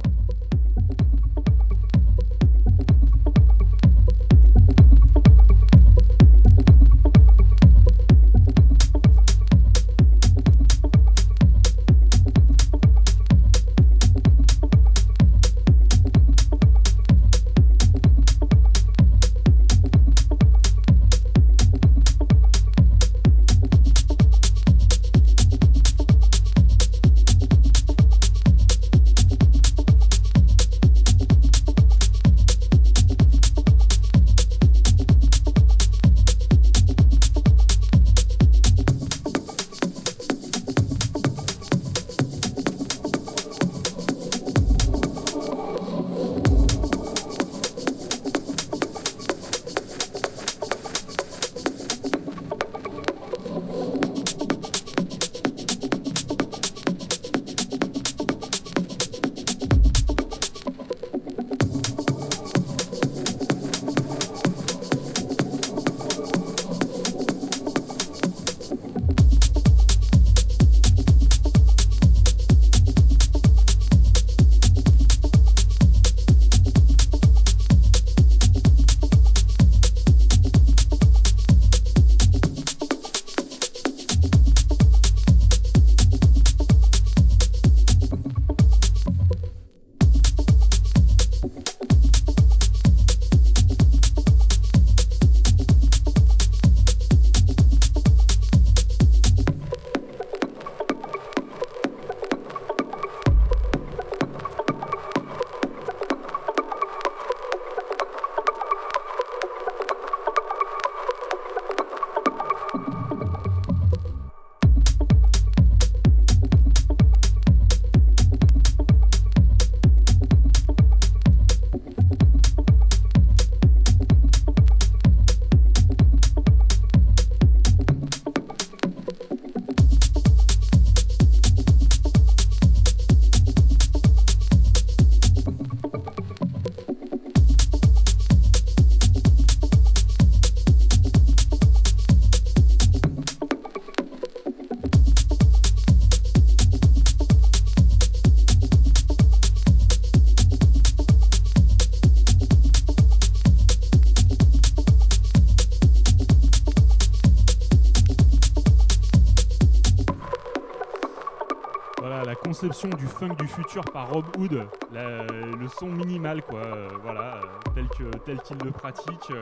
Du 162.68 163.06
funk 163.06 163.34
du 163.38 163.48
futur 163.48 163.82
par 163.82 164.12
Rob 164.12 164.26
Hood, 164.36 164.66
le 164.92 165.68
son 165.68 165.86
minimal 165.86 166.42
quoi, 166.42 166.60
euh, 166.60 166.88
voilà, 167.02 167.40
tel 167.74 167.88
que 167.88 168.04
tel 168.26 168.38
qu'il 168.40 168.58
le 168.62 168.70
pratique. 168.70 169.32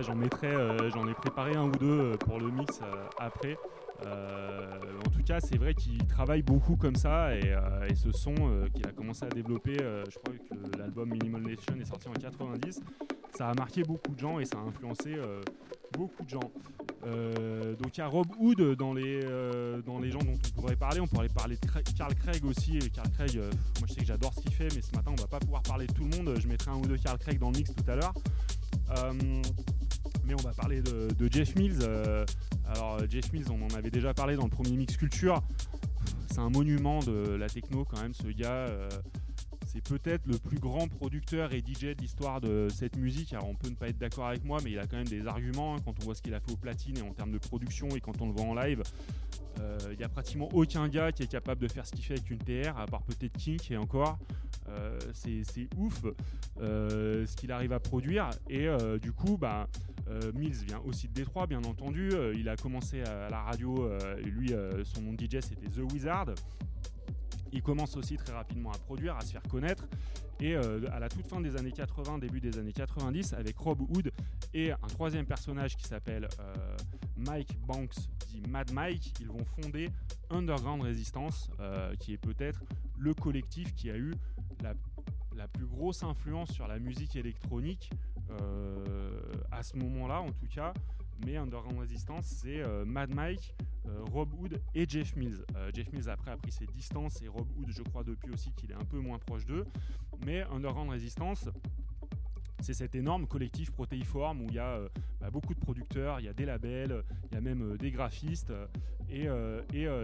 j'en 0.00 0.14
mettrai, 0.16 0.52
j'en 0.92 1.06
ai 1.06 1.14
préparé 1.14 1.54
un 1.54 1.66
ou 1.66 1.70
deux 1.72 2.12
pour 2.26 2.40
le 2.40 2.50
mix 2.50 2.80
après. 3.18 3.56
en 4.02 5.10
tout 5.10 5.22
cas, 5.24 5.38
c'est 5.40 5.58
vrai 5.58 5.74
qu'il 5.74 6.04
travaille 6.08 6.42
beaucoup 6.42 6.76
comme 6.76 6.96
ça 6.96 7.36
et, 7.36 7.54
ce 7.94 8.10
son 8.10 8.34
qu'il 8.74 8.86
a 8.86 8.92
commencé 8.92 9.24
à 9.24 9.28
développer, 9.28 9.76
je 9.76 10.18
crois 10.18 10.34
que 10.34 10.78
l'album 10.78 11.08
Minimal 11.08 11.42
Nation 11.42 11.74
est 11.80 11.84
sorti 11.84 12.08
en 12.08 12.12
90, 12.12 12.80
ça 13.36 13.48
a 13.48 13.54
marqué 13.54 13.84
beaucoup 13.84 14.12
de 14.12 14.18
gens 14.18 14.40
et 14.40 14.44
ça 14.44 14.58
a 14.58 14.62
influencé 14.62 15.14
beaucoup 15.96 16.24
de 16.24 16.30
gens. 16.30 16.50
Euh, 17.06 17.74
donc 17.76 17.96
il 17.96 18.00
y 18.00 18.02
a 18.02 18.06
Rob 18.06 18.26
Hood 18.38 18.76
dans 18.76 18.92
les, 18.92 19.20
euh, 19.24 19.59
dans 19.84 19.98
les 19.98 20.10
gens 20.10 20.20
dont 20.20 20.32
on 20.34 20.60
pourrait 20.60 20.76
parler. 20.76 21.00
On 21.00 21.06
pourrait 21.06 21.28
parler 21.28 21.56
de 21.56 21.92
Carl 21.96 22.14
Craig 22.14 22.44
aussi. 22.44 22.78
Carl 22.90 23.10
Craig, 23.10 23.36
euh, 23.36 23.50
moi 23.78 23.88
je 23.88 23.94
sais 23.94 24.00
que 24.00 24.06
j'adore 24.06 24.34
ce 24.34 24.40
qu'il 24.40 24.52
fait, 24.52 24.68
mais 24.74 24.82
ce 24.82 24.94
matin 24.94 25.12
on 25.12 25.20
va 25.20 25.26
pas 25.26 25.40
pouvoir 25.40 25.62
parler 25.62 25.86
de 25.86 25.92
tout 25.92 26.04
le 26.04 26.16
monde. 26.16 26.38
Je 26.40 26.46
mettrai 26.46 26.70
un 26.70 26.76
ou 26.76 26.86
deux 26.86 26.98
Carl 26.98 27.18
Craig 27.18 27.38
dans 27.38 27.50
le 27.50 27.58
mix 27.58 27.70
tout 27.74 27.90
à 27.90 27.96
l'heure. 27.96 28.14
mais 30.24 30.34
on 30.34 30.42
va 30.42 30.52
parler 30.52 30.82
de, 30.82 31.28
Jeff 31.30 31.54
Mills. 31.56 31.82
alors 32.66 32.98
Jeff 33.08 33.32
Mills, 33.32 33.46
on 33.50 33.62
en 33.62 33.74
avait 33.76 33.90
déjà 33.90 34.14
parlé 34.14 34.36
dans 34.36 34.44
le 34.44 34.50
premier 34.50 34.76
mix 34.76 34.96
culture. 34.96 35.42
C'est 36.30 36.38
un 36.40 36.50
monument 36.50 37.00
de 37.00 37.34
la 37.34 37.48
techno 37.48 37.84
quand 37.84 38.00
même, 38.00 38.14
ce 38.14 38.28
gars. 38.28 38.66
C'est 39.72 39.86
peut-être 39.86 40.26
le 40.26 40.36
plus 40.36 40.58
grand 40.58 40.88
producteur 40.88 41.52
et 41.52 41.60
DJ 41.60 41.94
de 41.94 42.00
l'histoire 42.00 42.40
de 42.40 42.66
cette 42.70 42.96
musique. 42.96 43.32
Alors 43.34 43.48
on 43.48 43.54
peut 43.54 43.68
ne 43.68 43.76
pas 43.76 43.86
être 43.88 43.98
d'accord 43.98 44.26
avec 44.26 44.44
moi, 44.44 44.58
mais 44.64 44.72
il 44.72 44.78
a 44.80 44.86
quand 44.88 44.96
même 44.96 45.06
des 45.06 45.28
arguments 45.28 45.76
hein, 45.76 45.78
quand 45.84 45.94
on 46.00 46.04
voit 46.04 46.16
ce 46.16 46.22
qu'il 46.22 46.34
a 46.34 46.40
fait 46.40 46.50
au 46.50 46.56
platine 46.56 46.98
et 46.98 47.02
en 47.02 47.12
termes 47.12 47.30
de 47.30 47.38
production 47.38 47.88
et 47.90 48.00
quand 48.00 48.20
on 48.20 48.26
le 48.26 48.32
voit 48.32 48.46
en 48.46 48.54
live. 48.54 48.82
Euh, 49.60 49.78
il 49.92 49.98
n'y 49.98 50.02
a 50.02 50.08
pratiquement 50.08 50.48
aucun 50.54 50.88
gars 50.88 51.12
qui 51.12 51.22
est 51.22 51.30
capable 51.30 51.60
de 51.60 51.68
faire 51.68 51.86
ce 51.86 51.92
qu'il 51.92 52.04
fait 52.04 52.14
avec 52.14 52.28
une 52.30 52.38
TR, 52.38 52.76
à 52.78 52.86
part 52.86 53.02
peut-être 53.04 53.36
Kink 53.38 53.70
et 53.70 53.76
encore. 53.76 54.18
Euh, 54.68 54.98
c'est 55.14 55.68
ouf 55.76 56.02
euh, 56.60 57.24
ce 57.24 57.36
qu'il 57.36 57.52
arrive 57.52 57.72
à 57.72 57.78
produire. 57.78 58.28
Et 58.48 58.66
du 59.00 59.12
coup, 59.12 59.38
bah, 59.38 59.68
Mills 60.34 60.64
vient 60.66 60.80
aussi 60.84 61.06
de 61.06 61.12
Détroit, 61.12 61.46
bien 61.46 61.62
entendu. 61.62 62.10
il 62.34 62.48
a 62.48 62.56
commencé 62.56 63.02
à 63.02 63.30
la 63.30 63.42
radio, 63.42 63.88
et 64.18 64.28
lui, 64.28 64.52
son 64.82 65.02
nom 65.02 65.12
de 65.12 65.24
DJ 65.24 65.40
c'était 65.42 65.68
The 65.68 65.92
Wizard. 65.92 66.34
Il 67.52 67.62
commence 67.62 67.96
aussi 67.96 68.16
très 68.16 68.32
rapidement 68.32 68.70
à 68.70 68.78
produire, 68.78 69.16
à 69.16 69.22
se 69.22 69.32
faire 69.32 69.42
connaître. 69.42 69.86
Et 70.40 70.54
euh, 70.54 70.80
à 70.90 71.00
la 71.00 71.08
toute 71.08 71.26
fin 71.26 71.40
des 71.40 71.56
années 71.56 71.72
80, 71.72 72.18
début 72.18 72.40
des 72.40 72.58
années 72.58 72.72
90, 72.72 73.34
avec 73.34 73.58
Rob 73.58 73.80
Hood 73.82 74.10
et 74.54 74.72
un 74.72 74.88
troisième 74.88 75.26
personnage 75.26 75.76
qui 75.76 75.84
s'appelle 75.84 76.28
euh, 76.38 76.76
Mike 77.16 77.58
Banks, 77.66 77.94
dit 78.28 78.42
Mad 78.48 78.72
Mike, 78.72 79.12
ils 79.20 79.28
vont 79.28 79.44
fonder 79.44 79.90
Underground 80.30 80.82
Resistance, 80.82 81.50
euh, 81.60 81.94
qui 81.96 82.14
est 82.14 82.18
peut-être 82.18 82.62
le 82.98 83.12
collectif 83.12 83.74
qui 83.74 83.90
a 83.90 83.96
eu 83.96 84.14
la, 84.62 84.72
la, 85.36 85.46
plus 85.46 85.66
grosse 85.66 86.02
influence 86.02 86.52
sur 86.52 86.66
la 86.66 86.78
musique 86.78 87.16
électronique 87.16 87.90
à 89.50 89.62
ce 89.64 89.76
moment-là, 89.76 90.20
en 90.20 90.30
tout 90.30 90.46
cas. 90.46 90.72
Mais 91.24 91.36
Underground 91.36 91.78
Resistance, 91.78 92.26
c'est 92.26 92.62
Mad 92.84 93.14
Mike, 93.14 93.54
euh, 93.86 94.04
Rob 94.12 94.32
Hood 94.38 94.60
et 94.74 94.86
Jeff 94.88 95.16
Mills. 95.16 95.44
Euh, 95.56 95.70
Jeff 95.74 95.92
Mills 95.92 96.08
après 96.08 96.30
a 96.30 96.36
pris 96.36 96.52
ses 96.52 96.66
distances 96.66 97.22
et 97.22 97.28
Rob 97.28 97.46
Hood 97.56 97.70
je 97.70 97.82
crois 97.82 98.04
depuis 98.04 98.30
aussi 98.30 98.52
qu'il 98.52 98.70
est 98.70 98.74
un 98.74 98.84
peu 98.84 98.98
moins 98.98 99.18
proche 99.18 99.46
d'eux. 99.46 99.66
Mais 100.24 100.42
Underground 100.42 100.90
Resistance, 100.90 101.48
c'est 102.60 102.74
cet 102.74 102.94
énorme 102.94 103.26
collectif 103.26 103.70
protéiforme 103.70 104.42
où 104.42 104.46
il 104.48 104.54
y 104.54 104.58
a 104.58 104.76
euh, 104.76 104.88
bah, 105.20 105.30
beaucoup 105.30 105.54
de 105.54 105.60
producteurs, 105.60 106.20
il 106.20 106.26
y 106.26 106.28
a 106.28 106.34
des 106.34 106.44
labels, 106.44 107.02
il 107.30 107.34
y 107.34 107.38
a 107.38 107.40
même 107.40 107.76
des 107.78 107.90
graphistes. 107.90 108.52
Et, 109.12 109.28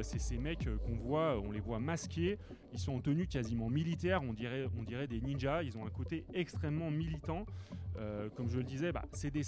c'est 0.03 0.19
ces 0.19 0.39
mecs 0.39 0.69
qu'on 0.85 0.97
voit, 0.97 1.41
on 1.41 1.51
les 1.51 1.61
voit 1.61 1.79
masqués, 1.79 2.39
ils 2.73 2.79
sont 2.79 2.95
en 2.95 3.01
tenue 3.01 3.27
quasiment 3.27 3.69
militaire, 3.69 4.23
on 4.23 4.33
dirait, 4.33 4.67
on 4.79 4.83
dirait 4.83 5.07
des 5.07 5.21
ninjas, 5.21 5.63
ils 5.63 5.77
ont 5.77 5.87
un 5.87 5.91
côté 5.91 6.25
extrêmement 6.35 6.91
militant. 6.91 7.47
Euh, 7.99 8.29
comme 8.37 8.49
je 8.51 8.59
le 8.59 8.65
disais, 8.65 8.93
bah, 8.93 9.05
c'est 9.13 9.31
des, 9.31 9.43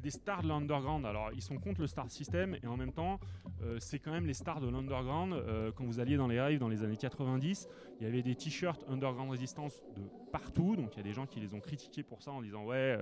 des, 0.00 0.10
stars 0.10 0.42
de 0.42 0.48
l'underground. 0.48 1.06
Alors, 1.06 1.30
ils 1.32 1.42
sont 1.42 1.56
contre 1.58 1.80
le 1.80 1.86
star 1.86 2.10
system 2.10 2.56
et 2.62 2.66
en 2.66 2.76
même 2.76 2.92
temps, 2.92 3.20
euh, 3.62 3.78
c'est 3.78 3.98
quand 3.98 4.10
même 4.10 4.26
les 4.26 4.34
stars 4.34 4.60
de 4.60 4.68
l'underground. 4.68 5.32
Euh, 5.32 5.70
quand 5.72 5.84
vous 5.84 6.00
alliez 6.00 6.16
dans 6.16 6.26
les 6.26 6.40
raves 6.40 6.58
dans 6.58 6.68
les 6.68 6.82
années 6.82 6.96
90, 6.96 7.68
il 8.00 8.04
y 8.04 8.06
avait 8.06 8.22
des 8.22 8.34
t-shirts 8.34 8.84
Underground 8.88 9.30
Resistance 9.30 9.82
de 9.96 10.02
partout. 10.32 10.74
Donc, 10.76 10.94
il 10.94 10.96
y 10.98 11.00
a 11.00 11.04
des 11.04 11.12
gens 11.12 11.26
qui 11.26 11.40
les 11.40 11.54
ont 11.54 11.60
critiqués 11.60 12.02
pour 12.02 12.22
ça 12.22 12.32
en 12.32 12.42
disant 12.42 12.64
Ouais, 12.64 12.98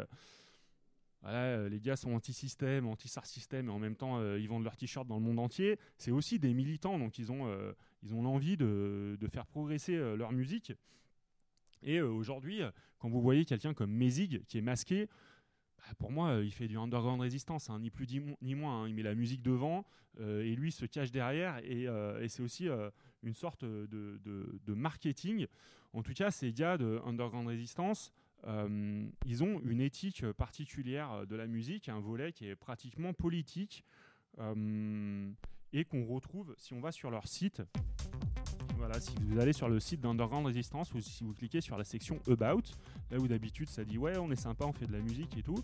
voilà, 1.22 1.68
les 1.68 1.80
gars 1.80 1.96
sont 1.96 2.12
anti-système, 2.12 2.86
anti-star 2.86 3.26
system 3.26 3.68
et 3.68 3.70
en 3.70 3.78
même 3.78 3.96
temps, 3.96 4.22
ils 4.36 4.48
vendent 4.48 4.64
leurs 4.64 4.76
t-shirts 4.76 5.06
dans 5.06 5.16
le 5.16 5.22
monde 5.22 5.38
entier. 5.38 5.78
C'est 5.98 6.12
aussi 6.12 6.38
des 6.38 6.54
militants, 6.54 6.98
donc 6.98 7.18
ils 7.18 7.30
ont, 7.30 7.44
ont 8.12 8.22
l'envie 8.22 8.56
de, 8.56 9.18
de, 9.20 9.28
faire 9.28 9.46
progresser 9.46 9.96
leur 10.16 10.32
musique. 10.32 10.72
Et 11.82 11.98
euh, 11.98 12.08
aujourd'hui, 12.08 12.60
quand 12.98 13.08
vous 13.08 13.20
voyez 13.20 13.44
quelqu'un 13.44 13.74
comme 13.74 13.90
Mézig 13.90 14.44
qui 14.46 14.58
est 14.58 14.62
masqué, 14.62 15.08
bah, 15.78 15.94
pour 15.98 16.10
moi, 16.10 16.28
euh, 16.28 16.44
il 16.44 16.52
fait 16.52 16.68
du 16.68 16.78
underground 16.78 17.20
résistance, 17.20 17.70
hein, 17.70 17.78
ni 17.80 17.90
plus 17.90 18.06
ni 18.42 18.54
moins. 18.54 18.82
Hein. 18.82 18.88
il 18.88 18.94
met 18.94 19.02
la 19.02 19.14
musique 19.14 19.42
devant 19.42 19.84
euh, 20.18 20.42
et 20.42 20.54
lui 20.54 20.72
se 20.72 20.84
cache 20.84 21.10
derrière. 21.10 21.58
Et, 21.64 21.86
c'est 22.28 22.42
aussi 22.42 22.68
une 23.22 23.34
sorte 23.34 23.64
de, 23.64 24.74
marketing. 24.74 25.46
En 25.92 26.02
tout 26.02 26.12
cas, 26.12 26.30
ces 26.30 26.52
gars 26.52 26.78
de 26.78 27.00
underground 27.04 27.48
résistance, 27.48 28.12
ils 28.46 29.44
ont 29.44 29.60
une 29.64 29.80
éthique 29.80 30.24
particulière 30.32 31.26
de 31.26 31.36
la 31.36 31.46
musique, 31.46 31.88
un 31.88 32.00
volet 32.00 32.32
qui 32.32 32.46
est 32.46 32.56
pratiquement 32.56 33.12
politique 33.12 33.84
et 35.72 35.84
qu'on 35.84 36.04
retrouve 36.06 36.54
si 36.56 36.72
on 36.72 36.80
va 36.80 36.92
sur 36.92 37.10
leur 37.10 37.26
site. 37.26 37.62
Voilà, 38.76 38.98
si 38.98 39.14
vous 39.20 39.38
allez 39.38 39.52
sur 39.52 39.68
le 39.68 39.78
site 39.78 40.00
d'Underground 40.00 40.46
Resistance 40.46 40.94
ou 40.94 41.00
si 41.00 41.22
vous 41.22 41.34
cliquez 41.34 41.60
sur 41.60 41.76
la 41.76 41.84
section 41.84 42.18
About, 42.26 42.62
là 43.10 43.18
où 43.18 43.28
d'habitude 43.28 43.68
ça 43.68 43.84
dit 43.84 43.98
ouais 43.98 44.16
on 44.16 44.30
est 44.30 44.36
sympa, 44.36 44.64
on 44.64 44.72
fait 44.72 44.86
de 44.86 44.92
la 44.92 45.00
musique 45.00 45.36
et 45.36 45.42
tout, 45.42 45.62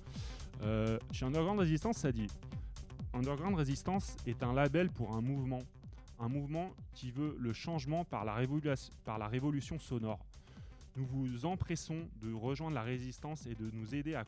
euh, 0.62 0.98
chez 1.12 1.24
Underground 1.24 1.58
Resistance 1.58 1.96
ça 1.96 2.12
dit 2.12 2.26
Underground 3.14 3.56
Resistance 3.56 4.16
est 4.26 4.42
un 4.42 4.52
label 4.52 4.90
pour 4.90 5.16
un 5.16 5.22
mouvement, 5.22 5.60
un 6.18 6.28
mouvement 6.28 6.70
qui 6.92 7.10
veut 7.10 7.34
le 7.38 7.54
changement 7.54 8.04
par 8.04 8.26
la 8.26 8.34
révolution 9.28 9.78
sonore. 9.78 10.18
Nous 10.96 11.06
vous 11.06 11.46
empressons 11.46 12.08
de 12.22 12.32
rejoindre 12.32 12.74
la 12.74 12.82
résistance 12.82 13.46
et 13.46 13.54
de 13.54 13.70
nous 13.72 13.94
aider 13.94 14.14
à 14.14 14.24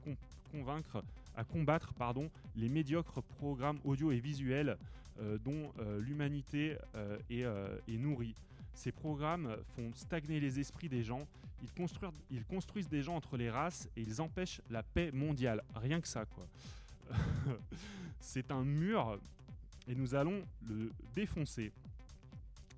convaincre, 0.53 1.03
à 1.37 1.45
combattre 1.45 1.95
pardon, 1.95 2.31
les 2.57 2.69
médiocres 2.69 3.23
programmes 3.23 3.79
audio 3.85 4.13
et 4.13 4.21
visuels 4.21 4.77
euh, 5.21 5.39
dont 5.39 5.73
euh, 5.79 6.01
l'humanité 6.01 6.77
est 7.31 7.99
nourrie. 7.99 8.35
Ces 8.75 8.93
programmes 8.93 9.57
font 9.75 9.91
stagner 9.95 10.39
les 10.39 10.61
esprits 10.61 10.89
des 10.89 11.03
gens, 11.03 11.27
ils 11.63 11.73
construisent, 11.73 12.11
ils 12.31 12.45
construisent 12.45 12.89
des 12.89 13.03
gens 13.03 13.17
entre 13.17 13.37
les 13.37 13.51
races 13.51 13.89
et 13.97 14.03
ils 14.03 14.21
empêchent 14.21 14.61
la 14.71 14.83
paix 14.83 15.11
mondiale. 15.13 15.63
Rien 15.75 16.01
que 16.01 16.09
ça, 16.09 16.25
quoi. 16.25 16.47
C'est 18.21 18.51
un 18.51 18.65
mur 18.65 19.19
et 19.89 19.95
nous 19.95 20.15
allons 20.15 20.43
le 20.69 20.93
défoncer. 21.15 21.73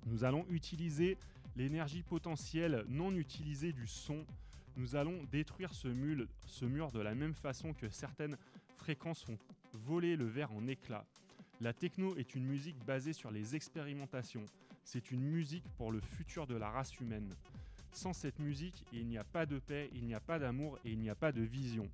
Nous 0.07 0.23
allons 0.23 0.45
utiliser 0.49 1.17
l'énergie 1.55 2.03
potentielle 2.03 2.85
non 2.87 3.15
utilisée 3.15 3.73
du 3.73 3.87
son. 3.87 4.25
Nous 4.77 4.95
allons 4.95 5.23
détruire 5.31 5.73
ce 5.73 5.87
mur, 5.87 6.91
de 6.91 6.99
la 6.99 7.15
même 7.15 7.33
façon 7.33 7.73
que 7.73 7.89
certaines 7.89 8.37
fréquences 8.77 9.23
font 9.23 9.37
voler 9.73 10.15
le 10.15 10.25
verre 10.25 10.51
en 10.53 10.67
éclats. 10.67 11.05
La 11.59 11.73
techno 11.73 12.15
est 12.15 12.33
une 12.35 12.45
musique 12.45 12.83
basée 12.85 13.13
sur 13.13 13.31
les 13.31 13.55
expérimentations. 13.55 14.45
C'est 14.83 15.11
une 15.11 15.21
musique 15.21 15.67
pour 15.77 15.91
le 15.91 15.99
futur 15.99 16.47
de 16.47 16.55
la 16.55 16.69
race 16.69 16.99
humaine. 16.99 17.29
Sans 17.91 18.13
cette 18.13 18.39
musique, 18.39 18.83
il 18.93 19.05
n'y 19.05 19.17
a 19.17 19.23
pas 19.23 19.45
de 19.45 19.59
paix, 19.59 19.89
il 19.93 20.05
n'y 20.05 20.15
a 20.15 20.19
pas 20.19 20.39
d'amour 20.39 20.79
et 20.85 20.91
il 20.91 20.99
n'y 20.99 21.09
a 21.09 21.15
pas 21.15 21.31
de 21.31 21.41
vision. 21.41 21.87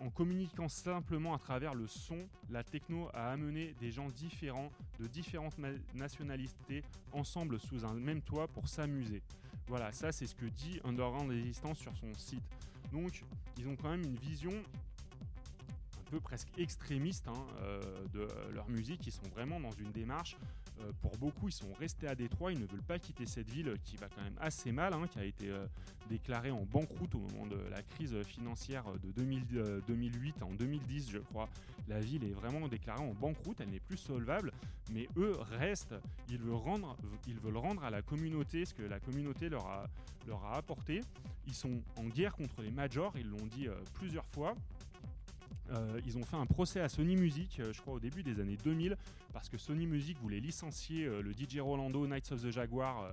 En 0.00 0.10
communiquant 0.10 0.68
simplement 0.68 1.34
à 1.34 1.38
travers 1.38 1.74
le 1.74 1.86
son, 1.86 2.18
la 2.50 2.64
techno 2.64 3.08
a 3.14 3.30
amené 3.30 3.74
des 3.80 3.92
gens 3.92 4.08
différents, 4.08 4.70
de 4.98 5.06
différentes 5.06 5.56
nationalités, 5.94 6.82
ensemble 7.12 7.60
sous 7.60 7.84
un 7.84 7.94
même 7.94 8.20
toit 8.20 8.48
pour 8.48 8.68
s'amuser. 8.68 9.22
Voilà, 9.68 9.92
ça 9.92 10.10
c'est 10.10 10.26
ce 10.26 10.34
que 10.34 10.46
dit 10.46 10.80
Underground 10.84 11.30
Resistance 11.30 11.78
sur 11.78 11.96
son 11.96 12.12
site. 12.14 12.42
Donc, 12.90 13.24
ils 13.58 13.68
ont 13.68 13.76
quand 13.76 13.90
même 13.90 14.02
une 14.02 14.16
vision 14.16 14.52
presque 16.20 16.48
extrémiste 16.58 17.28
hein, 17.28 17.46
euh, 17.62 17.80
de 18.12 18.28
leur 18.52 18.68
musique. 18.68 19.06
Ils 19.06 19.12
sont 19.12 19.28
vraiment 19.34 19.60
dans 19.60 19.72
une 19.72 19.92
démarche 19.92 20.36
euh, 20.80 20.92
pour 21.00 21.16
beaucoup, 21.18 21.48
ils 21.48 21.52
sont 21.52 21.72
restés 21.78 22.08
à 22.08 22.14
Détroit, 22.14 22.52
ils 22.52 22.58
ne 22.58 22.66
veulent 22.66 22.82
pas 22.82 22.98
quitter 22.98 23.26
cette 23.26 23.50
ville 23.50 23.74
qui 23.84 23.96
va 23.96 24.08
quand 24.08 24.22
même 24.22 24.36
assez 24.40 24.72
mal, 24.72 24.92
hein, 24.94 25.06
qui 25.10 25.18
a 25.18 25.24
été 25.24 25.50
euh, 25.50 25.66
déclarée 26.08 26.50
en 26.50 26.64
banqueroute 26.64 27.14
au 27.14 27.18
moment 27.18 27.46
de 27.46 27.58
la 27.70 27.82
crise 27.82 28.16
financière 28.22 28.84
de 29.02 29.12
2008, 29.12 29.56
euh, 29.56 29.80
en 30.44 30.52
2010 30.52 31.10
je 31.10 31.18
crois. 31.18 31.48
La 31.88 32.00
ville 32.00 32.24
est 32.24 32.32
vraiment 32.32 32.68
déclarée 32.68 33.02
en 33.02 33.12
banqueroute, 33.12 33.60
elle 33.60 33.70
n'est 33.70 33.80
plus 33.80 33.96
solvable, 33.96 34.52
mais 34.92 35.08
eux 35.16 35.36
restent, 35.58 35.94
ils 36.28 36.38
veulent 36.38 36.54
rendre, 36.54 36.96
ils 37.26 37.38
veulent 37.38 37.56
rendre 37.56 37.84
à 37.84 37.90
la 37.90 38.02
communauté 38.02 38.64
ce 38.64 38.72
que 38.72 38.82
la 38.82 39.00
communauté 39.00 39.48
leur 39.48 39.66
a 39.66 40.56
apporté. 40.56 41.00
Ils 41.46 41.54
sont 41.54 41.82
en 41.96 42.04
guerre 42.04 42.34
contre 42.36 42.62
les 42.62 42.70
majors, 42.70 43.12
ils 43.16 43.28
l'ont 43.28 43.46
dit 43.46 43.66
plusieurs 43.94 44.26
fois. 44.26 44.54
Euh, 45.70 46.00
ils 46.04 46.18
ont 46.18 46.24
fait 46.24 46.36
un 46.36 46.46
procès 46.46 46.80
à 46.80 46.88
Sony 46.88 47.16
Music, 47.16 47.60
euh, 47.60 47.72
je 47.72 47.80
crois 47.80 47.94
au 47.94 48.00
début 48.00 48.22
des 48.22 48.40
années 48.40 48.58
2000, 48.62 48.96
parce 49.32 49.48
que 49.48 49.58
Sony 49.58 49.86
Music 49.86 50.18
voulait 50.20 50.40
licencier 50.40 51.06
euh, 51.06 51.22
le 51.22 51.32
DJ 51.32 51.60
Rolando 51.60 52.06
Knights 52.06 52.32
of 52.32 52.42
the 52.42 52.50
Jaguar 52.50 53.08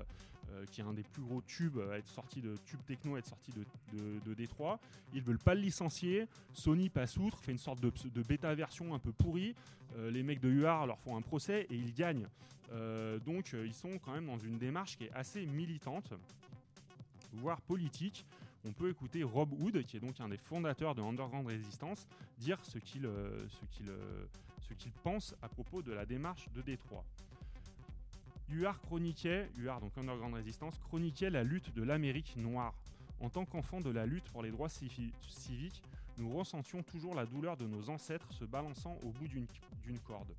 qui 0.71 0.81
est 0.81 0.83
un 0.83 0.93
des 0.93 1.03
plus 1.03 1.21
gros 1.21 1.41
tubes 1.43 1.77
à 1.91 1.99
être 1.99 2.07
sorti 2.07 2.41
de 2.41 2.55
tube 2.65 2.79
techno, 2.87 3.13
à 3.15 3.19
être 3.19 3.27
sorti 3.27 3.51
de, 3.51 3.63
de, 3.95 4.19
de 4.25 4.33
Détroit. 4.33 4.79
Ils 5.13 5.21
veulent 5.21 5.37
pas 5.37 5.53
le 5.53 5.61
licencier. 5.61 6.27
Sony 6.53 6.89
passe 6.89 7.17
outre, 7.17 7.37
fait 7.37 7.51
une 7.51 7.59
sorte 7.59 7.79
de, 7.79 7.91
de 8.11 8.23
bêta 8.23 8.55
version 8.55 8.95
un 8.95 8.97
peu 8.97 9.11
pourrie. 9.11 9.53
Les 9.95 10.23
mecs 10.23 10.39
de 10.39 10.49
UR 10.49 10.87
leur 10.87 10.97
font 10.97 11.15
un 11.15 11.21
procès 11.21 11.67
et 11.69 11.75
ils 11.75 11.93
gagnent. 11.93 12.25
Donc 13.27 13.53
ils 13.53 13.75
sont 13.75 13.99
quand 13.99 14.11
même 14.11 14.25
dans 14.25 14.39
une 14.39 14.57
démarche 14.57 14.97
qui 14.97 15.03
est 15.03 15.11
assez 15.13 15.45
militante, 15.45 16.13
voire 17.31 17.61
politique. 17.61 18.25
On 18.65 18.71
peut 18.73 18.89
écouter 18.89 19.23
Rob 19.23 19.53
Wood, 19.53 19.83
qui 19.83 19.97
est 19.97 19.99
donc 19.99 20.19
un 20.19 20.29
des 20.29 20.37
fondateurs 20.37 20.95
de 20.95 21.01
Underground 21.01 21.47
Resistance, 21.47 22.07
dire 22.37 22.59
ce 22.63 22.77
qu'il 22.77 23.09
ce 24.69 24.73
qu'il 24.73 24.91
pense 25.03 25.35
à 25.41 25.49
propos 25.49 25.81
de 25.81 25.91
la 25.91 26.05
démarche 26.05 26.47
de 26.53 26.61
Détroit. 26.61 27.03
UR 28.49 28.79
chroniquait, 28.81 29.49
donc 29.81 29.97
Underground 29.97 30.35
Resistance, 30.35 30.77
chroniquait 30.79 31.29
la 31.29 31.43
lutte 31.43 31.73
de 31.73 31.83
l'Amérique 31.83 32.35
noire. 32.35 32.73
En 33.19 33.29
tant 33.29 33.45
qu'enfant 33.45 33.81
de 33.81 33.89
la 33.89 34.05
lutte 34.05 34.29
pour 34.31 34.43
les 34.43 34.51
droits 34.51 34.69
civiques, 34.69 35.83
nous 36.17 36.29
ressentions 36.35 36.83
toujours 36.83 37.15
la 37.15 37.25
douleur 37.25 37.57
de 37.57 37.65
nos 37.65 37.89
ancêtres 37.89 38.31
se 38.33 38.45
balançant 38.45 38.97
au 39.03 39.09
bout 39.09 39.27
d'une 39.27 39.99
corde. 39.99 40.33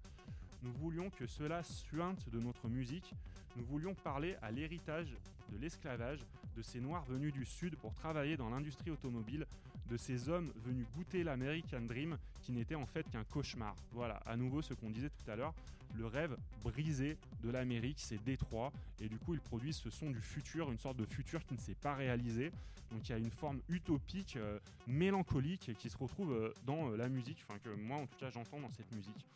Nous 0.62 0.72
voulions 0.72 1.10
que 1.10 1.26
cela 1.26 1.62
suinte 1.62 2.28
de 2.28 2.38
notre 2.38 2.68
musique, 2.68 3.14
nous 3.56 3.64
voulions 3.64 3.94
parler 3.94 4.36
à 4.42 4.50
l'héritage 4.50 5.16
de 5.50 5.58
l'esclavage, 5.58 6.20
de 6.56 6.62
ces 6.62 6.80
Noirs 6.80 7.04
venus 7.04 7.32
du 7.32 7.44
Sud 7.44 7.76
pour 7.76 7.94
travailler 7.94 8.36
dans 8.36 8.50
l'industrie 8.50 8.90
automobile, 8.90 9.46
de 9.88 9.96
ces 9.96 10.28
hommes 10.28 10.52
venus 10.64 10.86
goûter 10.94 11.24
l'American 11.24 11.82
Dream 11.82 12.16
qui 12.42 12.52
n'était 12.52 12.76
en 12.76 12.86
fait 12.86 13.08
qu'un 13.10 13.24
cauchemar. 13.24 13.74
Voilà, 13.92 14.16
à 14.26 14.36
nouveau 14.36 14.62
ce 14.62 14.74
qu'on 14.74 14.90
disait 14.90 15.10
tout 15.10 15.30
à 15.30 15.36
l'heure, 15.36 15.54
le 15.96 16.06
rêve 16.06 16.36
brisé 16.62 17.16
de 17.42 17.50
l'Amérique, 17.50 17.98
c'est 17.98 18.22
Détroit, 18.22 18.72
et 19.00 19.08
du 19.08 19.18
coup 19.18 19.34
ils 19.34 19.40
produisent 19.40 19.78
ce 19.78 19.90
son 19.90 20.10
du 20.10 20.20
futur, 20.20 20.70
une 20.70 20.78
sorte 20.78 20.96
de 20.96 21.04
futur 21.04 21.44
qui 21.44 21.54
ne 21.54 21.58
s'est 21.58 21.74
pas 21.74 21.94
réalisé. 21.94 22.52
Donc 22.92 23.08
il 23.08 23.12
y 23.12 23.14
a 23.14 23.18
une 23.18 23.30
forme 23.30 23.60
utopique, 23.68 24.36
euh, 24.36 24.58
mélancolique 24.86 25.72
qui 25.78 25.90
se 25.90 25.96
retrouve 25.96 26.32
euh, 26.32 26.52
dans 26.66 26.90
euh, 26.90 26.96
la 26.96 27.08
musique, 27.08 27.38
enfin 27.46 27.58
que 27.58 27.70
moi 27.70 27.98
en 27.98 28.06
tout 28.06 28.18
cas 28.18 28.30
j'entends 28.30 28.60
dans 28.60 28.70
cette 28.70 28.90
musique. 28.92 29.26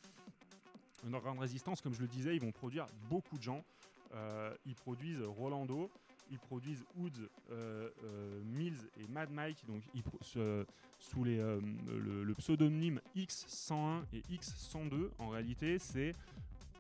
Underground 1.06 1.38
Résistance, 1.38 1.80
comme 1.80 1.94
je 1.94 2.00
le 2.00 2.08
disais, 2.08 2.34
ils 2.34 2.40
vont 2.40 2.52
produire 2.52 2.86
beaucoup 3.08 3.36
de 3.36 3.42
gens. 3.42 3.62
Ils 4.64 4.74
produisent 4.74 5.22
Rolando, 5.22 5.90
ils 6.30 6.38
produisent 6.38 6.84
Woods, 6.96 7.28
Mills 8.44 8.88
et 8.98 9.08
Mad 9.10 9.30
Mike, 9.30 9.64
donc 9.66 9.82
sous 11.00 11.24
le, 11.24 12.34
pseudonyme 12.38 13.00
X101 13.16 14.02
et 14.12 14.20
X102. 14.34 15.10
En 15.18 15.28
réalité, 15.28 15.78
c'est 15.78 16.12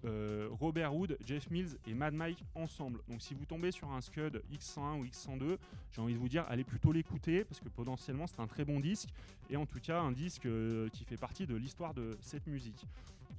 euh, 0.04 0.48
Robert 0.60 0.94
Wood, 0.94 1.16
Jeff 1.24 1.50
Mills 1.50 1.78
et 1.86 1.94
Mad 1.94 2.14
Mike 2.14 2.44
ensemble. 2.54 3.00
Donc 3.08 3.22
si 3.22 3.34
vous 3.34 3.46
tombez 3.46 3.70
sur 3.70 3.90
un 3.90 4.00
Scud 4.00 4.42
X101 4.52 5.00
ou 5.00 5.04
X102, 5.06 5.56
j'ai 5.92 6.02
envie 6.02 6.14
de 6.14 6.18
vous 6.18 6.28
dire, 6.28 6.44
allez 6.48 6.64
plutôt 6.64 6.92
l'écouter 6.92 7.44
parce 7.44 7.60
que 7.60 7.68
potentiellement 7.68 8.26
c'est 8.26 8.40
un 8.40 8.46
très 8.46 8.64
bon 8.64 8.80
disque 8.80 9.08
et 9.48 9.56
en 9.56 9.64
tout 9.64 9.80
cas 9.80 10.00
un 10.00 10.12
disque 10.12 10.46
euh, 10.46 10.88
qui 10.90 11.04
fait 11.04 11.16
partie 11.16 11.46
de 11.46 11.54
l'histoire 11.54 11.94
de 11.94 12.18
cette 12.20 12.46
musique. 12.46 12.86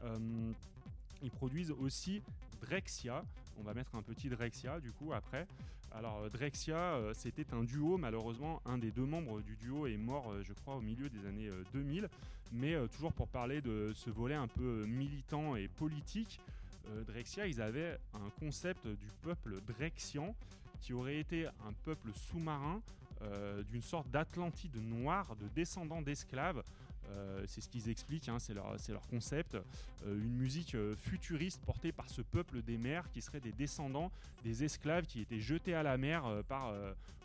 Euh, 0.03 0.17
ils 1.21 1.31
produisent 1.31 1.71
aussi 1.71 2.21
Drexia. 2.61 3.23
On 3.59 3.63
va 3.63 3.73
mettre 3.73 3.95
un 3.95 4.01
petit 4.01 4.29
Drexia 4.29 4.79
du 4.79 4.91
coup 4.91 5.13
après. 5.13 5.47
Alors 5.91 6.29
Drexia, 6.29 6.99
c'était 7.13 7.53
un 7.53 7.63
duo. 7.63 7.97
Malheureusement, 7.97 8.61
un 8.65 8.77
des 8.77 8.91
deux 8.91 9.05
membres 9.05 9.41
du 9.41 9.55
duo 9.55 9.87
est 9.87 9.97
mort, 9.97 10.33
je 10.43 10.51
crois, 10.53 10.75
au 10.75 10.81
milieu 10.81 11.09
des 11.09 11.25
années 11.25 11.49
2000. 11.73 12.09
Mais 12.51 12.75
toujours 12.89 13.13
pour 13.13 13.27
parler 13.27 13.61
de 13.61 13.93
ce 13.95 14.09
volet 14.09 14.35
un 14.35 14.47
peu 14.47 14.85
militant 14.85 15.55
et 15.55 15.69
politique, 15.69 16.39
euh, 16.91 17.03
Drexia, 17.03 17.47
ils 17.47 17.61
avaient 17.61 17.97
un 18.13 18.29
concept 18.39 18.87
du 18.87 19.07
peuple 19.21 19.61
drexian 19.67 20.35
qui 20.81 20.93
aurait 20.93 21.17
été 21.17 21.47
un 21.47 21.73
peuple 21.83 22.09
sous-marin 22.13 22.81
euh, 23.21 23.63
d'une 23.63 23.81
sorte 23.81 24.09
d'Atlantide 24.09 24.75
noire, 24.83 25.35
de 25.37 25.47
descendants 25.47 26.01
d'esclaves. 26.01 26.63
Euh, 27.09 27.43
c'est 27.47 27.61
ce 27.61 27.69
qu'ils 27.69 27.89
expliquent, 27.89 28.29
hein, 28.29 28.39
c'est 28.39 28.53
leur, 28.53 29.07
concept. 29.09 29.57
une 30.05 30.35
musique 30.37 30.75
futuriste 30.97 31.61
portée 31.65 31.91
par 31.91 32.09
ce 32.09 32.21
peuple 32.21 32.61
des 32.61 32.77
mers 32.77 33.09
qui 33.11 33.21
serait 33.21 33.39
des 33.39 33.51
descendants 33.51 34.11
des 34.43 34.63
esclaves 34.63 35.05
qui 35.05 35.21
étaient 35.21 35.39
jetés 35.39 35.73
à 35.73 35.83
la 35.83 35.97
mer 35.97 36.25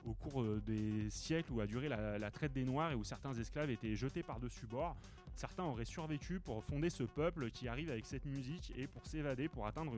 au 0.06 0.14
cours 0.14 0.44
des 0.66 1.08
siècles 1.10 1.52
où 1.52 1.60
a 1.60 1.66
duré 1.66 1.88
la, 1.88 2.30
traite 2.30 2.52
des 2.52 2.64
Noirs 2.64 2.92
et 2.92 2.94
où 2.94 3.04
certains 3.04 3.34
esclaves 3.34 3.70
étaient 3.70 3.96
jetés 3.96 4.22
par-dessus 4.22 4.66
bord 4.66 4.96
certains 5.40 5.64
auraient 5.64 5.86
survécu 5.86 6.38
pour 6.38 6.62
fonder 6.62 6.90
ce 6.90 7.02
peuple 7.02 7.50
qui 7.50 7.66
arrive 7.66 7.90
avec 7.90 8.04
cette 8.04 8.26
musique 8.26 8.72
et 8.76 8.86
pour 8.86 9.06
s'évader, 9.06 9.48
pour 9.48 9.66
atteindre 9.66 9.94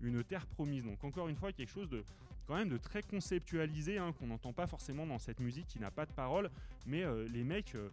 une, 0.00 0.24
terre 0.24 0.46
promise. 0.46 0.84
Donc 0.84 1.02
encore 1.02 1.28
une 1.28 1.34
fois, 1.34 1.52
quelque 1.52 1.72
chose 1.72 1.88
de 1.88 2.04
quand 2.46 2.54
même 2.54 2.68
de 2.68 2.78
très 2.78 3.02
conceptualisé, 3.02 3.98
hein, 3.98 4.12
qu'on 4.12 4.28
n'entend 4.28 4.52
pas 4.52 4.68
forcément 4.68 5.04
dans 5.04 5.18
cette 5.18 5.40
musique 5.40 5.66
qui 5.66 5.80
n'a 5.80 5.90
pas 5.90 6.06
de 6.06 6.12
parole, 6.12 6.48
mais 6.86 7.02
euh, 7.02 7.26
les 7.28 7.42
mecs 7.42 7.74
euh, 7.74 7.88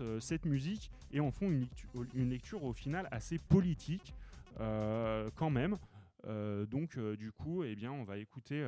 euh, 0.00 0.20
cette 0.20 0.44
musique 0.44 0.90
et 1.12 1.20
en 1.20 1.30
font 1.30 1.50
une 1.50 1.60
lecture, 1.60 1.90
une 2.14 2.30
lecture 2.30 2.64
au 2.64 2.72
final 2.72 3.08
assez 3.10 3.38
politique 3.38 4.14
quand 4.58 5.50
même. 5.50 5.78
donc 6.70 6.98
du 6.98 7.32
coup, 7.32 7.64
eh 7.64 7.74
bien, 7.74 7.90
on 7.90 8.04
va 8.04 8.18
écouter, 8.18 8.62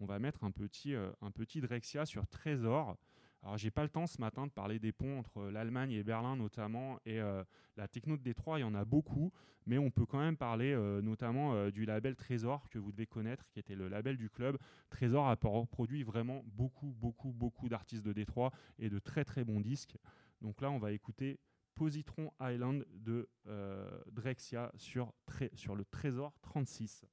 on 0.00 0.06
va 0.06 0.18
mettre 0.18 0.44
un 0.44 0.50
petit, 0.52 0.94
un 0.94 1.30
petit 1.30 1.60
Drexia 1.60 2.06
sur 2.06 2.26
Trésor. 2.28 2.96
Alors, 3.42 3.56
j'ai 3.56 3.70
pas 3.70 3.82
le 3.82 3.88
temps 3.88 4.06
ce 4.06 4.20
matin 4.20 4.46
de 4.46 4.52
parler 4.52 4.78
des 4.78 4.92
ponts 4.92 5.18
entre 5.18 5.44
l'Allemagne 5.44 5.92
et 5.92 6.02
Berlin 6.02 6.36
notamment, 6.36 6.98
et 7.06 7.20
euh, 7.20 7.42
la 7.76 7.88
techno 7.88 8.16
de 8.16 8.22
Détroit, 8.22 8.58
il 8.58 8.62
y 8.62 8.64
en 8.64 8.74
a 8.74 8.84
beaucoup, 8.84 9.32
mais 9.64 9.78
on 9.78 9.90
peut 9.90 10.04
quand 10.04 10.18
même 10.18 10.36
parler 10.36 10.72
euh, 10.72 11.00
notamment 11.00 11.54
euh, 11.54 11.70
du 11.70 11.86
label 11.86 12.16
Trésor 12.16 12.68
que 12.68 12.78
vous 12.78 12.92
devez 12.92 13.06
connaître, 13.06 13.48
qui 13.48 13.58
était 13.58 13.74
le 13.74 13.88
label 13.88 14.18
du 14.18 14.28
club. 14.28 14.58
Trésor 14.90 15.28
a 15.28 15.36
produit 15.36 16.02
vraiment 16.02 16.42
beaucoup, 16.44 16.94
beaucoup, 16.98 17.32
beaucoup 17.32 17.70
d'artistes 17.70 18.04
de 18.04 18.12
Détroit 18.12 18.52
et 18.78 18.90
de 18.90 18.98
très, 18.98 19.24
très 19.24 19.44
bons 19.44 19.60
disques. 19.60 19.96
Donc 20.42 20.60
là, 20.60 20.70
on 20.70 20.78
va 20.78 20.92
écouter 20.92 21.38
Positron 21.74 22.30
Island 22.42 22.84
de 22.92 23.28
Drexia 24.10 24.70
sur, 24.76 25.14
sur 25.54 25.76
le 25.76 25.84
Trésor 25.86 26.34
36. 26.42 27.06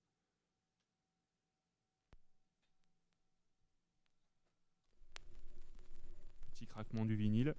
Petit 6.57 6.65
craquement 6.65 7.05
du 7.05 7.15
vinyle. 7.15 7.53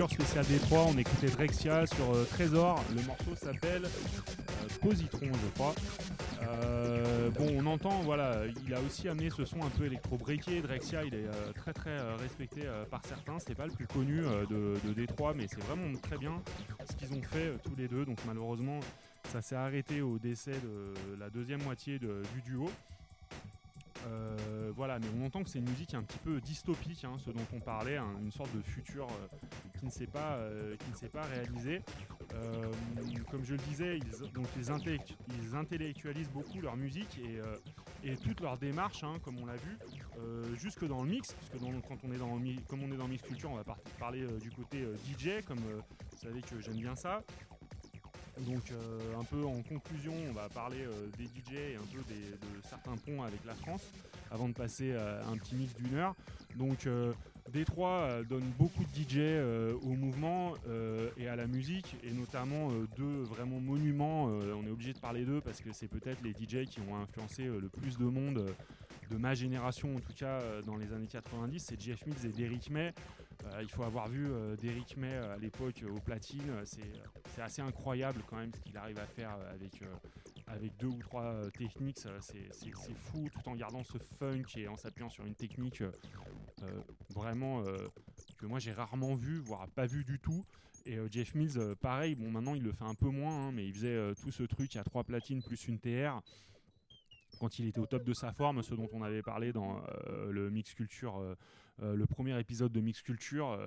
Culture 0.00 0.26
spéciale 0.26 0.46
Détroit. 0.46 0.86
On 0.88 0.96
écoutait 0.96 1.26
Drexia 1.26 1.86
sur 1.86 2.14
euh, 2.14 2.24
Trésor. 2.24 2.82
Le 2.96 3.02
morceau 3.02 3.36
s'appelle 3.36 3.84
euh, 3.84 4.68
Positron, 4.80 5.26
je 5.26 5.48
crois. 5.54 5.74
Euh, 6.42 7.28
bon, 7.28 7.48
on 7.58 7.66
entend, 7.66 8.00
voilà, 8.00 8.44
il 8.66 8.72
a 8.72 8.80
aussi 8.80 9.10
amené 9.10 9.28
ce 9.28 9.44
son 9.44 9.60
un 9.62 9.68
peu 9.68 9.84
électro-breaké. 9.84 10.62
Drexia, 10.62 11.04
il 11.04 11.14
est 11.14 11.28
très 11.54 11.74
très 11.74 11.98
respecté 12.14 12.62
par 12.90 13.04
certains. 13.04 13.38
C'est 13.40 13.54
pas 13.54 13.66
le 13.66 13.72
plus 13.72 13.86
connu 13.86 14.22
de, 14.48 14.76
de 14.82 14.94
Détroit, 14.94 15.34
mais 15.36 15.46
c'est 15.48 15.60
vraiment 15.60 15.94
très 16.00 16.16
bien 16.16 16.40
ce 16.88 16.96
qu'ils 16.96 17.12
ont 17.12 17.22
fait 17.22 17.52
tous 17.62 17.76
les 17.76 17.86
deux. 17.86 18.06
Donc 18.06 18.16
malheureusement, 18.26 18.80
ça 19.28 19.42
s'est 19.42 19.56
arrêté 19.56 20.00
au 20.00 20.18
décès 20.18 20.52
de 20.52 21.20
la 21.20 21.28
deuxième 21.28 21.62
moitié 21.62 21.98
du 21.98 22.42
duo. 22.42 22.70
Euh, 24.06 24.72
voilà, 24.74 24.98
mais 24.98 25.06
on 25.18 25.26
entend 25.26 25.42
que 25.42 25.50
c'est 25.50 25.58
une 25.58 25.68
musique 25.68 25.94
un 25.94 26.02
petit 26.02 26.18
peu 26.18 26.40
dystopique, 26.40 27.04
hein, 27.04 27.16
ce 27.18 27.30
dont 27.30 27.46
on 27.54 27.60
parlait, 27.60 27.96
hein, 27.98 28.14
une 28.22 28.32
sorte 28.32 28.54
de 28.56 28.62
futur 28.62 29.06
euh, 29.06 29.26
qui 29.78 29.84
ne 29.86 29.90
s'est 29.90 30.06
pas, 30.06 30.36
euh, 30.36 30.76
qui 30.76 30.90
ne 30.90 30.94
s'est 30.96 31.08
pas 31.08 31.22
réalisé. 31.22 31.82
Comme 33.30 33.44
je 33.44 33.52
le 33.52 33.58
disais, 33.58 33.98
ils, 33.98 34.32
donc 34.32 34.46
intellectualisent 35.54 36.30
beaucoup 36.30 36.60
leur 36.60 36.76
musique 36.76 37.18
et, 37.18 38.08
et 38.08 38.16
toute 38.16 38.40
leur 38.40 38.56
démarche, 38.56 39.02
hein, 39.04 39.14
comme 39.22 39.38
on 39.38 39.46
l'a 39.46 39.56
vu, 39.56 39.76
jusque 40.56 40.86
dans 40.86 41.02
le 41.02 41.08
mix, 41.10 41.32
parce 41.32 41.48
que 41.50 41.58
dans- 41.58 41.80
quand 41.80 41.98
on 42.04 42.12
est 42.12 42.18
dans 42.18 42.38
comme 42.68 42.82
on 42.82 42.92
est 42.92 42.96
dans 42.96 43.08
mix 43.08 43.22
culture, 43.22 43.50
on 43.50 43.56
va 43.56 43.64
par- 43.64 43.80
parler 43.98 44.26
du 44.40 44.50
côté 44.50 44.84
DJ, 45.06 45.42
comme 45.46 45.58
vous 45.58 46.18
savez 46.18 46.40
que 46.40 46.60
j'aime 46.60 46.76
bien 46.78 46.94
ça. 46.94 47.22
Donc 48.46 48.70
euh, 48.72 49.20
un 49.20 49.24
peu 49.24 49.44
en 49.44 49.60
conclusion, 49.62 50.12
on 50.28 50.32
va 50.32 50.48
parler 50.48 50.78
euh, 50.80 51.06
des 51.18 51.24
DJ 51.24 51.72
et 51.72 51.76
un 51.76 51.86
peu 51.92 51.98
de 51.98 52.68
certains 52.68 52.96
ponts 52.96 53.22
avec 53.22 53.44
la 53.44 53.54
France 53.54 53.82
avant 54.30 54.48
de 54.48 54.54
passer 54.54 54.94
à 54.94 55.26
un 55.28 55.36
petit 55.36 55.54
mix 55.54 55.74
d'une 55.74 55.94
heure. 55.96 56.14
Donc 56.56 56.86
euh, 56.86 57.12
Détroit 57.52 58.02
euh, 58.02 58.22
donne 58.24 58.44
beaucoup 58.58 58.84
de 58.84 58.88
DJ 58.94 59.16
euh, 59.18 59.74
au 59.82 59.90
mouvement 59.94 60.54
euh, 60.68 61.10
et 61.16 61.28
à 61.28 61.36
la 61.36 61.46
musique 61.46 61.96
et 62.04 62.12
notamment 62.12 62.70
euh, 62.70 62.86
deux 62.96 63.22
vraiment 63.24 63.60
monuments. 63.60 64.28
euh, 64.30 64.54
on 64.54 64.66
est 64.66 64.70
obligé 64.70 64.92
de 64.92 64.98
parler 64.98 65.24
d'eux 65.24 65.40
parce 65.40 65.60
que 65.60 65.72
c'est 65.72 65.88
peut-être 65.88 66.22
les 66.22 66.30
DJ 66.32 66.66
qui 66.68 66.80
ont 66.80 66.96
influencé 66.96 67.46
euh, 67.46 67.60
le 67.60 67.68
plus 67.68 67.98
de 67.98 68.04
monde 68.04 68.38
euh, 68.38 68.52
de 69.10 69.16
ma 69.16 69.34
génération 69.34 69.96
en 69.96 70.00
tout 70.00 70.14
cas 70.14 70.40
euh, 70.40 70.62
dans 70.62 70.76
les 70.76 70.92
années 70.92 71.08
90. 71.08 71.58
C'est 71.60 71.80
Jeff 71.80 72.06
Mills 72.06 72.24
et 72.24 72.28
Derrick 72.28 72.70
May. 72.70 72.94
Euh, 73.44 73.62
il 73.62 73.68
faut 73.68 73.82
avoir 73.82 74.08
vu 74.08 74.30
euh, 74.30 74.56
Derrick 74.56 74.96
May 74.96 75.14
à 75.14 75.36
l'époque 75.36 75.84
au 75.88 76.00
platine. 76.00 76.52
C'est 76.64 77.42
assez 77.42 77.60
incroyable 77.60 78.22
quand 78.28 78.36
même 78.36 78.52
ce 78.54 78.60
qu'il 78.60 78.76
arrive 78.76 78.98
à 78.98 79.06
faire 79.06 79.36
avec, 79.52 79.82
avec 80.46 80.76
deux 80.76 80.88
ou 80.88 80.98
trois 80.98 81.34
techniques. 81.58 81.98
C'est 82.20 82.70
fou 82.94 83.28
tout 83.32 83.48
en 83.48 83.54
gardant 83.54 83.82
ce 83.82 83.98
funk 83.98 84.44
et 84.56 84.68
en 84.68 84.76
s'appuyant 84.76 85.10
sur 85.10 85.26
une 85.26 85.34
technique 85.34 85.82
vraiment 87.14 87.64
que 88.38 88.46
moi 88.46 88.58
j'ai 88.58 88.72
rarement 88.72 89.14
vu, 89.14 89.38
voire 89.38 89.66
pas 89.68 89.86
vu 89.86 90.04
du 90.04 90.18
tout. 90.18 90.44
Et 90.86 90.98
Jeff 91.10 91.34
Mills, 91.34 91.74
pareil, 91.80 92.14
bon 92.14 92.30
maintenant 92.30 92.54
il 92.54 92.62
le 92.62 92.72
fait 92.72 92.84
un 92.84 92.94
peu 92.94 93.08
moins, 93.08 93.48
hein, 93.48 93.52
mais 93.52 93.66
il 93.66 93.72
faisait 93.72 94.14
tout 94.20 94.30
ce 94.30 94.42
truc 94.42 94.76
à 94.76 94.84
trois 94.84 95.04
platines 95.04 95.42
plus 95.42 95.66
une 95.68 95.78
TR 95.78 96.20
quand 97.40 97.58
il 97.58 97.66
était 97.66 97.80
au 97.80 97.86
top 97.86 98.04
de 98.04 98.12
sa 98.12 98.32
forme, 98.32 98.62
ce 98.62 98.74
dont 98.74 98.88
on 98.92 99.02
avait 99.02 99.22
parlé 99.22 99.52
dans 99.52 99.78
euh, 100.08 100.30
le 100.30 100.50
Mix 100.50 100.74
Culture, 100.74 101.18
euh, 101.18 101.34
euh, 101.82 101.96
le 101.96 102.06
premier 102.06 102.38
épisode 102.38 102.70
de 102.70 102.80
Mix 102.80 103.00
Culture, 103.00 103.58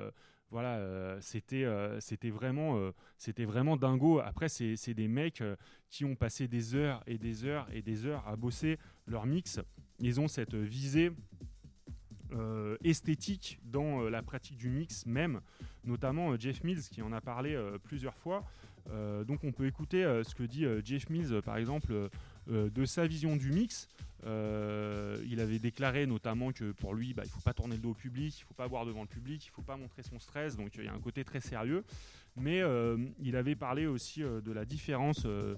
voilà, 0.51 1.19
c'était 1.19 1.65
c'était 1.99 2.29
vraiment 2.29 2.91
c'était 3.17 3.43
vraiment 3.43 3.75
dingo. 3.75 4.19
Après, 4.19 4.49
c'est 4.49 4.93
des 4.93 5.07
mecs 5.07 5.43
qui 5.89 6.05
ont 6.05 6.15
passé 6.15 6.47
des 6.47 6.75
heures 6.75 7.01
et 7.07 7.17
des 7.17 7.43
heures 7.43 7.67
et 7.73 7.81
des 7.81 8.05
heures 8.05 8.27
à 8.27 8.35
bosser 8.35 8.77
leur 9.07 9.25
mix. 9.25 9.59
Ils 9.97 10.21
ont 10.21 10.27
cette 10.27 10.53
visée 10.53 11.11
esthétique 12.83 13.59
dans 13.63 14.07
la 14.09 14.21
pratique 14.21 14.57
du 14.57 14.69
mix 14.69 15.07
même, 15.07 15.41
notamment 15.85 16.37
Jeff 16.37 16.63
Mills 16.63 16.83
qui 16.83 17.01
en 17.01 17.11
a 17.11 17.19
parlé 17.19 17.59
plusieurs 17.81 18.15
fois. 18.15 18.43
Donc 19.25 19.43
on 19.43 19.51
peut 19.51 19.65
écouter 19.65 20.03
ce 20.23 20.35
que 20.35 20.43
dit 20.43 20.67
Jeff 20.83 21.09
Mills 21.09 21.41
par 21.41 21.57
exemple 21.57 22.11
de 22.47 22.85
sa 22.85 23.07
vision 23.07 23.35
du 23.35 23.51
mix. 23.51 23.87
Euh, 24.25 25.21
il 25.29 25.41
avait 25.41 25.59
déclaré 25.59 26.05
notamment 26.05 26.53
que 26.53 26.71
pour 26.71 26.93
lui, 26.93 27.13
bah, 27.13 27.23
il 27.25 27.29
faut 27.29 27.41
pas 27.41 27.53
tourner 27.53 27.75
le 27.75 27.81
dos 27.81 27.89
au 27.89 27.93
public, 27.93 28.39
il 28.39 28.43
faut 28.43 28.53
pas 28.53 28.69
boire 28.69 28.85
devant 28.85 29.01
le 29.01 29.07
public, 29.07 29.45
il 29.45 29.49
faut 29.49 29.61
pas 29.61 29.75
montrer 29.75 30.01
son 30.01 30.17
stress, 30.17 30.55
donc 30.55 30.67
euh, 30.77 30.83
il 30.83 30.85
y 30.85 30.87
a 30.87 30.93
un 30.93 30.99
côté 30.99 31.25
très 31.25 31.41
sérieux. 31.41 31.83
Mais 32.37 32.61
euh, 32.61 32.97
il 33.21 33.35
avait 33.35 33.55
parlé 33.55 33.85
aussi 33.85 34.23
euh, 34.23 34.39
de 34.39 34.51
la 34.53 34.63
différence, 34.63 35.23
euh, 35.25 35.55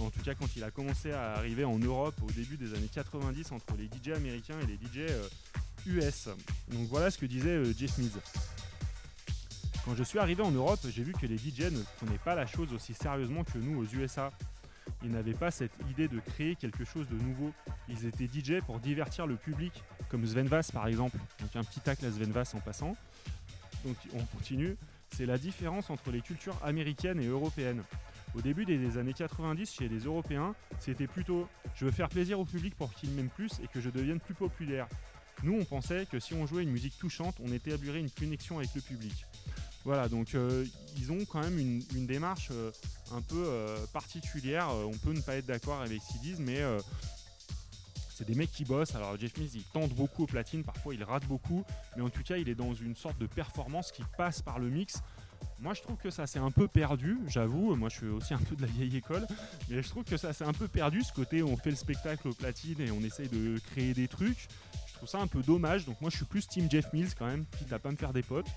en 0.00 0.08
tout 0.10 0.22
cas 0.22 0.34
quand 0.34 0.56
il 0.56 0.64
a 0.64 0.70
commencé 0.70 1.12
à 1.12 1.34
arriver 1.34 1.64
en 1.64 1.78
Europe 1.78 2.14
au 2.26 2.30
début 2.32 2.56
des 2.56 2.72
années 2.72 2.88
90 2.92 3.52
entre 3.52 3.74
les 3.76 3.84
DJ 3.86 4.16
américains 4.16 4.58
et 4.62 4.66
les 4.66 4.76
DJ 4.76 5.10
euh, 5.10 5.28
US. 5.86 6.28
Donc 6.72 6.88
voilà 6.88 7.10
ce 7.10 7.18
que 7.18 7.26
disait 7.26 7.50
euh, 7.50 7.72
Jeff 7.76 7.98
Mills. 7.98 8.10
Quand 9.84 9.94
je 9.94 10.02
suis 10.02 10.18
arrivé 10.18 10.42
en 10.42 10.50
Europe, 10.50 10.80
j'ai 10.88 11.02
vu 11.02 11.12
que 11.12 11.26
les 11.26 11.36
DJ 11.38 11.70
ne 11.70 11.82
prenaient 11.98 12.18
pas 12.24 12.34
la 12.34 12.46
chose 12.46 12.72
aussi 12.72 12.94
sérieusement 12.94 13.44
que 13.44 13.58
nous 13.58 13.78
aux 13.80 13.86
USA. 13.94 14.32
Ils 15.02 15.10
n'avaient 15.10 15.32
pas 15.32 15.50
cette 15.50 15.72
idée 15.90 16.08
de 16.08 16.20
créer 16.20 16.56
quelque 16.56 16.84
chose 16.84 17.08
de 17.08 17.16
nouveau. 17.16 17.52
Ils 17.88 18.06
étaient 18.06 18.26
DJ 18.26 18.60
pour 18.64 18.78
divertir 18.80 19.26
le 19.26 19.36
public, 19.36 19.72
comme 20.08 20.26
Sven 20.26 20.46
Vass 20.46 20.70
par 20.70 20.86
exemple. 20.86 21.18
Donc 21.40 21.54
un 21.56 21.64
petit 21.64 21.80
tacle 21.80 22.06
à 22.06 22.10
Sven 22.10 22.32
Vass 22.32 22.54
en 22.54 22.60
passant. 22.60 22.96
Donc 23.84 23.96
on 24.14 24.24
continue. 24.36 24.76
C'est 25.10 25.26
la 25.26 25.38
différence 25.38 25.90
entre 25.90 26.10
les 26.10 26.20
cultures 26.20 26.58
américaines 26.62 27.20
et 27.20 27.26
européennes. 27.26 27.82
Au 28.34 28.42
début 28.42 28.66
des 28.66 28.98
années 28.98 29.14
90, 29.14 29.72
chez 29.72 29.88
les 29.88 30.00
Européens, 30.00 30.54
c'était 30.80 31.06
plutôt 31.06 31.48
je 31.74 31.86
veux 31.86 31.90
faire 31.90 32.08
plaisir 32.08 32.38
au 32.38 32.44
public 32.44 32.74
pour 32.74 32.92
qu'il 32.92 33.10
m'aime 33.12 33.30
plus 33.30 33.52
et 33.62 33.68
que 33.68 33.80
je 33.80 33.88
devienne 33.88 34.20
plus 34.20 34.34
populaire. 34.34 34.86
Nous, 35.44 35.56
on 35.58 35.64
pensait 35.64 36.06
que 36.06 36.18
si 36.18 36.34
on 36.34 36.46
jouait 36.46 36.64
une 36.64 36.72
musique 36.72 36.98
touchante, 36.98 37.36
on 37.40 37.52
établirait 37.52 38.00
une 38.00 38.10
connexion 38.10 38.58
avec 38.58 38.74
le 38.74 38.80
public. 38.80 39.24
Voilà, 39.88 40.06
donc 40.10 40.34
euh, 40.34 40.66
ils 40.98 41.10
ont 41.12 41.24
quand 41.24 41.40
même 41.40 41.58
une, 41.58 42.06
démarche 42.06 42.50
euh, 42.52 42.70
un 43.10 43.22
peu 43.22 43.42
euh, 43.46 43.74
particulière. 43.94 44.68
On 44.68 44.98
peut 44.98 45.14
ne 45.14 45.20
pas 45.22 45.36
être 45.36 45.46
d'accord 45.46 45.80
avec 45.80 46.02
disent, 46.20 46.40
mais 46.40 46.58
c'est 48.14 48.26
des 48.26 48.34
mecs 48.34 48.52
qui 48.52 48.66
bossent. 48.66 48.94
Alors 48.94 49.16
Jeff 49.16 49.34
Mills, 49.38 49.52
il 49.54 49.62
tente 49.62 49.94
beaucoup 49.94 50.24
au 50.24 50.26
platine, 50.26 50.62
parfois 50.62 50.94
il 50.94 51.02
rate 51.02 51.24
beaucoup, 51.24 51.64
mais 51.96 52.02
en 52.02 52.10
tout 52.10 52.22
cas, 52.22 52.36
il 52.36 52.50
est 52.50 52.54
dans 52.54 52.74
une 52.74 52.94
sorte 52.94 53.18
de 53.18 53.24
performance 53.24 53.90
qui 53.90 54.02
passe 54.18 54.42
par 54.42 54.58
le 54.58 54.68
mix. 54.68 55.00
Moi, 55.58 55.72
je 55.72 55.80
trouve 55.80 55.96
que 55.96 56.10
ça 56.10 56.26
s'est 56.26 56.38
un 56.38 56.50
peu 56.50 56.68
perdu, 56.68 57.18
j'avoue. 57.26 57.74
Moi, 57.74 57.88
je 57.88 57.96
suis 57.96 58.08
aussi 58.08 58.34
un 58.34 58.38
peu 58.38 58.56
de 58.56 58.60
la 58.60 58.68
vieille 58.68 58.94
école, 58.94 59.26
mais 59.70 59.82
je 59.82 59.88
trouve 59.88 60.04
que 60.04 60.18
ça 60.18 60.34
s'est 60.34 60.44
un 60.44 60.52
peu 60.52 60.68
perdu 60.68 61.02
ce 61.02 61.14
côté 61.14 61.42
on 61.42 61.56
fait 61.56 61.70
le 61.70 61.76
spectacle 61.76 62.28
au 62.28 62.34
platine 62.34 62.78
et 62.82 62.90
on 62.90 63.00
essaye 63.00 63.28
de 63.28 63.58
créer 63.70 63.94
des 63.94 64.06
trucs. 64.06 64.48
Trouve 64.98 65.08
ça 65.08 65.20
un 65.20 65.26
peu 65.26 65.42
dommage. 65.42 65.86
Donc, 65.86 66.00
moi, 66.00 66.10
je 66.10 66.16
suis 66.16 66.24
plus 66.24 66.46
Team 66.46 66.68
Jeff 66.70 66.92
Mills 66.92 67.14
quand 67.16 67.26
même, 67.26 67.44
quitte 67.56 67.72
à 67.72 67.78
pas 67.78 67.90
me 67.90 67.96
faire 67.96 68.12
des 68.12 68.22
potes. 68.22 68.48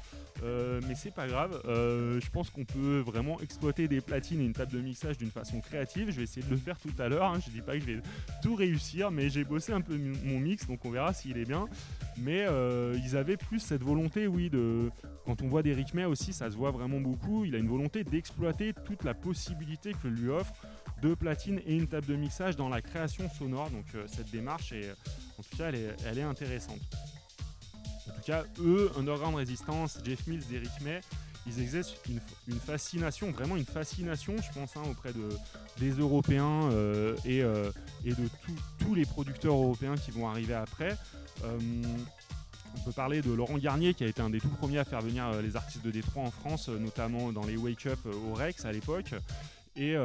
Euh, 0.44 0.82
mais 0.88 0.96
c'est 0.96 1.14
pas 1.14 1.28
grave. 1.28 1.62
Euh, 1.66 2.20
je 2.20 2.30
pense 2.32 2.50
qu'on 2.50 2.66
peut 2.66 3.00
vraiment 3.00 3.40
exploiter 3.42 3.88
des 3.88 4.02
platines 4.02 4.42
et 4.42 4.46
une 4.46 4.54
table 4.54 4.72
de 4.72 4.80
mixage 4.80 5.18
d'une 5.20 5.30
façon 5.30 5.60
créative. 5.62 6.10
Je 6.10 6.16
vais 6.18 6.24
essayer 6.24 6.44
de 6.44 6.50
le 6.50 6.58
faire 6.58 6.80
tout 6.80 6.94
à 7.00 7.10
l'heure. 7.10 7.26
hein. 7.26 7.40
Je 7.46 7.52
dis 7.52 7.62
pas 7.62 7.74
que 7.74 7.82
je 7.82 7.86
vais 7.86 8.02
tout 8.42 8.56
réussir, 8.56 9.12
mais 9.12 9.30
j'ai 9.30 9.44
bossé 9.44 9.72
un 9.72 9.82
peu 9.82 9.96
mon 10.24 10.40
mix, 10.40 10.66
donc 10.66 10.84
on 10.84 10.90
verra 10.90 11.14
s'il 11.14 11.38
est 11.38 11.46
bien. 11.46 11.68
Mais 12.18 12.46
euh, 12.48 12.98
ils 13.06 13.16
avaient 13.16 13.38
plus 13.38 13.60
cette 13.60 13.84
volonté, 13.84 14.26
oui, 14.26 14.50
de. 14.50 14.90
Quand 15.26 15.44
on 15.44 15.48
voit 15.48 15.62
d'Eric 15.62 15.94
May 15.94 16.06
aussi, 16.06 16.34
ça 16.34 16.50
se 16.50 16.56
voit 16.56 16.72
vraiment 16.72 17.00
beaucoup. 17.00 17.46
Il 17.46 17.54
a 17.54 17.60
une 17.60 17.68
volonté 17.70 18.04
d'exploiter 18.04 18.74
toute 18.86 19.04
la 19.04 19.14
possibilité 19.14 19.94
que 20.02 20.08
lui 20.08 20.30
offre 20.30 20.54
deux 21.04 21.16
platines 21.16 21.60
et 21.66 21.76
une 21.76 21.88
table 21.88 22.08
de 22.08 22.16
mixage 22.16 22.56
dans 22.56 22.70
la 22.70 22.82
création 22.82 23.30
sonore. 23.30 23.70
Donc 23.70 23.86
cette 24.08 24.32
démarche 24.32 24.72
est, 24.72 24.90
en 25.38 25.44
tout 25.44 25.58
cas, 25.58 25.70
elle 25.70 25.76
est, 25.76 25.96
elle 26.08 26.18
est 26.18 26.24
intéressante. 26.32 26.80
En 28.10 28.14
tout 28.14 28.22
cas, 28.26 28.44
eux, 28.60 28.92
Underground 28.98 29.36
Resistance, 29.36 30.00
Jeff 30.04 30.26
Mills, 30.28 30.44
Eric 30.52 30.72
May, 30.82 31.02
ils 31.48 31.60
exercent 31.60 31.96
une, 32.48 32.60
fascination, 32.60 33.32
vraiment 33.32 33.56
une 33.58 33.66
fascination, 33.66 34.36
je 34.38 34.60
pense, 34.60 34.78
hein, 34.78 34.84
auprès 34.90 35.12
de, 35.12 35.30
des 35.80 35.92
Européens 35.92 36.70
euh, 36.72 37.16
et, 37.26 37.42
euh, 37.42 37.72
et 38.06 38.12
de 38.12 38.28
tous- 38.80 38.94
les 38.94 39.06
producteurs 39.06 39.54
européens 39.54 39.96
qui 39.96 40.12
vont 40.12 40.28
arriver 40.28 40.54
après. 40.54 40.98
Euh, 41.46 41.58
on 42.76 42.80
peut 42.82 42.92
parler 42.92 43.22
de 43.22 43.32
Laurent 43.32 43.58
Garnier 43.58 43.94
qui 43.94 44.04
a 44.04 44.08
été 44.08 44.22
un 44.22 44.30
des 44.30 44.42
tout 44.42 44.50
premiers 44.50 44.80
à 44.80 44.84
faire 44.86 45.02
venir 45.02 45.32
les 45.42 45.56
artistes 45.56 45.84
de 45.84 45.92
Détroit 45.92 46.24
en 46.24 46.32
France, 46.32 46.68
notamment 46.68 47.32
dans 47.32 47.46
les 47.46 47.56
Wake 47.58 47.86
Up 47.88 48.00
au 48.06 48.34
Rex 48.34 48.66
à 48.66 48.72
l'époque. 48.72 49.14
Et 49.76 49.96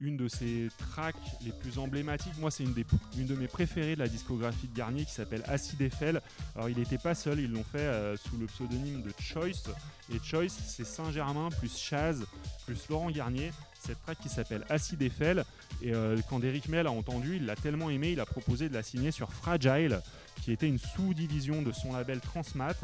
une 0.00 0.16
de 0.16 0.28
ses 0.28 0.68
tracks 0.78 1.16
les 1.44 1.52
plus 1.52 1.78
emblématiques, 1.78 2.36
moi 2.38 2.50
c'est 2.50 2.64
une, 2.64 2.74
une 3.16 3.26
de 3.26 3.34
mes 3.34 3.48
préférées 3.48 3.94
de 3.94 4.00
la 4.00 4.08
discographie 4.08 4.68
de 4.68 4.76
Garnier 4.76 5.04
qui 5.04 5.12
s'appelle 5.12 5.42
Acid 5.46 5.80
Eiffel. 5.80 6.20
Alors 6.54 6.68
il 6.68 6.76
n'était 6.78 6.98
pas 6.98 7.14
seul, 7.14 7.40
ils 7.40 7.50
l'ont 7.50 7.64
fait 7.64 7.78
euh, 7.78 8.16
sous 8.16 8.36
le 8.36 8.46
pseudonyme 8.46 9.02
de 9.02 9.12
Choice. 9.18 9.70
Et 10.12 10.18
Choice 10.22 10.50
c'est 10.50 10.84
Saint-Germain 10.84 11.48
plus 11.58 11.76
Chaz 11.76 12.24
plus 12.66 12.88
Laurent 12.88 13.10
Garnier. 13.10 13.52
Cette 13.78 14.02
track 14.02 14.18
qui 14.18 14.28
s'appelle 14.28 14.64
Acid 14.68 15.00
Eiffel. 15.00 15.44
Et 15.80 15.94
euh, 15.94 16.18
quand 16.28 16.40
Derrick 16.40 16.68
Mel 16.68 16.86
a 16.86 16.90
entendu, 16.90 17.36
il 17.36 17.46
l'a 17.46 17.54
tellement 17.54 17.88
aimé, 17.88 18.12
il 18.12 18.20
a 18.20 18.26
proposé 18.26 18.68
de 18.68 18.74
la 18.74 18.82
signer 18.82 19.12
sur 19.12 19.32
Fragile, 19.32 20.00
qui 20.42 20.50
était 20.50 20.66
une 20.66 20.78
sous-division 20.78 21.62
de 21.62 21.70
son 21.70 21.92
label 21.92 22.20
Transmat. 22.20 22.76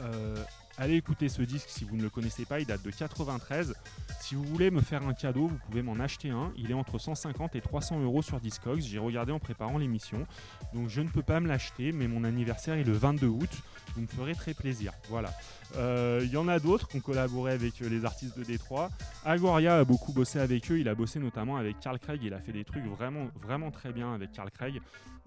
Euh, 0.00 0.36
allez 0.78 0.94
écouter 0.94 1.28
ce 1.28 1.42
disque 1.42 1.68
si 1.68 1.84
vous 1.84 1.96
ne 1.96 2.02
le 2.02 2.10
connaissez 2.10 2.44
pas, 2.44 2.60
il 2.60 2.66
date 2.66 2.82
de 2.82 2.90
93. 2.90 3.74
Si 4.20 4.34
vous 4.34 4.44
voulez 4.44 4.70
me 4.70 4.80
faire 4.80 5.06
un 5.06 5.14
cadeau, 5.14 5.48
vous 5.48 5.58
pouvez 5.66 5.82
m'en 5.82 5.98
acheter 6.00 6.30
un. 6.30 6.52
Il 6.56 6.70
est 6.70 6.74
entre 6.74 6.98
150 6.98 7.56
et 7.56 7.60
300 7.60 8.00
euros 8.02 8.22
sur 8.22 8.40
Discogs. 8.40 8.80
J'ai 8.80 8.98
regardé 8.98 9.32
en 9.32 9.38
préparant 9.38 9.78
l'émission. 9.78 10.26
Donc 10.74 10.88
je 10.88 11.00
ne 11.00 11.08
peux 11.08 11.22
pas 11.22 11.40
me 11.40 11.48
l'acheter, 11.48 11.92
mais 11.92 12.08
mon 12.08 12.24
anniversaire 12.24 12.74
est 12.74 12.84
le 12.84 12.92
22 12.92 13.26
août. 13.26 13.50
Vous 13.94 14.02
me 14.02 14.06
ferez 14.06 14.34
très 14.34 14.54
plaisir. 14.54 14.92
Voilà. 15.08 15.32
Euh, 15.76 16.20
Il 16.24 16.30
y 16.30 16.36
en 16.36 16.48
a 16.48 16.58
d'autres 16.58 16.88
qui 16.88 16.96
ont 16.96 17.00
collaboré 17.00 17.52
avec 17.52 17.80
euh, 17.82 17.88
les 17.88 18.04
artistes 18.04 18.38
de 18.38 18.44
Détroit. 18.44 18.90
Agoria 19.24 19.78
a 19.78 19.84
beaucoup 19.84 20.12
bossé 20.12 20.38
avec 20.38 20.70
eux. 20.70 20.78
Il 20.78 20.88
a 20.88 20.94
bossé 20.94 21.18
notamment 21.18 21.56
avec 21.56 21.80
Carl 21.80 21.98
Craig. 21.98 22.20
Il 22.22 22.34
a 22.34 22.40
fait 22.40 22.52
des 22.52 22.64
trucs 22.64 22.84
vraiment, 22.84 23.28
vraiment 23.40 23.70
très 23.70 23.92
bien 23.92 24.12
avec 24.12 24.32
Carl 24.32 24.50
Craig. 24.50 24.80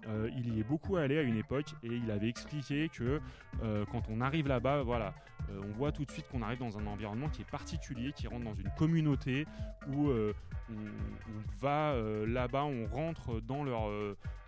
Euh, 0.08 0.30
il 0.36 0.54
y 0.54 0.60
est 0.60 0.64
beaucoup 0.64 0.96
allé 0.96 1.18
à 1.18 1.22
une 1.22 1.36
époque 1.36 1.74
et 1.82 1.88
il 1.88 2.10
avait 2.10 2.28
expliqué 2.28 2.88
que 2.88 3.20
quand 3.92 4.02
on 4.08 4.22
arrive 4.22 4.48
là-bas, 4.48 4.82
voilà, 4.82 5.12
euh, 5.50 5.62
on 5.64 5.72
voit 5.76 5.92
tout 5.92 6.04
de 6.04 6.10
suite 6.10 6.28
qu'on 6.28 6.42
arrive 6.42 6.58
dans 6.58 6.78
un 6.78 6.86
environnement 6.86 7.28
qui 7.28 7.42
est 7.42 7.50
particulier, 7.50 8.12
qui 8.12 8.26
rentre 8.26 8.44
dans 8.44 8.54
une 8.54 8.70
communauté 8.78 9.46
où 9.88 10.08
euh, 10.08 10.32
on, 10.70 10.74
va 11.60 11.92
euh, 11.92 12.26
là-bas, 12.26 12.64
on 12.64 12.86
rentre 12.86 13.40
dans 13.40 13.64
leur 13.64 13.88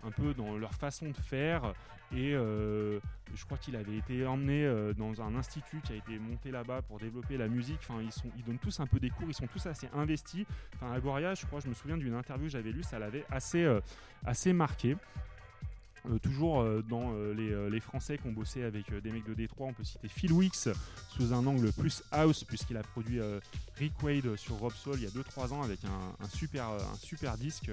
un 0.03 0.11
peu 0.11 0.33
dans 0.33 0.57
leur 0.57 0.73
façon 0.73 1.09
de 1.09 1.17
faire 1.17 1.73
et 2.15 2.31
je 2.33 3.45
crois 3.45 3.57
qu'il 3.57 3.75
avait 3.75 3.97
été 3.97 4.25
emmené 4.27 4.69
dans 4.97 5.21
un 5.21 5.35
institut 5.35 5.81
qui 5.81 5.93
a 5.93 5.95
été 5.95 6.19
monté 6.19 6.51
là-bas 6.51 6.81
pour 6.83 6.99
développer 6.99 7.37
la 7.37 7.47
musique. 7.47 7.79
Enfin, 7.81 8.01
ils 8.37 8.43
donnent 8.43 8.59
tous 8.59 8.79
un 8.79 8.85
peu 8.85 8.99
des 8.99 9.09
cours, 9.09 9.27
ils 9.27 9.33
sont 9.33 9.47
tous 9.47 9.65
assez 9.65 9.89
investis. 9.93 10.45
Enfin, 10.75 10.91
Agoria, 10.91 11.33
je 11.33 11.45
crois, 11.45 11.59
je 11.59 11.67
me 11.67 11.73
souviens 11.73 11.97
d'une 11.97 12.13
interview 12.13 12.45
que 12.45 12.51
j'avais 12.51 12.71
lue, 12.71 12.83
ça 12.83 12.99
l'avait 12.99 13.25
assez 13.31 14.53
marqué. 14.53 14.95
Euh, 16.11 16.17
toujours 16.19 16.59
euh, 16.59 16.83
dans 16.89 17.13
euh, 17.13 17.69
les, 17.69 17.79
Français 17.79 18.17
qui 18.17 18.27
ont 18.27 18.33
bossé 18.33 18.63
avec 18.63 18.93
des 19.01 19.11
mecs 19.11 19.25
de 19.25 19.33
Détroit, 19.33 19.67
on 19.67 19.73
peut 19.73 19.85
citer 19.85 20.09
Phil 20.09 20.33
Wicks 20.33 20.69
sous 21.09 21.33
un 21.33 21.45
angle 21.45 21.71
plus 21.71 22.03
house, 22.11 22.43
puisqu'il 22.43 22.75
a 22.77 22.83
produit 22.83 23.19
Rick 23.77 23.93
Wade 24.01 24.35
sur 24.35 24.55
Rob 24.55 24.73
Soul 24.73 24.95
il 24.97 25.03
y 25.03 25.05
a 25.05 25.09
2-3 25.09 25.53
ans 25.53 25.63
avec 25.63 25.79
un, 25.85 26.27
super, 26.29 27.37
disque 27.37 27.71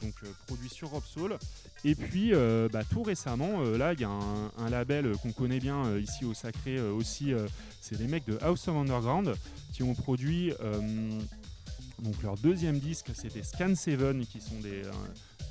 donc, 0.00 0.14
produit 0.46 0.68
sur 0.68 0.88
Rob 0.88 1.02
Soul. 1.04 1.36
Et 1.84 1.94
puis 1.94 2.32
bah, 2.72 2.82
tout 2.84 3.02
récemment, 3.02 3.60
là 3.62 3.92
il 3.92 4.00
y 4.00 4.04
a 4.04 4.10
un, 4.10 4.70
label 4.70 5.12
qu'on 5.18 5.32
connaît 5.32 5.60
bien 5.60 5.98
ici 5.98 6.24
au 6.24 6.32
Sacré 6.32 6.80
aussi, 6.80 7.32
c'est 7.80 7.98
les 7.98 8.06
mecs 8.06 8.26
de 8.26 8.38
House 8.40 8.68
of 8.68 8.76
Underground 8.76 9.34
qui 9.72 9.82
ont 9.82 9.94
produit 9.94 10.52
donc 12.02 12.20
leur 12.22 12.36
deuxième 12.36 12.78
disque, 12.78 13.10
c'était 13.14 13.42
Scan 13.42 13.74
7 13.76 14.26
qui 14.28 14.40
sont 14.40 14.58
des, 14.60 14.82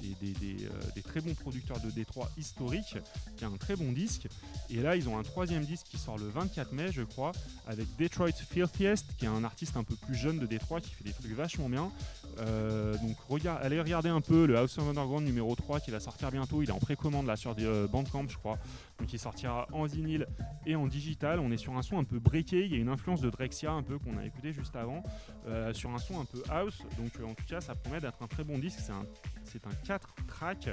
des, 0.02 0.16
des- 0.34 0.34
des, 0.56 0.66
euh, 0.66 0.70
des 0.96 1.02
très 1.02 1.22
bons 1.22 1.34
producteurs 1.36 1.80
de 1.80 1.90
Détroit 1.92 2.30
historiques, 2.38 2.98
qui 3.38 3.46
a 3.46 3.48
un 3.48 3.58
très 3.58 3.76
bon 3.76 3.92
disque. 3.92 4.28
Et 4.70 4.78
là, 4.82 4.96
ils 4.96 5.08
ont 5.08 5.18
un 5.18 5.24
troisième 5.24 5.64
disque 5.66 5.88
qui 5.90 5.98
sort 5.98 6.18
le 6.18 6.28
24 6.28 6.72
mai, 6.74 6.92
je 6.92 7.02
crois, 7.04 7.32
avec 7.68 7.86
Detroit 7.98 8.32
Filthiest, 8.32 9.06
qui 9.18 9.26
est 9.26 9.30
un 9.30 9.44
artiste 9.44 9.78
un 9.78 9.84
peu 9.84 9.96
plus 9.96 10.16
jeune 10.16 10.40
de 10.40 10.46
Détroit, 10.46 10.82
qui 10.82 10.92
fait 10.92 11.04
des 11.04 11.14
trucs 11.14 11.32
vachement 11.34 11.70
bien. 11.70 11.92
Euh, 12.40 12.96
donc 12.98 13.18
allez 13.62 13.80
regarder 13.80 14.10
un 14.10 14.22
peu 14.22 14.46
le 14.46 14.58
House 14.58 14.78
of 14.78 14.88
Underground 14.88 15.26
numéro 15.26 15.56
3 15.56 15.80
qui 15.80 15.92
va 15.92 16.00
sortir 16.00 16.32
bientôt. 16.32 16.62
Il 16.62 16.70
est 16.70 16.74
en 16.74 16.80
précommande 16.80 17.26
là 17.28 17.36
sur 17.36 17.56
euh, 17.60 17.88
Bandcamp, 17.88 18.28
je 18.30 18.38
crois. 18.38 18.58
Il 19.12 19.20
sortira 19.20 19.68
en 19.72 19.86
vinyle 19.86 20.28
et 20.66 20.76
en 20.76 20.88
digital. 20.88 21.40
On 21.40 21.52
est 21.52 21.58
sur 21.58 21.76
un 21.78 21.82
son 21.82 22.00
un 22.00 22.04
peu 22.04 22.20
breaké. 22.20 22.66
Il 22.66 22.72
y 22.72 22.76
a 22.76 22.78
une 22.78 22.90
influence 22.90 23.22
de 23.22 23.30
Drexia 23.30 23.72
un 23.72 23.84
peu 23.84 23.98
qu'on 24.00 24.18
a 24.18 24.26
écouté 24.26 24.54
juste 24.54 24.76
avant, 24.76 25.04
euh, 25.48 25.74
sur 25.74 25.90
un 25.92 25.98
son 25.98 26.20
un 26.20 26.26
peu 26.26 26.42
house. 26.50 26.80
Donc 26.98 27.12
euh, 27.20 27.26
en 27.26 27.34
tout 27.34 27.46
cas, 27.48 27.62
ça 27.62 27.76
promet 27.76 28.00
d'être 28.00 28.22
un 28.22 28.28
très 28.28 28.44
bon 28.44 28.58
disque. 28.58 28.80
C'est 28.80 28.92
un, 28.92 29.06
c'est 29.44 29.66
un 29.68 29.74
4 29.86 30.16
track. 30.28 30.70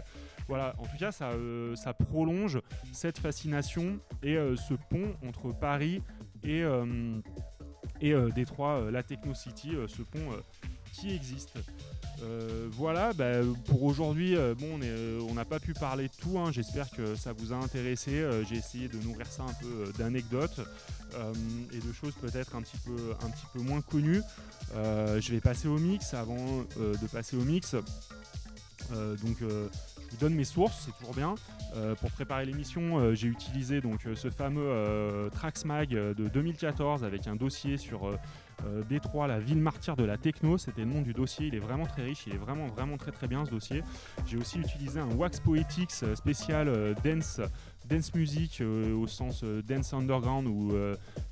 Voilà, 0.49 0.75
en 0.79 0.85
tout 0.85 0.97
cas, 0.99 1.13
ça, 1.13 1.31
euh, 1.31 1.75
ça 1.77 1.93
prolonge 1.95 2.61
cette 2.93 3.19
fascination 3.19 3.99
et 4.23 4.37
ce 4.57 4.75
pont 4.75 5.15
entre 5.27 5.53
Paris 5.53 6.03
et, 6.43 6.63
et 8.01 8.15
Détroit, 8.35 8.91
la 8.91 9.03
Techno 9.03 9.35
City, 9.35 9.73
ce 9.87 10.03
pont 10.03 10.31
existe. 11.07 11.55
Euh, 12.23 12.69
voilà, 12.73 13.13
bah, 13.13 13.41
pour 13.67 13.85
aujourd'hui, 13.85 14.37
euh, 14.37 14.55
bon, 14.55 14.81
euh, 14.83 15.21
on 15.29 15.35
n'a 15.35 15.45
pas 15.45 15.61
pu 15.61 15.73
parler 15.73 16.09
de 16.09 16.13
tout. 16.21 16.39
hein. 16.39 16.51
J'espère 16.53 16.91
que 16.91 17.15
ça 17.15 17.33
vous 17.33 17.53
a 17.53 17.57
intéressé. 17.57 18.25
J'ai 18.49 18.57
essayé 18.57 18.89
de 18.89 18.99
nourrir 18.99 19.27
ça 19.27 19.45
un 19.45 19.53
peu 19.55 19.93
d'anecdotes 19.99 20.61
et 21.73 21.79
de 21.79 21.93
choses 21.93 22.15
peut-être 22.21 22.57
un 22.57 22.63
petit 22.63 22.77
peu, 22.79 23.15
un 23.25 23.31
petit 23.31 23.47
peu 23.53 23.61
moins 23.61 23.81
connues. 23.81 24.23
Je 24.75 25.31
vais 25.31 25.41
passer 25.41 25.69
au 25.69 25.79
mix 25.79 26.15
avant 26.15 26.65
de 26.77 27.07
passer 27.13 27.37
au 27.37 27.45
mix. 27.45 27.75
Donc, 28.91 29.39
je 30.09 30.15
vous 30.15 30.21
donne 30.21 30.35
mes 30.35 30.45
sources, 30.45 30.87
c'est 30.87 30.99
toujours 30.99 31.15
bien. 31.15 31.35
Euh, 31.77 31.95
pour 31.95 32.11
préparer 32.11 32.47
l'émission, 32.47 32.99
euh, 32.99 33.15
j'ai 33.15 33.29
utilisé 33.29 33.81
donc 33.81 34.07
euh, 34.07 34.15
ce 34.15 34.31
fameux 34.31 34.63
euh, 34.65 35.29
Traxmag 35.31 35.91
de 35.91 36.29
2014 36.29 37.05
avec 37.05 37.27
un 37.27 37.37
dossier 37.37 37.77
sur 37.77 38.19
Détroit, 38.89 39.29
la 39.29 39.39
ville 39.39 39.61
martyre 39.61 39.95
de 39.95 40.03
la 40.03 40.19
techno. 40.19 40.59
C'était 40.59 40.81
le 40.81 40.89
nom 40.89 41.01
du 41.01 41.13
dossier. 41.13 41.47
Il 41.47 41.55
est 41.55 41.61
vraiment 41.61 41.87
très 41.87 42.03
riche. 42.03 42.25
Il 42.27 42.35
est 42.35 42.39
vraiment 42.39 42.67
vraiment 42.67 42.97
très 42.97 43.13
très 43.13 43.29
bien 43.29 43.45
ce 43.45 43.51
dossier. 43.51 43.85
J'ai 44.27 44.37
aussi 44.37 44.59
utilisé 44.59 44.99
un 44.99 45.11
Wax 45.15 45.39
Poetics 45.39 46.05
spécial 46.17 46.97
dance 47.05 47.41
dance 47.89 48.13
music 48.15 48.61
au 48.61 49.07
sens 49.07 49.45
dance 49.45 49.95
underground 49.95 50.49
où 50.49 50.73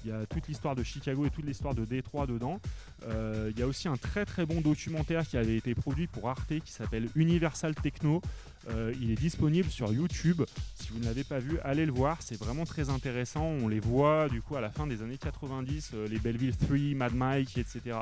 il 0.04 0.10
y 0.10 0.12
a 0.12 0.24
toute 0.26 0.46
l'histoire 0.46 0.76
de 0.76 0.84
Chicago 0.84 1.26
et 1.26 1.30
toute 1.30 1.44
l'histoire 1.44 1.74
de 1.74 1.84
Détroit 1.84 2.28
dedans. 2.28 2.60
Il 3.02 3.58
y 3.58 3.62
a 3.62 3.66
aussi 3.66 3.88
un 3.88 3.96
très 3.96 4.24
très 4.24 4.46
bon 4.46 4.60
documentaire 4.60 5.26
qui 5.26 5.36
avait 5.36 5.56
été 5.56 5.74
produit 5.74 6.06
pour 6.06 6.28
Arte 6.28 6.60
qui 6.64 6.72
s'appelle 6.72 7.08
Universal 7.16 7.74
Techno. 7.74 8.22
Euh, 8.68 8.92
il 9.00 9.10
est 9.10 9.16
disponible 9.16 9.70
sur 9.70 9.92
YouTube. 9.92 10.42
Si 10.74 10.88
vous 10.90 10.98
ne 10.98 11.04
l'avez 11.04 11.24
pas 11.24 11.38
vu, 11.38 11.58
allez 11.62 11.86
le 11.86 11.92
voir. 11.92 12.20
C'est 12.22 12.38
vraiment 12.38 12.64
très 12.64 12.90
intéressant. 12.90 13.44
On 13.44 13.68
les 13.68 13.80
voit 13.80 14.28
du 14.28 14.42
coup 14.42 14.56
à 14.56 14.60
la 14.60 14.70
fin 14.70 14.86
des 14.86 15.02
années 15.02 15.18
90, 15.18 15.90
euh, 15.94 16.08
les 16.08 16.18
Belleville 16.18 16.56
3, 16.56 16.76
Mad 16.96 17.14
Mike, 17.14 17.58
etc. 17.58 17.96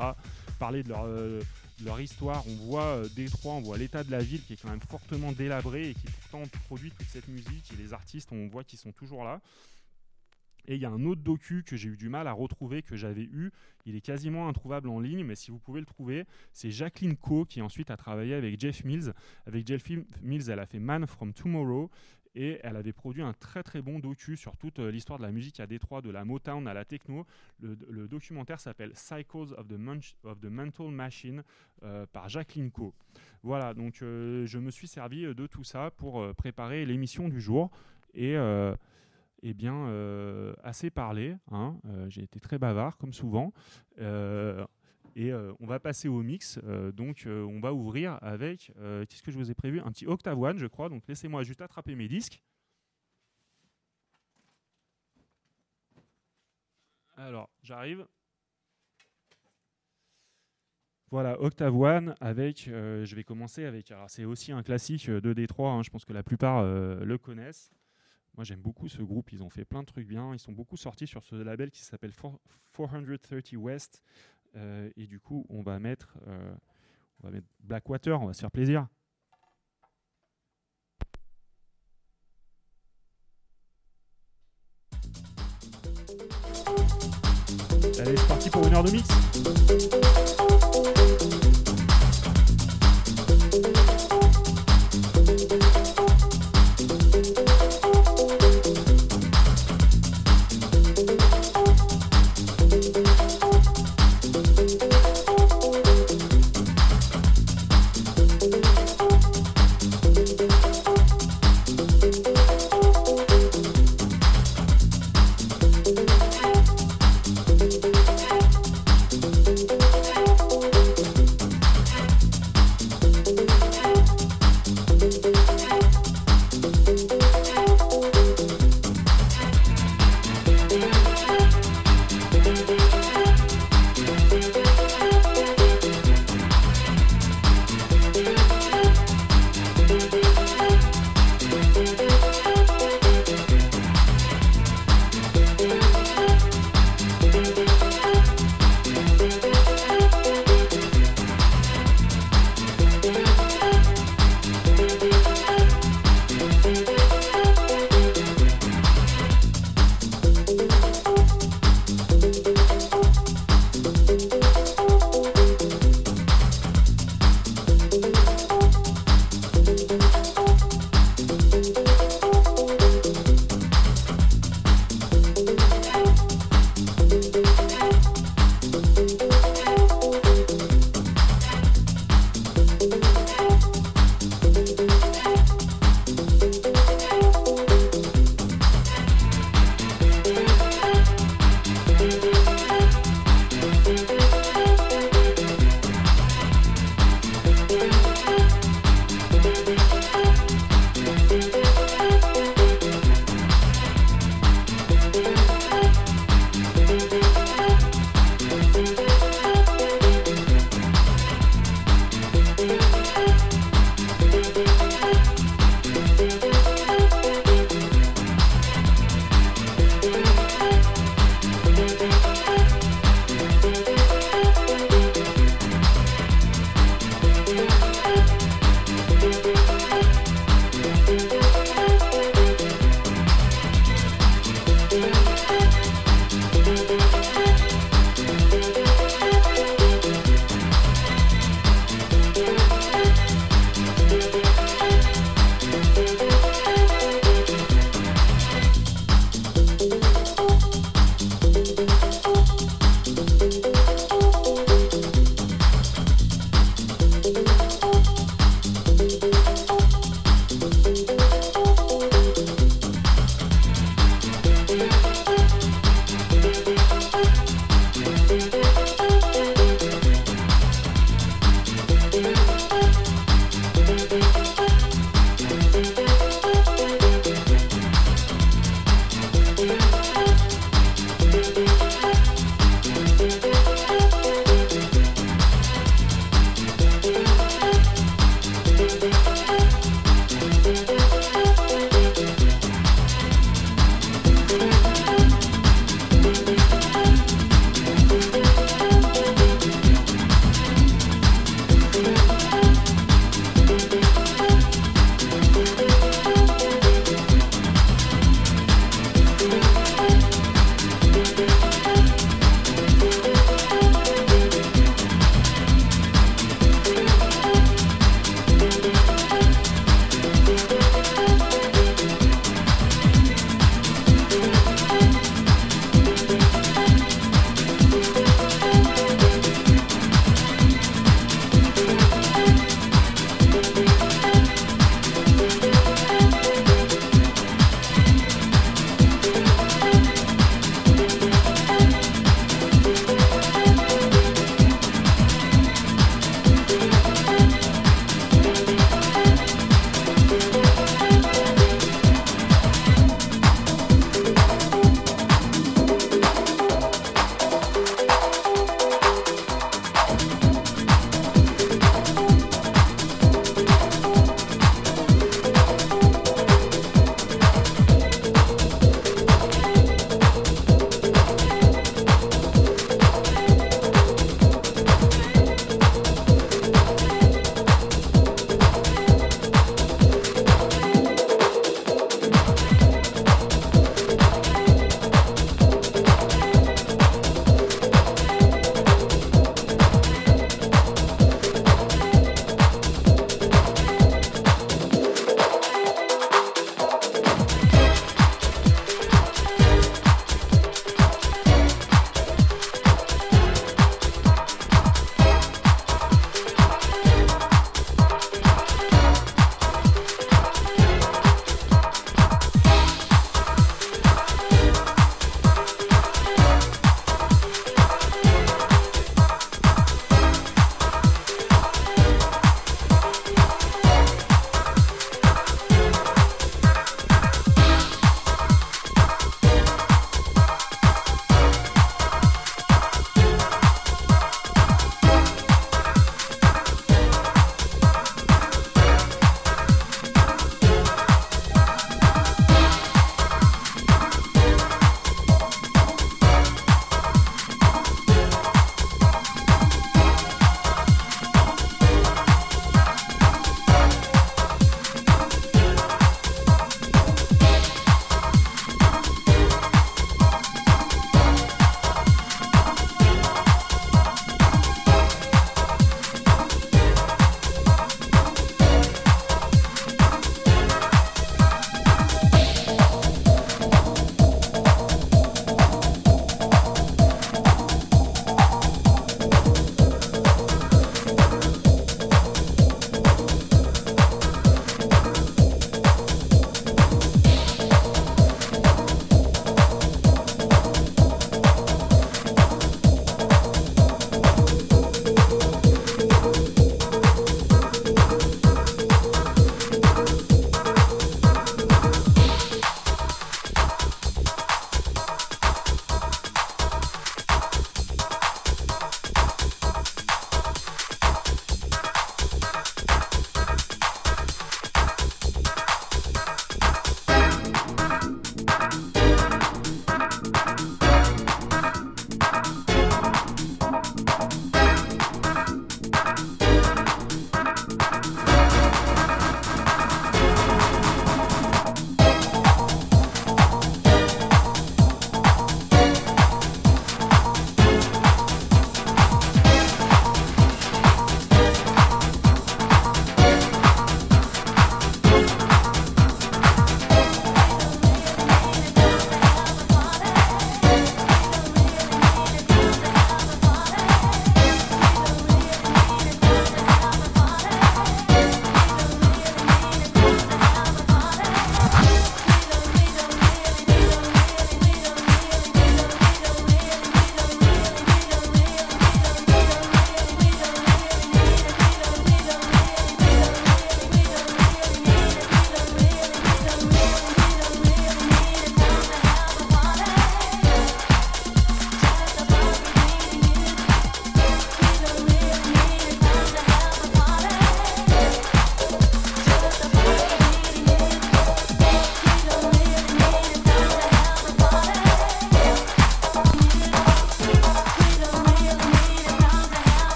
Parler 0.59 0.83
de 0.83 0.89
leur, 0.89 1.05
euh, 1.05 1.41
de 1.79 1.85
leur 1.85 1.99
histoire. 2.01 2.43
On 2.47 2.65
voit 2.65 3.01
Détroit, 3.15 3.53
on 3.53 3.61
voit 3.61 3.77
l'état 3.77 4.03
de 4.03 4.11
la 4.11 4.19
ville 4.19 4.41
qui 4.43 4.53
est 4.53 4.61
quand 4.61 4.69
même 4.69 4.81
fortement 4.81 5.31
délabré 5.31 5.89
et 5.89 5.93
qui 5.93 6.07
pourtant 6.07 6.43
produit 6.65 6.91
toute 6.91 7.07
cette 7.09 7.27
musique. 7.27 7.71
Et 7.73 7.81
les 7.81 7.93
artistes, 7.93 8.29
on 8.31 8.47
voit 8.47 8.63
qu'ils 8.63 8.79
sont 8.79 8.91
toujours 8.91 9.23
là. 9.23 9.41
Et 10.67 10.75
il 10.75 10.81
y 10.81 10.85
a 10.85 10.89
un 10.89 11.05
autre 11.05 11.21
docu 11.21 11.63
que 11.63 11.75
j'ai 11.75 11.89
eu 11.89 11.97
du 11.97 12.09
mal 12.09 12.27
à 12.27 12.31
retrouver, 12.31 12.81
que 12.81 12.95
j'avais 12.95 13.23
eu. 13.23 13.51
Il 13.85 13.95
est 13.95 14.01
quasiment 14.01 14.47
introuvable 14.47 14.89
en 14.89 14.99
ligne, 14.99 15.23
mais 15.23 15.35
si 15.35 15.51
vous 15.51 15.59
pouvez 15.59 15.79
le 15.79 15.85
trouver, 15.85 16.25
c'est 16.53 16.71
Jacqueline 16.71 17.15
Coe 17.15 17.45
qui 17.45 17.61
ensuite 17.61 17.91
a 17.91 17.97
travaillé 17.97 18.33
avec 18.33 18.59
Jeff 18.59 18.83
Mills. 18.83 19.13
Avec 19.45 19.67
Jeff 19.67 19.83
Mills, 20.21 20.49
elle 20.49 20.59
a 20.59 20.65
fait 20.65 20.79
Man 20.79 21.05
from 21.05 21.33
Tomorrow 21.33 21.89
et 22.35 22.59
elle 22.63 22.75
avait 22.75 22.93
produit 22.93 23.21
un 23.21 23.33
très 23.33 23.63
très 23.63 23.81
bon 23.81 23.99
docu 23.99 24.35
sur 24.35 24.57
toute 24.57 24.79
euh, 24.79 24.91
l'histoire 24.91 25.17
de 25.17 25.23
la 25.23 25.31
musique 25.31 25.59
à 25.59 25.67
Détroit, 25.67 26.01
de 26.01 26.11
la 26.11 26.25
Motown 26.25 26.67
à 26.67 26.73
la 26.73 26.85
techno. 26.85 27.25
Le, 27.61 28.07
documentaire 28.07 28.59
s'appelle 28.59 28.91
Cycles 28.93 29.53
of 29.57 29.67
the, 29.67 30.45
Mental 30.49 30.87
Machine 30.91 31.43
euh, 31.83 32.05
par 32.11 32.29
Jacqueline 32.29 32.71
Coe. 32.71 32.93
Voilà, 33.41 33.73
donc 33.73 34.01
euh, 34.01 34.45
je 34.45 34.59
me 34.59 34.69
suis 34.69 34.87
servi 34.87 35.23
de 35.23 35.47
tout 35.47 35.63
ça 35.63 35.91
pour 35.91 36.33
préparer 36.35 36.85
l'émission 36.85 37.29
du 37.29 37.39
jour 37.39 37.71
et 38.13 38.35
eh 39.43 39.53
bien, 39.53 39.75
euh, 39.87 40.53
assez 40.63 40.89
parlé. 40.89 41.35
hein. 41.51 41.77
Euh, 41.85 42.09
J'ai 42.09 42.23
été 42.23 42.39
très 42.39 42.57
bavard, 42.57 42.97
comme 42.97 43.13
souvent. 43.13 43.53
Euh, 43.99 44.65
et 45.15 45.31
on 45.33 45.65
va 45.65 45.79
passer 45.79 46.09
au 46.09 46.21
mix. 46.23 46.59
Donc, 46.93 47.23
on 47.25 47.61
va 47.61 47.73
ouvrir 47.73 48.19
avec. 48.21 48.73
Qu'est-ce 49.07 49.23
que 49.23 49.31
je 49.31 49.37
vous 49.37 49.49
ai 49.49 49.53
prévu? 49.53 49.79
Un 49.79 49.91
petit 49.91 50.05
Octave 50.07 50.37
One, 50.37 50.57
je 50.57 50.67
crois. 50.67 50.89
Donc, 50.89 51.03
laissez-moi 51.07 51.43
juste 51.43 51.61
attraper 51.61 51.95
mes 51.95 52.09
disques. 52.09 52.43
Alors, 57.15 57.49
j'arrive. 57.63 58.05
Voilà, 61.11 61.39
Octave 61.41 61.75
One 61.79 62.15
avec. 62.19 62.65
je 62.65 63.15
vais 63.15 63.23
commencer 63.23 63.63
avec. 63.63 63.93
C'est 64.07 64.25
aussi 64.25 64.51
un 64.51 64.63
classique 64.63 65.09
de 65.09 65.31
Détroit. 65.31 65.71
hein, 65.71 65.81
je 65.81 65.89
pense 65.91 66.03
que 66.03 66.11
la 66.11 66.23
plupart 66.23 66.61
le 66.65 67.17
connaissent. 67.17 67.71
Moi, 68.35 68.43
j'aime 68.43 68.59
beaucoup 68.59 68.89
ce 68.89 69.01
groupe. 69.01 69.31
Ils 69.31 69.43
ont 69.43 69.49
fait 69.49 69.63
plein 69.63 69.81
de 69.81 69.85
trucs 69.85 70.07
bien. 70.07 70.33
Ils 70.33 70.39
sont 70.39 70.51
beaucoup 70.51 70.75
sortis 70.75 71.07
sur 71.07 71.23
ce 71.23 71.35
label 71.35 71.71
qui 71.71 71.83
s'appelle 71.83 72.13
430 72.13 73.53
West. 73.53 74.03
Euh, 74.55 74.89
et 74.97 75.07
du 75.07 75.19
coup, 75.19 75.45
on 75.49 75.61
va 75.61 75.79
mettre, 75.79 76.17
euh, 76.27 76.53
on 77.21 77.27
va 77.27 77.31
mettre 77.31 77.47
Blackwater. 77.61 78.21
On 78.21 78.27
va 78.27 78.33
se 78.33 78.41
faire 78.41 78.51
plaisir. 78.51 78.87
Allez, 87.97 88.17
c'est 88.17 88.27
parti 88.27 88.49
pour 88.49 88.67
une 88.67 88.73
heure 88.73 88.83
de 88.83 88.91
mix. 88.91 90.44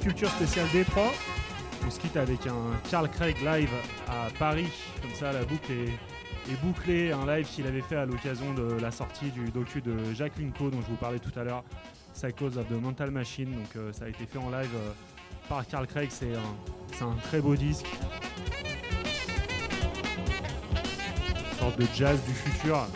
Culture 0.00 0.30
spécial 0.30 0.66
D3. 0.68 1.10
On 1.86 1.90
se 1.90 2.00
quitte 2.00 2.16
avec 2.16 2.46
un 2.46 2.88
Carl 2.90 3.08
Craig 3.10 3.36
live 3.44 3.70
à 4.08 4.28
Paris. 4.38 4.68
Comme 5.02 5.12
ça, 5.14 5.32
la 5.32 5.44
boucle 5.44 5.70
est, 5.72 6.62
bouclée. 6.62 7.12
Un 7.12 7.26
live 7.26 7.46
qu'il 7.46 7.66
avait 7.66 7.82
fait 7.82 7.96
à 7.96 8.06
l'occasion 8.06 8.52
de 8.54 8.80
la 8.80 8.90
sortie 8.90 9.30
du 9.30 9.50
docu 9.50 9.80
de 9.80 10.12
Jacques 10.14 10.38
Linko 10.38 10.70
dont 10.70 10.80
je 10.80 10.86
vous 10.86 10.96
parlais 10.96 11.18
tout 11.18 11.38
à 11.38 11.44
l'heure, 11.44 11.62
Cycles 12.14 12.58
of 12.58 12.66
the 12.68 12.80
Mental 12.82 13.10
Machine. 13.10 13.52
Donc 13.52 13.76
euh, 13.76 13.92
ça 13.92 14.06
a 14.06 14.08
été 14.08 14.26
fait 14.26 14.38
en 14.38 14.50
live 14.50 14.70
euh, 14.74 14.90
par 15.48 15.66
Carl 15.66 15.86
Craig. 15.86 16.08
C'est 16.10 16.32
un, 16.34 17.06
un 17.06 17.14
très 17.22 17.40
beau 17.40 17.54
disque. 17.54 17.86
Une 21.52 21.58
sorte 21.58 21.78
de 21.78 21.86
jazz 21.94 22.18
du 22.26 22.32
futur. 22.32 22.86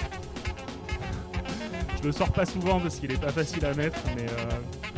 Je 1.99 2.09
le 2.09 2.13
sors 2.13 2.33
pas 2.33 2.47
souvent 2.47 2.81
parce 2.81 2.97
qu'il 2.97 3.13
est 3.13 3.21
pas 3.21 3.33
facile 3.33 3.65
à 3.67 3.75
mettre, 3.75 3.99
mais 4.17 4.27
euh, 4.27 4.49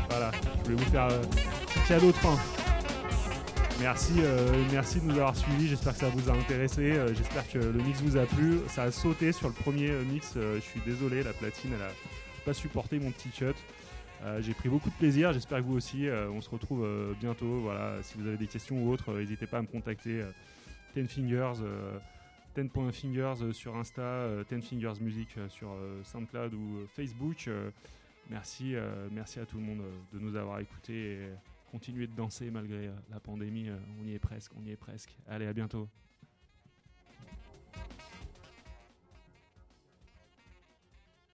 voilà, 0.09 0.31
je 0.59 0.71
voulais 0.71 0.83
vous 0.83 0.91
faire 0.91 1.09
cadeau 1.89 2.09
de 2.09 2.17
fin. 2.17 2.37
Merci, 3.81 4.15
euh, 4.19 4.65
merci 4.73 5.01
de 5.01 5.05
nous 5.05 5.13
avoir 5.13 5.37
suivis. 5.37 5.69
J'espère 5.69 5.93
que 5.93 6.01
ça 6.01 6.09
vous 6.09 6.29
a 6.29 6.33
intéressé. 6.33 6.93
Euh, 6.93 7.15
J'espère 7.15 7.49
que 7.49 7.59
le 7.59 7.81
mix 7.81 8.01
vous 8.01 8.17
a 8.17 8.27
plu. 8.27 8.59
Ça 8.69 8.85
a 8.85 8.91
sauté 8.91 9.31
sur 9.31 9.47
le 9.47 9.55
premier 9.55 9.91
euh, 9.91 10.03
mix. 10.03 10.33
Je 10.35 10.59
suis 10.59 10.81
désolé, 10.81 11.23
la 11.23 11.33
platine, 11.33 11.71
elle 11.75 11.83
a 11.83 11.93
pas 12.45 12.55
supporté 12.55 12.99
mon 12.99 13.11
petit 13.13 13.29
cut. 13.29 13.55
J'ai 14.41 14.55
pris 14.55 14.69
beaucoup 14.69 14.91
de 14.91 14.95
plaisir. 14.95 15.33
J'espère 15.33 15.59
que 15.59 15.65
vous 15.65 15.77
aussi. 15.77 16.09
On 16.11 16.41
se 16.41 16.51
retrouve 16.51 16.89
bientôt. 17.21 17.61
Voilà, 17.61 18.03
si 18.03 18.19
vous 18.19 18.27
avez 18.27 18.37
des 18.37 18.49
questions 18.49 18.83
ou 18.83 18.91
autres, 18.91 19.13
n'hésitez 19.13 19.47
pas 19.47 19.59
à 19.59 19.63
me 19.63 19.69
contacter. 19.69 20.25
Ten 20.95 21.07
Fingers. 21.07 21.63
10.fingers 22.57 23.43
euh, 23.43 23.53
sur 23.53 23.77
Insta, 23.77 24.27
Ten 24.49 24.63
Fingers 24.63 25.01
Music 25.01 25.29
sur 25.49 25.69
SoundCloud 26.03 26.55
ou 26.55 26.87
Facebook. 26.97 27.49
Merci, 28.31 28.75
merci 29.13 29.39
à 29.39 29.47
tout 29.47 29.59
le 29.59 29.63
monde 29.63 29.83
de 30.13 30.19
nous 30.19 30.35
avoir 30.35 30.59
écoutés 30.59 31.19
continuer 31.77 32.07
de 32.07 32.17
danser 32.17 32.51
malgré 32.51 32.87
euh, 32.87 32.93
la 33.11 33.21
pandémie. 33.21 33.69
Euh, 33.69 33.77
on 34.01 34.07
y 34.07 34.15
est 34.15 34.19
presque, 34.19 34.53
on 34.57 34.65
y 34.65 34.71
est 34.71 34.77
presque. 34.77 35.15
Allez, 35.27 35.47
à 35.47 35.53
bientôt. 35.53 35.91